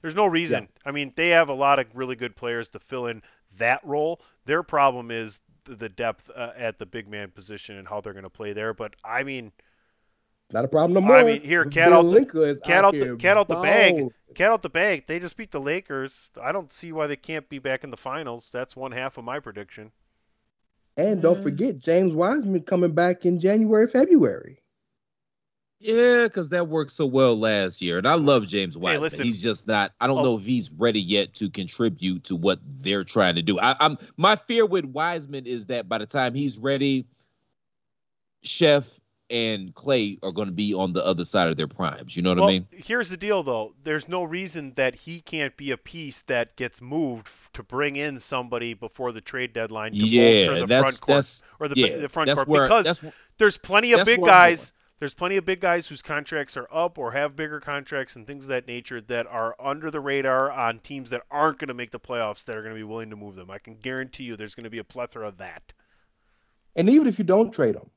[0.00, 0.68] There's no reason.
[0.86, 3.22] I mean, they have a lot of really good players to fill in
[3.58, 4.22] that role.
[4.46, 8.12] Their problem is th- the depth uh, at the big man position and how they're
[8.12, 8.74] going to play there.
[8.74, 9.52] But I mean,
[10.52, 11.16] Not a problem no more.
[11.16, 13.54] I mean, here, cat out the- Bjelica is cat out the- here cat out the
[13.56, 13.92] bag.
[13.92, 14.10] balling.
[14.34, 15.06] cat out the bag.
[15.06, 16.30] They just beat the Lakers.
[16.42, 18.50] I don't see why they can't be back in the finals.
[18.52, 19.92] That's one half of my prediction.
[20.96, 24.60] And don't forget James Wiseman coming back in January, February.
[25.82, 29.02] Yeah, because that worked so well last year, and I love James Wiseman.
[29.02, 29.24] listen.
[29.24, 29.92] he's just not.
[29.98, 30.22] I don't Oh.
[30.24, 33.58] know if he's ready yet to contribute to what they're trying to do.
[33.58, 37.06] I, I'm my fear with Wiseman is that by the time he's ready,
[38.42, 39.00] Chef
[39.30, 42.16] and Clay are going to be on the other side of their primes.
[42.16, 42.66] You know what well, I mean?
[42.72, 43.74] here's the deal, though.
[43.84, 48.18] There's no reason that he can't be a piece that gets moved to bring in
[48.18, 51.78] somebody before the trade deadline to bolster Yeah, the that's front court that's or the,
[51.78, 51.96] yeah.
[51.98, 53.02] the front court where because
[53.38, 54.72] there's plenty of big guys.
[55.00, 58.44] There's plenty of big guys whose contracts are up or have bigger contracts and things
[58.44, 61.90] of that nature that are under the radar on teams that aren't going to make
[61.90, 63.50] the playoffs that are going to be willing to move them.
[63.50, 65.72] I can guarantee you there's going to be a plethora of that.
[66.76, 67.88] And even if you don't trade them,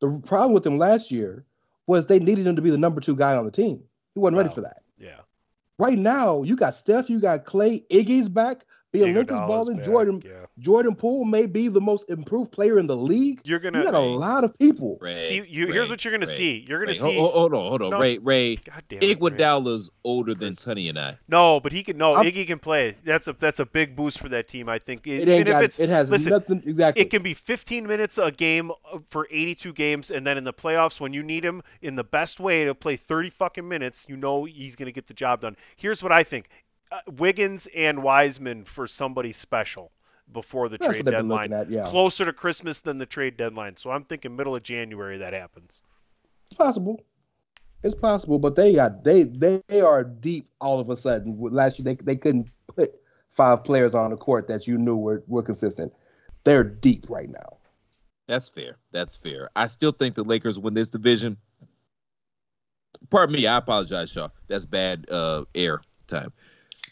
[0.00, 1.44] the problem with them last year
[1.86, 3.82] was they needed him to be the number two guy on the team.
[4.14, 4.82] He wasn't ready for that.
[4.98, 5.20] Yeah.
[5.78, 8.64] Right now, you got Steph, you got Clay, Iggy's back,
[8.94, 10.41] Bjelica's Iguodala's balling, Jordan Yeah.
[10.58, 13.40] Jordan Poole may be the most improved player in the league.
[13.44, 14.98] You're going You got to a lot of people.
[15.00, 16.64] Ray, see you here's what you're going to Ray, see.
[16.68, 17.98] You're going Ray, to see Hold, hold on, hold on, No.
[18.00, 18.18] Ray.
[18.18, 19.14] Ray, God damn it, Ray.
[19.14, 21.16] Iguodala's older than Tunney and I.
[21.26, 21.96] No, but he can.
[21.96, 22.94] No, I'm- Iggy can play.
[23.02, 24.68] That's a that's a big boost for that team.
[24.68, 25.06] I think.
[25.06, 27.02] It Even ain't if got, it's it has listen, nothing exactly.
[27.02, 28.70] it can be 15 minutes a game
[29.08, 32.40] for 82 games, and then in the playoffs, when you need him in the best
[32.40, 35.56] way to play 30 fucking minutes, you know he's gonna get the job done.
[35.76, 36.48] Here's what I think:
[36.90, 39.90] uh, Wiggins and Wiseman for somebody special
[40.32, 41.90] before the That's trade what they've been deadline, looking at, yeah.
[41.90, 43.76] closer to Christmas than the trade deadline.
[43.76, 45.82] So I'm thinking middle of January that happens.
[46.46, 47.02] It's possible.
[47.82, 51.36] It's possible, but they got they they are deep all of a sudden.
[51.40, 52.94] Last year they they couldn't put
[53.30, 55.92] five players on the court that you knew were were consistent.
[56.44, 57.58] They're deep right now.
[58.28, 58.76] That's fair.
[58.92, 59.50] That's fair.
[59.56, 61.36] I still think the Lakers win this division.
[63.10, 64.28] Pardon me, I apologize, Shaw.
[64.46, 66.32] That's bad uh air time.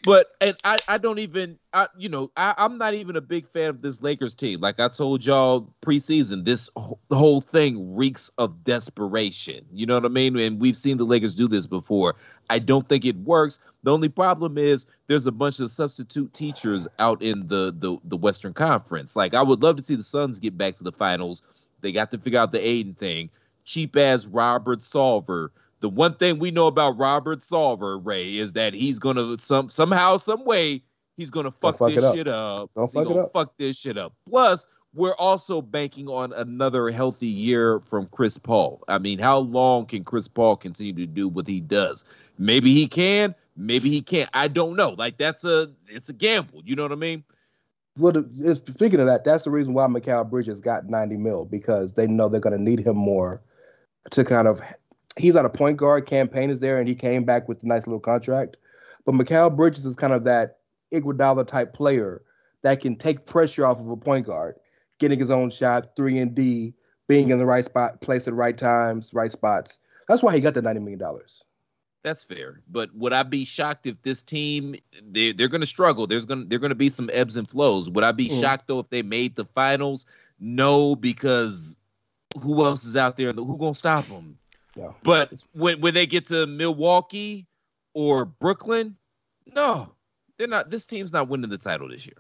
[0.05, 3.47] But and I, I don't even I you know, I, I'm not even a big
[3.47, 4.61] fan of this Lakers team.
[4.61, 9.65] Like I told y'all preseason, this wh- whole thing reeks of desperation.
[9.73, 10.39] You know what I mean?
[10.39, 12.15] And we've seen the Lakers do this before.
[12.49, 13.61] I don't think it works.
[13.83, 18.17] The only problem is there's a bunch of substitute teachers out in the the, the
[18.17, 19.17] Western Conference.
[19.17, 21.43] Like I would love to see the Suns get back to the finals.
[21.83, 23.31] They got to figure out the Ayton thing.
[23.65, 25.51] Cheap ass Robert Sarver.
[25.81, 30.19] The one thing we know about Robert Sarver, Ray, is that he's gonna some somehow,
[30.19, 30.83] some way,
[31.17, 32.15] he's gonna fuck, fuck this up.
[32.15, 32.71] shit up.
[32.77, 33.33] Don't fuck up.
[33.33, 34.15] Fuck this shit up.
[34.29, 38.83] Plus, we're also banking on another healthy year from Chris Paul.
[38.89, 42.05] I mean, how long can Chris Paul continue to do what he does?
[42.39, 44.29] Maybe he can, maybe he can't.
[44.35, 44.91] I don't know.
[44.91, 46.63] Like that's a it's a gamble.
[46.65, 47.25] You know what I mean?
[47.97, 48.25] Well,
[48.55, 52.29] speaking of that, that's the reason why Mikal Bridges got 90 mil because they know
[52.29, 53.43] they're going to need him more
[54.11, 54.61] to kind of.
[55.19, 56.07] He's on a point guard.
[56.07, 58.57] Cam Payne is there, and he came back with a nice little contract.
[59.05, 60.59] But Mikal Bridges is kind of that
[60.93, 62.23] Iguodala type player
[62.63, 64.57] that can take pressure off of a point guard,
[64.99, 66.75] getting his own shot, three and D,
[67.09, 69.79] being in the right spot, place at the right times, right spots.
[70.09, 71.43] That's why he got the 90 million dollars.
[72.03, 72.61] That's fair.
[72.71, 74.75] But would I be shocked if this team
[75.11, 76.07] they they're going to struggle?
[76.07, 77.91] There's going to they're going to be some ebbs and flows.
[77.91, 78.41] Would I be Mm.
[78.41, 80.07] shocked though if they made the finals?
[80.39, 81.77] No, because
[82.41, 83.33] who else is out there?
[83.33, 84.39] Who going to stop them?
[84.77, 84.93] Yeah.
[85.03, 87.47] But when when they get to Milwaukee
[87.95, 88.97] or Brooklyn,
[89.47, 89.93] no,
[90.39, 90.71] they're not.
[90.71, 92.17] This team's not winning the title this year.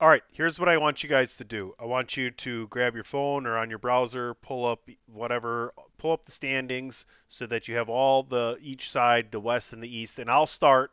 [0.00, 1.74] All right, here's what I want you guys to do.
[1.78, 6.12] I want you to grab your phone or on your browser, pull up whatever, pull
[6.12, 9.94] up the standings so that you have all the each side, the West and the
[9.94, 10.90] East, and I'll start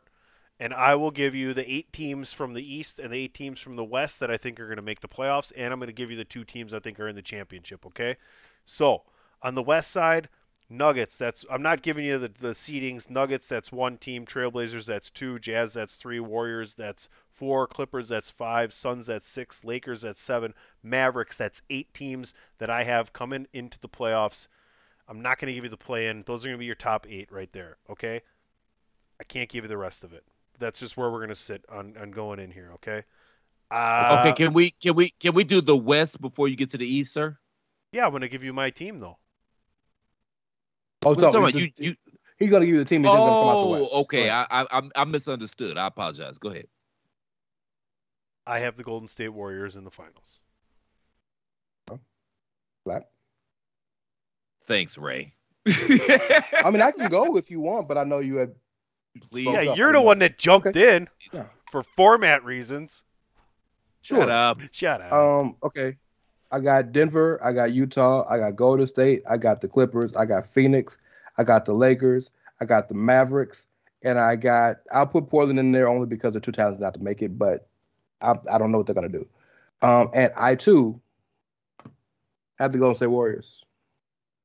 [0.60, 3.60] and I will give you the eight teams from the East and the eight teams
[3.60, 5.88] from the West that I think are going to make the playoffs, and I'm going
[5.88, 7.86] to give you the two teams I think are in the championship.
[7.86, 8.16] Okay,
[8.64, 9.02] so
[9.42, 10.28] on the West side,
[10.70, 11.16] Nuggets.
[11.16, 13.08] That's I'm not giving you the the seedings.
[13.08, 13.46] Nuggets.
[13.46, 14.26] That's one team.
[14.26, 14.84] Trailblazers.
[14.84, 15.38] That's two.
[15.38, 15.72] Jazz.
[15.72, 16.20] That's three.
[16.20, 16.74] Warriors.
[16.74, 17.66] That's four.
[17.66, 18.08] Clippers.
[18.08, 18.72] That's five.
[18.72, 19.06] Suns.
[19.06, 19.64] That's six.
[19.64, 20.02] Lakers.
[20.02, 20.52] That's seven.
[20.82, 21.38] Mavericks.
[21.38, 24.48] That's eight teams that I have coming into the playoffs.
[25.08, 26.22] I'm not going to give you the play in.
[26.26, 27.78] Those are going to be your top eight right there.
[27.88, 28.20] Okay.
[29.18, 30.22] I can't give you the rest of it.
[30.58, 32.72] That's just where we're going to sit on, on going in here.
[32.74, 33.04] Okay.
[33.70, 36.78] Uh, okay, can we can we can we do the West before you get to
[36.78, 37.38] the East, sir?
[37.92, 39.18] Yeah, I'm going to give you my team though.
[41.04, 41.52] Oh, What so talking about?
[41.52, 41.96] he's- You, you,
[42.38, 43.02] he's gonna give you the team.
[43.04, 43.92] He's just gonna come out the oh, West.
[43.94, 44.30] okay.
[44.30, 45.78] I, I I I misunderstood.
[45.78, 46.38] I apologize.
[46.38, 46.66] Go ahead.
[48.46, 50.40] I have the Golden State Warriors in the finals.
[52.84, 53.10] Flat.
[54.66, 55.34] Thanks, Ray.
[55.68, 58.54] I mean, I can go if you want, but I know you had.
[59.30, 61.46] Please Yeah, you're the one that jumped in Yeah.
[61.72, 63.02] for format reasons.
[64.00, 64.30] shut Sure.
[64.30, 64.60] up.
[64.70, 65.12] Shut up.
[65.12, 65.56] Um.
[65.62, 65.96] Okay.
[66.50, 67.38] I got Denver.
[67.44, 68.26] I got Utah.
[68.28, 69.22] I got Golden State.
[69.28, 70.14] I got the Clippers.
[70.16, 70.98] I got Phoenix.
[71.36, 72.30] I got the Lakers.
[72.60, 73.66] I got the Mavericks,
[74.02, 74.78] and I got.
[74.92, 77.68] I'll put Portland in there only because they're too talented not to make it, but
[78.20, 79.26] I I don't know what they're gonna do.
[79.82, 80.10] Um.
[80.14, 81.00] And I too
[82.58, 83.64] have the Golden State Warriors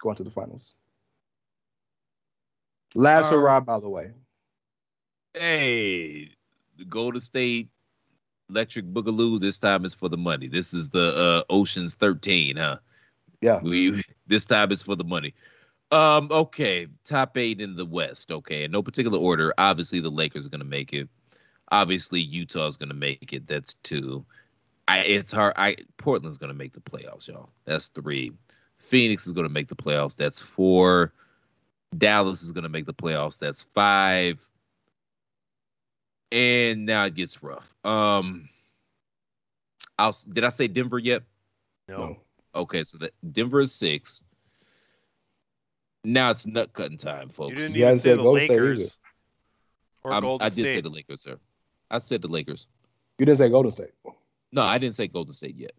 [0.01, 0.75] going to the finals.
[2.95, 4.11] Last Um, hurrah, by the way.
[5.33, 6.29] Hey,
[6.77, 7.69] the Golden State
[8.49, 9.39] Electric Boogaloo.
[9.39, 10.47] This time is for the money.
[10.47, 12.77] This is the uh, Ocean's Thirteen, huh?
[13.41, 13.59] Yeah.
[13.61, 15.33] We this time is for the money.
[15.91, 18.31] Um, okay, top eight in the West.
[18.31, 19.53] Okay, in no particular order.
[19.57, 21.09] Obviously, the Lakers are gonna make it.
[21.71, 23.47] Obviously, Utah's gonna make it.
[23.47, 24.25] That's two.
[24.87, 25.53] I it's hard.
[25.55, 27.49] I Portland's gonna make the playoffs, y'all.
[27.65, 28.31] That's three.
[28.77, 30.15] Phoenix is gonna make the playoffs.
[30.15, 31.13] That's four.
[31.97, 33.39] Dallas is gonna make the playoffs.
[33.39, 34.45] That's five.
[36.33, 37.75] And now it gets rough.
[37.85, 38.49] Um,
[39.99, 41.21] I'll did I say Denver yet?
[41.87, 42.17] no.
[42.55, 44.23] Okay, so that Denver is six.
[46.03, 47.51] Now it's nut cutting time, folks.
[47.51, 48.91] You didn't You even haven't say the Golden State Lakers either.
[50.03, 50.73] or I'm- Golden I did State.
[50.73, 51.39] say the Lakers, sir.
[51.91, 52.67] I said the Lakers.
[53.19, 53.91] You didn't say Golden State.
[54.51, 55.73] No, I didn't say Golden State yet.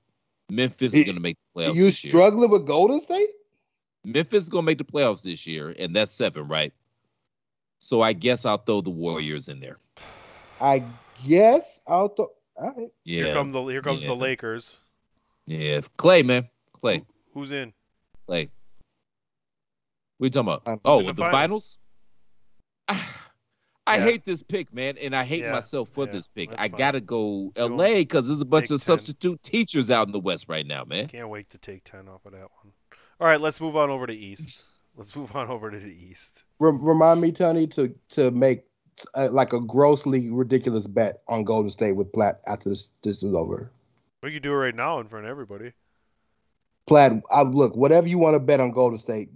[0.51, 2.10] Memphis is going to make the playoffs You this year.
[2.10, 3.31] struggling with Golden State?
[4.05, 6.72] Memphis is going to make the playoffs this year, and that's seven, right?
[7.78, 9.78] So I guess I'll throw the Warriors in there.
[10.65, 10.82] I
[11.27, 12.31] guess I'll throw.
[12.57, 12.89] All right.
[13.05, 14.09] Yeah, Here come the here comes Yeah.
[14.09, 14.78] the Lakers.
[15.47, 15.82] yeah.
[15.99, 17.03] Clay, man, Clay,
[17.35, 17.74] Who's in?
[18.27, 18.49] Clay.
[20.16, 20.69] What are you talking about?
[20.69, 21.77] Um, oh, the the finals.
[22.89, 24.01] I Yeah.
[24.05, 26.49] hate this pick, man, and I hate Yeah, myself for yeah, this pick.
[26.49, 26.78] that's I fine.
[26.78, 28.97] gotta go Go LA because there's a bunch of Ten.
[28.97, 31.09] substitute teachers out in the West right now, man.
[31.09, 32.73] Can't wait to take ten off of that one.
[33.20, 34.65] All right, let's move on over to East.
[34.97, 36.43] Let's move on over to the East.
[36.59, 38.62] Remind me, Tony, to to make
[39.14, 43.34] uh, like a grossly ridiculous bet on Golden State with Platt after this this is
[43.34, 43.70] over.
[44.22, 45.72] We can do it right now in front of everybody.
[46.86, 49.30] Platt, I, look, whatever you want to bet on Golden State,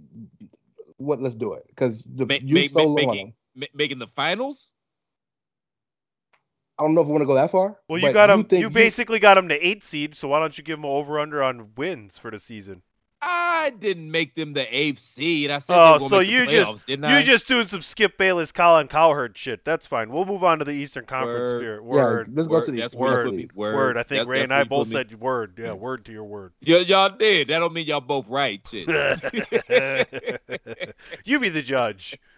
[0.97, 3.33] what let's do it because Ma- you ma- so ma- low making them.
[3.55, 4.69] ma- making the finals.
[6.77, 7.77] I don't know if we want to go that far.
[7.89, 8.45] Well, you got them.
[8.45, 10.15] think You, basically got them to eight seed.
[10.15, 12.81] So why don't you give them over under on wins for the season?
[13.59, 15.51] I didn't make them the eighth seed.
[15.51, 17.81] I said they Oh, so make the you playoffs, just didn't you just doing some
[17.81, 19.63] Skip Bayless, Colin Cowherd shit.
[19.65, 20.11] That's fine.
[20.11, 21.59] We'll move on to the Eastern Conference Word.
[21.61, 21.83] spirit.
[21.83, 22.31] yeah, Word.
[22.35, 22.99] let's go Word, to the that's East.
[22.99, 23.45] where word, put me.
[23.47, 23.55] please.
[23.55, 23.75] Word.
[23.75, 23.97] Word.
[23.97, 25.11] I think That- Ray that's and I both put me.
[25.11, 25.53] said word.
[25.57, 25.73] Yeah, Yeah.
[25.73, 26.53] word to your word.
[26.61, 27.49] Yeah, y'all did.
[27.49, 28.61] That don't mean y'all both right.
[28.69, 28.87] Shit.
[31.25, 32.17] you be the judge.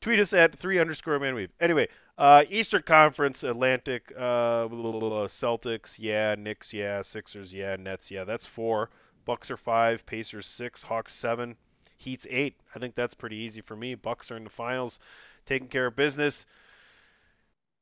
[0.00, 1.50] Tweet us at three underscore man weave.
[1.60, 8.24] Anyway, uh, Eastern Conference, Atlantic, uh, Celtics, yeah, Knicks, yeah, Sixers, yeah, Nets, yeah.
[8.24, 8.90] That's four.
[9.26, 11.56] Bucks are five, Pacers six, Hawks seven,
[11.98, 12.54] Heat's eight.
[12.74, 13.94] I think that's pretty easy for me.
[13.94, 14.98] Bucks are in the finals,
[15.44, 16.46] taking care of business,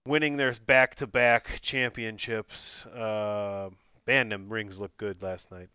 [0.06, 2.84] winning their back-to-back championships.
[2.86, 3.70] Uh,
[4.06, 5.68] man, them rings look good last night.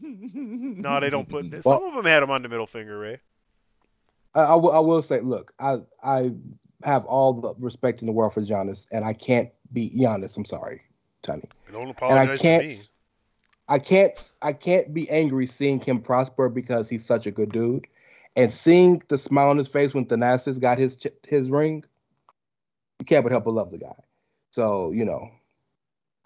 [0.00, 1.44] No, they don't put.
[1.50, 3.18] Some Well- of them had them on the middle finger, Ray.
[4.34, 5.00] I, I will.
[5.00, 6.32] Say, look, I I
[6.84, 10.36] have all the respect in the world for Giannis, and I can't beat Giannis.
[10.36, 10.82] I'm sorry,
[11.22, 11.44] Tony.
[11.72, 12.80] Don't I apologize can't- to me.
[13.68, 14.12] I can't
[14.42, 17.86] I can't be angry seeing him prosper because he's such a good dude,
[18.36, 21.84] and seeing the smile on his face when Thanasis got his his ring.
[23.00, 23.96] You can't but help but love the guy.
[24.50, 25.30] So you know,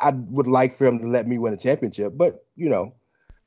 [0.00, 2.94] I would like for him to let me win a championship, but you know,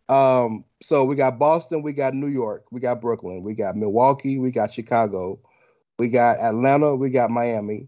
[0.09, 4.37] um, so we got Boston, we got New York, we got Brooklyn, we got Milwaukee,
[4.37, 5.39] we got Chicago,
[5.99, 7.87] we got Atlanta, we got Miami,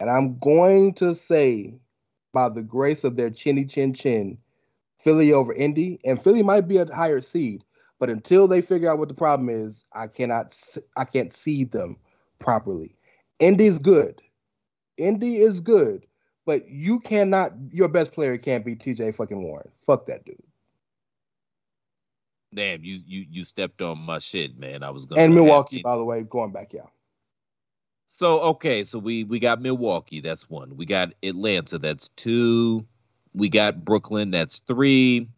[0.00, 1.74] and I'm going to say,
[2.32, 4.38] by the grace of their chinny chin chin,
[4.98, 7.64] Philly over Indy, and Philly might be a higher seed,
[7.98, 10.58] but until they figure out what the problem is, I cannot
[10.96, 11.96] I can't seed them
[12.38, 12.96] properly.
[13.38, 14.20] Indy's good.
[14.96, 16.06] Indy is good,
[16.46, 19.70] but you cannot your best player can't be TJ fucking Warren.
[19.86, 20.42] Fuck that dude.
[22.54, 24.82] Damn, you you you stepped on my shit, man.
[24.82, 26.86] I was gonna And Milwaukee, by the way, going back, yeah.
[28.06, 30.76] So okay, so we we got Milwaukee, that's one.
[30.76, 32.86] We got Atlanta, that's two.
[33.34, 35.28] We got Brooklyn, that's three.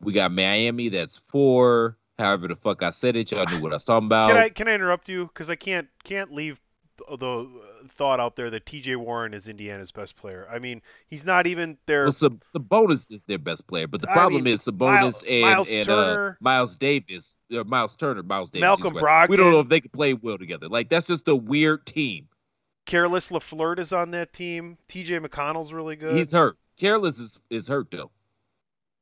[0.00, 1.96] We got Miami, that's four.
[2.18, 4.28] However the fuck I said it, y'all knew what I was talking about.
[4.28, 5.26] Can I can I interrupt you?
[5.26, 6.60] Because I can't can't leave
[7.08, 8.96] the, the thought out there that T.J.
[8.96, 10.48] Warren is Indiana's best player.
[10.50, 12.04] I mean, he's not even their.
[12.04, 15.42] Well, Sab- Sabonis is their best player, but the I problem mean, is Sabonis and,
[15.42, 18.62] Miles and uh, Turner- Miles Davis, or Miles Turner, Miles Davis.
[18.62, 19.28] Malcolm right.
[19.28, 20.68] We don't know if they can play well together.
[20.68, 22.28] Like that's just a weird team.
[22.86, 24.78] Caris LeVert is on that team.
[24.88, 25.20] T.J.
[25.20, 26.16] McConnell's really good.
[26.16, 26.56] He's hurt.
[26.78, 28.10] Caris is is hurt though.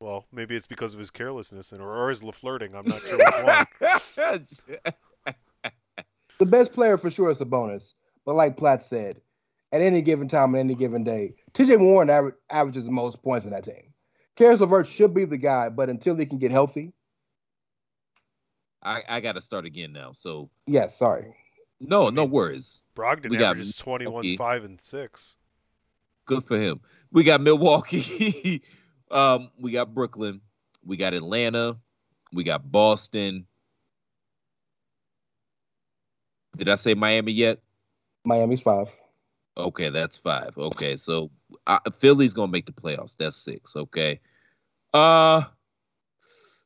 [0.01, 2.75] Well, maybe it's because of his carelessness and or, or his Laflirting.
[2.75, 3.35] I'm not sure which
[4.25, 5.35] one.
[6.39, 7.95] The best player for sure is Sabonis.
[8.27, 9.21] But like Platt said,
[9.73, 13.47] at any given time, on any given day, TJ Warren aver- averages the most points
[13.47, 13.95] in that team.
[14.37, 16.93] Caris LeVert should be the guy, but until he can get healthy,
[18.83, 20.13] I I got to start again now.
[20.13, 21.35] So yes, sorry.
[21.81, 22.83] no, no worries.
[22.95, 24.37] Brogdon We got averages 21, Milwaukee.
[24.37, 25.36] 5, and 6.
[26.27, 26.81] Good for him.
[27.13, 28.63] We got Milwaukee.
[29.11, 30.41] um, we got Brooklyn.
[30.85, 31.77] We got Atlanta.
[32.33, 33.47] We got Boston.
[36.57, 37.61] Did I say Miami yet?
[38.25, 38.91] Miami's five.
[39.57, 40.57] Okay, that's five.
[40.59, 41.31] Okay, so
[41.67, 43.17] uh, Philly's gonna make the playoffs.
[43.17, 43.77] That's six.
[43.77, 44.21] Okay.
[44.93, 45.43] Uh,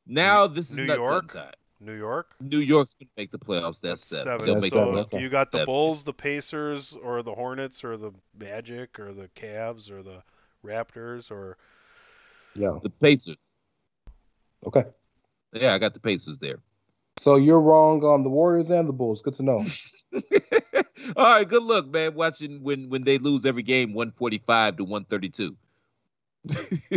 [0.06, 1.32] now this is New nut York?
[1.32, 1.52] time.
[1.80, 2.34] New York?
[2.40, 3.80] New York's gonna make the playoffs.
[3.80, 4.24] That's seven.
[4.24, 4.46] Seven.
[4.46, 5.20] They'll make so seven, the okay.
[5.20, 9.90] you got the Bulls, the Pacers, or the Hornets, or the Magic, or the Cavs,
[9.90, 10.22] or the
[10.64, 11.56] Raptors, or
[12.54, 12.78] Yeah.
[12.82, 13.38] the Pacers.
[14.66, 14.84] Okay.
[15.52, 16.60] Yeah, I got the Pacers there.
[17.18, 19.20] So you're wrong on the Warriors and the Bulls.
[19.22, 19.64] Good to know.
[21.16, 22.14] All right, good luck, man.
[22.14, 25.56] Watching when when they lose every game, one forty five to one thirty two.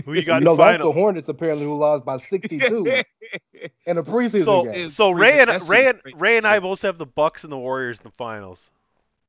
[0.05, 0.91] Who you got no, the that's the?
[0.91, 3.03] Hornets apparently who lost by 62
[3.85, 4.89] in a preseason So, game.
[4.89, 5.99] so Rey and Rey and.
[6.15, 8.71] Rey and I both have the Bucks and the Warriors in the finals.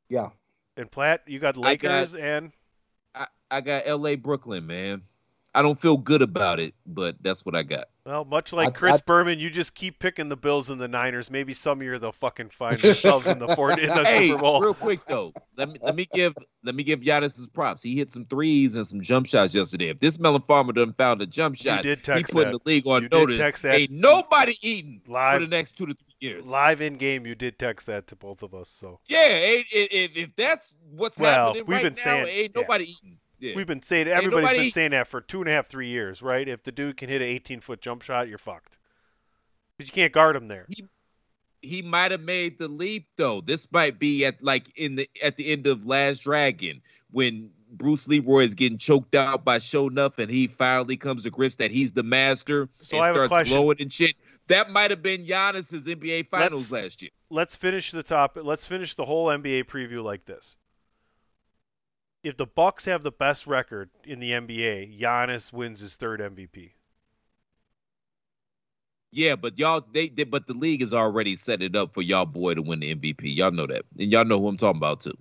[0.09, 0.29] Yeah.
[0.77, 2.53] And Platt, you got I got- Lakers and
[3.15, 4.17] I, I got L.A.
[4.17, 5.03] Brooklyn, man.
[5.55, 7.87] I don't feel good about it, but that's what I got.
[8.07, 10.89] Well, much like I- Chris I- Berman, you just keep picking the Bills and the
[10.89, 11.31] Niners.
[11.31, 14.61] Maybe some year they'll fucking find themselves in the four, in the hey, Super Bowl.
[14.61, 17.83] real quick though, let me let me give let me give Giannis his props.
[17.83, 19.89] He hit some threes and some jump shots yesterday.
[19.89, 22.63] If this Melon Farmer done found a jump shot, did he text putting that.
[22.65, 23.39] the league on You notice.
[23.39, 23.75] text that.
[23.75, 26.49] Ain't nobody eating Live- for the next two to three years.
[26.49, 28.69] Live in game, you did text that to both of us.
[28.69, 32.53] So Yeah, if, if, if that's what's Well, happening we've right been now, saying- ain't
[32.55, 32.61] yeah.
[32.63, 33.19] nobody eating.
[33.45, 33.57] Yeah.
[33.57, 36.49] we've been saying everybody's been saying that for two and a half, three years, right?
[36.49, 38.79] If the dude can hit an 18 foot jump shot, you're fucked.
[39.77, 40.67] Because you can't guard him there.
[41.61, 43.41] he might have made the leap though.
[43.41, 46.81] This might be at like in the at the end of Last Dragon
[47.11, 51.57] when Bruce Leroy is getting choked out by Sho'nuff and he finally comes to grips
[51.57, 54.15] that he's the master So and starts glowing and shit.
[54.47, 57.11] That might have been Giannis's NBA Finals Let's- last year.
[57.31, 58.39] let's finish the top.
[58.41, 60.57] Let's finish the whole NBA preview like this.
[62.25, 66.71] If the Bucks have the best record in the NBA, Giannis wins his third MVP.
[69.13, 72.27] Yeah, but y'all they, they but the league has already set it up for y'all
[72.27, 73.37] boy to win the MVP.
[73.37, 73.85] Y'all know that.
[73.99, 75.17] And y'all know who I'm talking about too.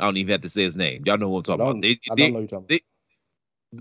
[0.00, 1.02] I don't even have to say his name.
[1.04, 1.82] Y'all know who I'm I talking don't, about.
[1.82, 2.80] They, I don't know you're talking they-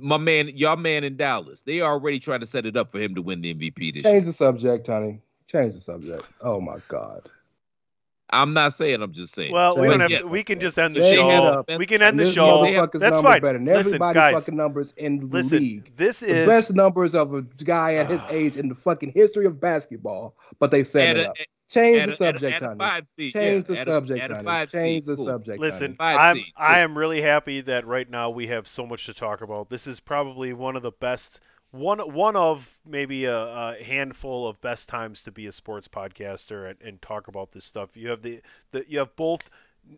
[0.01, 1.61] my man, y'all man in Dallas.
[1.61, 4.13] They already trying to set it up for him to win the MVP this year.
[4.13, 5.21] Change the subject, Tony.
[5.47, 6.23] Change the subject.
[6.41, 7.29] Oh my God.
[8.33, 9.01] I'm not saying.
[9.01, 9.51] I'm just saying.
[9.51, 10.09] Well, we But don't have.
[10.11, 10.23] yes.
[10.25, 11.63] We can just end the They show.
[11.67, 12.63] have- we can end the show.
[12.63, 13.41] motherfucker's That's number fine.
[13.41, 14.33] better than Listen, everybody's guys.
[14.35, 15.91] fucking numbers in the Listen, league.
[15.95, 18.27] this The is best numbers of a guy at his ah.
[18.29, 21.35] age in the fucking history of basketball, but they set At it a- up.
[21.69, 23.31] Change at the subject, at a Tony.
[23.31, 24.45] Change yeah, the at a- subject, at a Tony.
[24.45, 25.25] five Change the cool.
[25.25, 25.59] subject.
[25.59, 26.45] Listen, I'm seed.
[26.55, 29.69] I am really happy that right now we have so much to talk about.
[29.71, 31.39] This is probably one of the best
[31.73, 36.69] one one of maybe a, a handful of best times to be a sports podcaster
[36.69, 37.97] and, and talk about this stuff.
[37.97, 38.41] You have the,
[38.71, 39.41] the you have both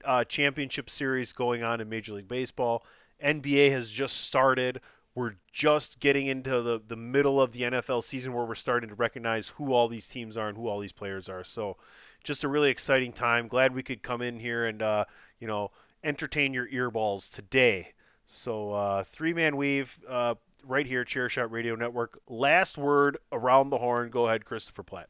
[0.06, 2.86] uh, championship series going on in Major League Baseball.
[3.22, 4.80] NBA has just started.
[5.16, 8.96] We're just getting into the, the middle of the NFL season where we're starting to
[8.96, 11.44] recognize who all these teams are and who all these players are.
[11.44, 11.76] So
[12.24, 13.50] just a really exciting time.
[13.50, 15.04] Glad we could come in here and uh,
[15.40, 15.72] you know
[16.06, 17.92] entertain your earballs today.
[18.26, 20.36] So uh, three man weave uh,
[20.68, 22.20] right here, Chairshot Radio Network.
[22.28, 24.10] Last word around the horn.
[24.10, 25.10] Go ahead, Christopher Platt.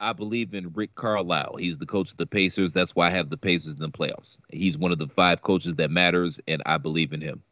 [0.00, 1.56] I believe in Rick Carlisle.
[1.60, 2.72] He's the coach of the Pacers.
[2.72, 4.40] That's why I have the Pacers in the playoffs.
[4.50, 7.42] He's one of the five coaches that matters, and I believe in him.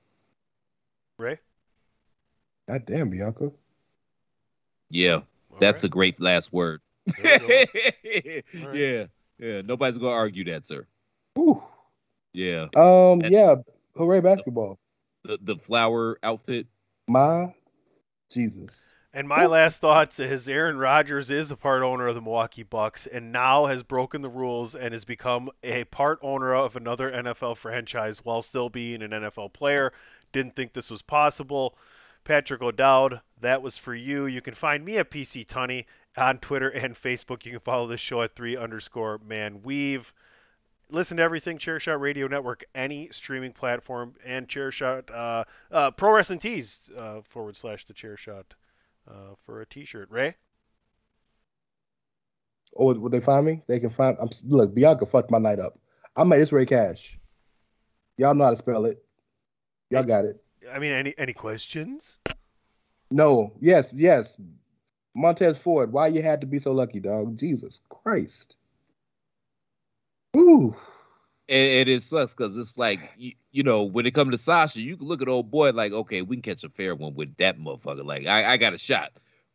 [1.16, 1.38] Rey.
[2.68, 3.52] God damn, Bianca.
[4.90, 5.14] Yeah,
[5.52, 5.88] All that's right.
[5.88, 6.80] a great last word.
[7.22, 8.74] There you All right.
[8.74, 9.04] yeah,
[9.38, 9.62] yeah.
[9.62, 10.86] Nobody's gonna argue that, sir.
[11.34, 11.62] Whew.
[12.32, 13.54] Yeah, Um, And- yeah.
[13.96, 14.79] Hooray basketball.
[15.24, 16.66] The the flower outfit.
[17.08, 17.54] My
[18.30, 18.82] Jesus.
[19.12, 23.08] And my last thoughts is Aaron Rodgers is a part owner of the Milwaukee Bucks
[23.08, 27.56] and now has broken the rules and has become a part owner of another NFL
[27.56, 29.92] franchise while still being an NFL player.
[30.30, 31.76] Didn't think this was possible.
[32.22, 34.26] Patrick O'Dowd, that was for you.
[34.26, 35.86] You can find me at PC Tunney
[36.16, 37.44] on Twitter and Facebook.
[37.44, 40.12] You can follow the show at three underscore man weave.
[40.90, 46.40] Listen to everything Chairshot Radio Network, any streaming platform, and Chairshot uh, uh, Pro Wrestling
[46.40, 48.44] Tees uh, forward slash the Chairshot
[49.08, 50.10] uh, for a T-shirt.
[50.10, 50.34] Rey,
[52.76, 53.62] Oh, would they find me?
[53.66, 54.16] They can find.
[54.20, 54.74] I'm look.
[54.74, 55.78] Bianca fucked my night up.
[56.16, 57.18] I made this Rey Cash.
[58.16, 59.02] Y'all know how to spell it.
[59.90, 60.42] Y'all got it.
[60.72, 62.16] I mean, any any questions?
[63.10, 63.52] No.
[63.60, 63.92] Yes.
[63.92, 64.36] Yes.
[65.14, 65.92] Montez Ford.
[65.92, 67.36] Why you had to be so lucky, dog?
[67.36, 68.56] Jesus Christ.
[70.36, 70.74] Ooh.
[71.48, 74.80] and, and it sucks because it's like you, you know when it comes to Sasha,
[74.80, 77.36] you can look at old boy like, okay, we can catch a fair one with
[77.36, 78.04] that motherfucker.
[78.04, 79.10] Like I, I got a shot.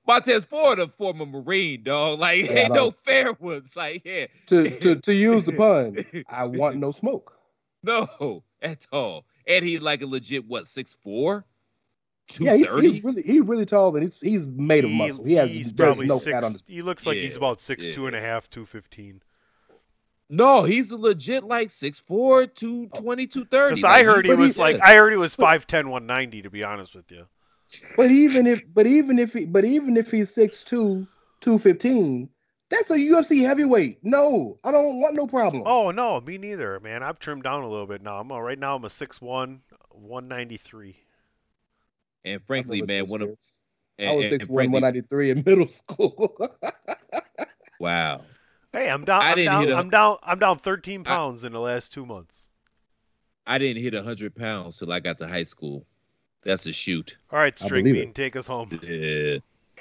[0.07, 2.19] Montez Ford, a former Marine, dog.
[2.25, 3.75] Like Yeah, ain't no fair ones.
[3.75, 7.37] Like yeah, To to to use the pun, I want no smoke.
[7.83, 9.25] no at all.
[9.47, 11.45] And he's like a legit what six four,
[12.27, 12.91] two Yeah, he, thirty.
[12.91, 15.23] he's really he's really tall and he's he's made of He- muscle.
[15.23, 16.63] He has he's probably no six, fat on his.
[16.67, 17.93] He looks like he's Yeah, about six yeah.
[17.93, 19.21] two and a half, two fifteen.
[20.29, 23.75] No, he's a legit like 6'4", 220, 230.
[23.75, 24.87] Because Like, I heard he was he- like yeah.
[24.87, 27.25] I heard he was 5'10", 190, To be honest with you.
[27.97, 31.07] But even if but even if he but even if he's 6'2",
[31.41, 32.29] 215,
[32.69, 33.99] that's a UFC heavyweight.
[34.03, 35.63] No, I don't want no problem.
[35.65, 37.03] Oh no, me neither, man.
[37.03, 38.19] I've trimmed down a little bit now.
[38.19, 38.75] I'm uh, right now.
[38.75, 39.59] I'm a 6'1",
[39.91, 40.95] 193.
[42.23, 43.59] And frankly, man, one of those
[43.99, 46.35] and, I was and- 6'1", 193 in middle school.
[47.79, 48.21] wow.
[48.75, 49.21] Hey, I'm down.
[49.21, 49.61] I I'm didn't down.
[49.63, 50.17] hit a- I'm down.
[50.21, 52.45] I'm down 13 pounds in the last two months.
[53.47, 55.85] I didn't hit hundred pounds till I got to high school.
[56.41, 57.17] That's a shoot.
[57.31, 58.77] All right, I String Bean, take us home.
[58.83, 59.37] Yeah.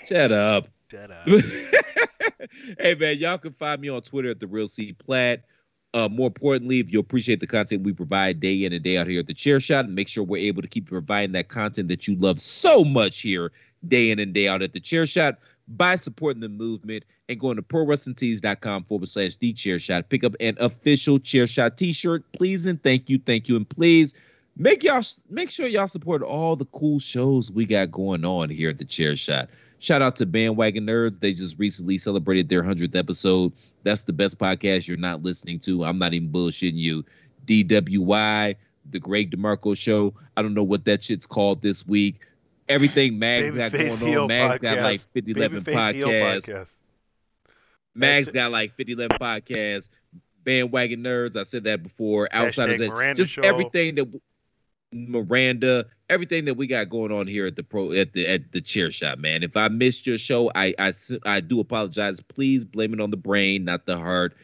[0.07, 0.69] Shut up.
[0.91, 1.27] Shut up.
[2.79, 5.43] hey man, y'all can find me on Twitter at the Real C Platt.
[5.93, 9.07] Uh, more importantly, if you appreciate the content we provide day in and day out
[9.09, 12.07] here at the Chair Shot, make sure we're able to keep providing that content that
[12.07, 13.51] you love so much here
[13.89, 15.39] day in and day out at the Chair Shot
[15.69, 20.09] by supporting the movement and going to prowrestlingtees.com forward slash the chair shot.
[20.09, 24.15] Pick up an official chair shot t-shirt, please and thank you, thank you, and please
[24.57, 28.71] make y'all make sure y'all support all the cool shows we got going on here
[28.71, 29.49] at the chair shot.
[29.79, 31.21] Shout out to Bandwagon Nerds.
[31.21, 33.53] They just recently celebrated their 100th episode.
[33.83, 35.85] That's the best podcast you're not listening to.
[35.85, 37.05] I'm not even bullshitting you.
[37.47, 38.55] DWI,
[38.91, 40.15] the Greg DeMarco show.
[40.37, 42.21] I don't know what that shit's called this week.
[42.69, 44.29] Everything Mag's got going on.
[44.29, 46.49] Mag's got like 50, 11 Babyface podcasts.
[46.49, 46.69] podcast.
[47.95, 49.89] Mag's got like 50, 11 podcasts.
[50.45, 51.37] Bandwagon Nerds.
[51.37, 52.29] I said that before.
[52.35, 52.81] Outsiders.
[52.81, 53.16] Edge.
[53.16, 53.43] Just Show.
[53.43, 54.21] everything that
[54.93, 58.61] Miranda, everything that we got going on here at the pro at the at the
[58.61, 59.43] chair shot, man.
[59.43, 60.93] If I missed your show, I I
[61.25, 62.21] I do apologize.
[62.21, 64.37] Please blame it on the brain, not the heart.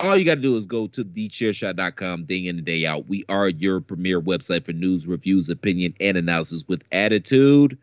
[0.00, 3.08] All you got to do is go to thechairshot.com day in and day out.
[3.08, 7.78] We are your premier website for news, reviews, opinion, and analysis with attitude.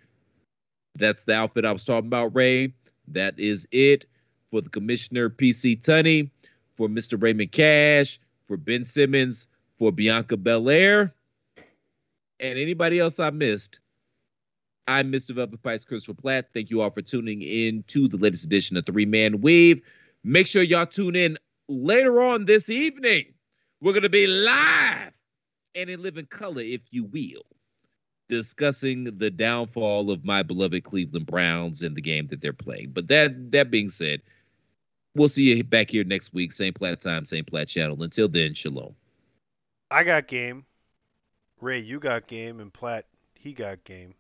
[0.96, 2.74] That's the outfit I was talking about, Rey.
[3.08, 4.06] That is it
[4.52, 6.30] for the commissioner, PC Tunney,
[6.76, 7.22] for Mr.
[7.22, 9.48] Raymond Cash, for Ben Simmons,
[9.80, 11.14] for Bianca Belair,
[12.40, 13.80] and anybody else I missed.
[14.88, 15.34] I'm Mr.
[15.34, 16.50] Velvet Pipes, Christopher Platt.
[16.54, 19.82] Thank you all for tuning in to the latest edition of Three Man Weave.
[20.24, 21.38] Make sure y'all tune in
[21.70, 23.26] later on this evening.
[23.80, 25.14] We're going to be live
[25.76, 27.46] and in living color, if you will,
[28.28, 32.92] discussing the downfall of my beloved Cleveland Browns and the game that they're playing.
[32.92, 34.22] But that that being said,
[35.16, 38.02] we'll see you back here next week, same plat time, same plat channel.
[38.02, 38.96] Until then, shalom.
[39.90, 40.66] I got game.
[41.60, 43.06] Rey, you got game, and Platt,
[43.36, 44.16] he got game.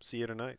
[0.00, 0.58] See you tonight.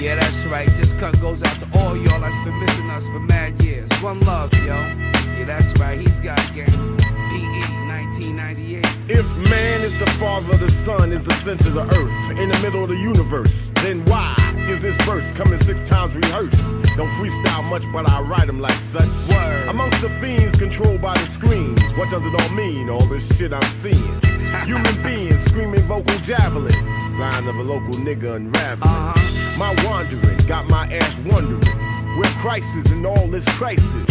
[0.00, 0.68] Yeah, that's right.
[0.76, 3.90] This cut goes out to all y'all that's been missing us for mad years.
[4.02, 4.64] One love, yo.
[4.64, 5.98] Yeah, that's right.
[5.98, 6.96] He's got game.
[6.98, 8.84] PE 1998.
[9.08, 12.58] If man is the father, the sun is the center of the earth, in the
[12.58, 14.34] middle of the universe, then why
[14.68, 16.56] is this verse coming six times rehearsed?
[16.96, 19.14] Don't freestyle much, but I write them like such.
[19.28, 19.68] Word.
[19.68, 22.90] Amongst the fiends controlled by the screens, what does it all mean?
[22.90, 24.20] All this shit I'm seeing.
[24.66, 26.74] Human beings screaming vocal javelins,
[27.16, 28.90] sign of a local nigga unraveling.
[28.90, 29.58] Uh-huh.
[29.58, 34.10] My wandering got my ass wondering where Christ is in all this crisis.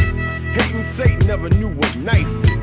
[0.56, 2.63] Hating Satan never knew what nice is.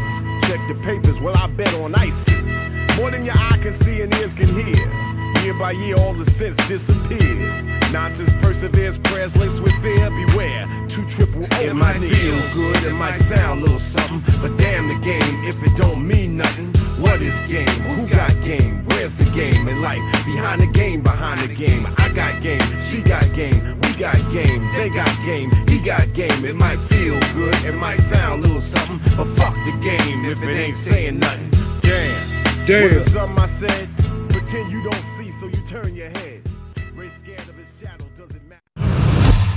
[0.51, 2.97] Check the papers, well I bet on ISIS.
[2.97, 5.20] More than your eye can see and ears can hear.
[5.51, 7.65] Year by year, all the sense disappears.
[7.91, 10.09] Nonsense perseveres, prayers laced with fear.
[10.09, 12.13] Beware, two triple O It my might near.
[12.13, 16.07] feel good, it might sound a little something, but damn the game if it don't
[16.07, 16.73] mean nothing.
[17.03, 17.67] What is game?
[17.67, 18.85] Who got game?
[18.91, 19.67] Where's the game?
[19.67, 20.01] in life.
[20.25, 21.85] Behind the game, behind the game.
[21.99, 26.45] I got game, she got game, we got game, they got game, he got game.
[26.45, 30.41] It might feel good, it might sound a little something, but fuck the game if
[30.45, 31.51] it ain't saying nothing.
[31.81, 32.67] Damn.
[32.67, 32.99] Damn.
[32.99, 33.89] Was it something I said?
[34.31, 36.43] Pretend you don't see, so you turn your head.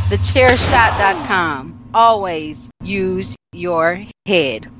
[0.09, 1.89] TheChairShot.com.
[1.93, 4.71] Always use your head.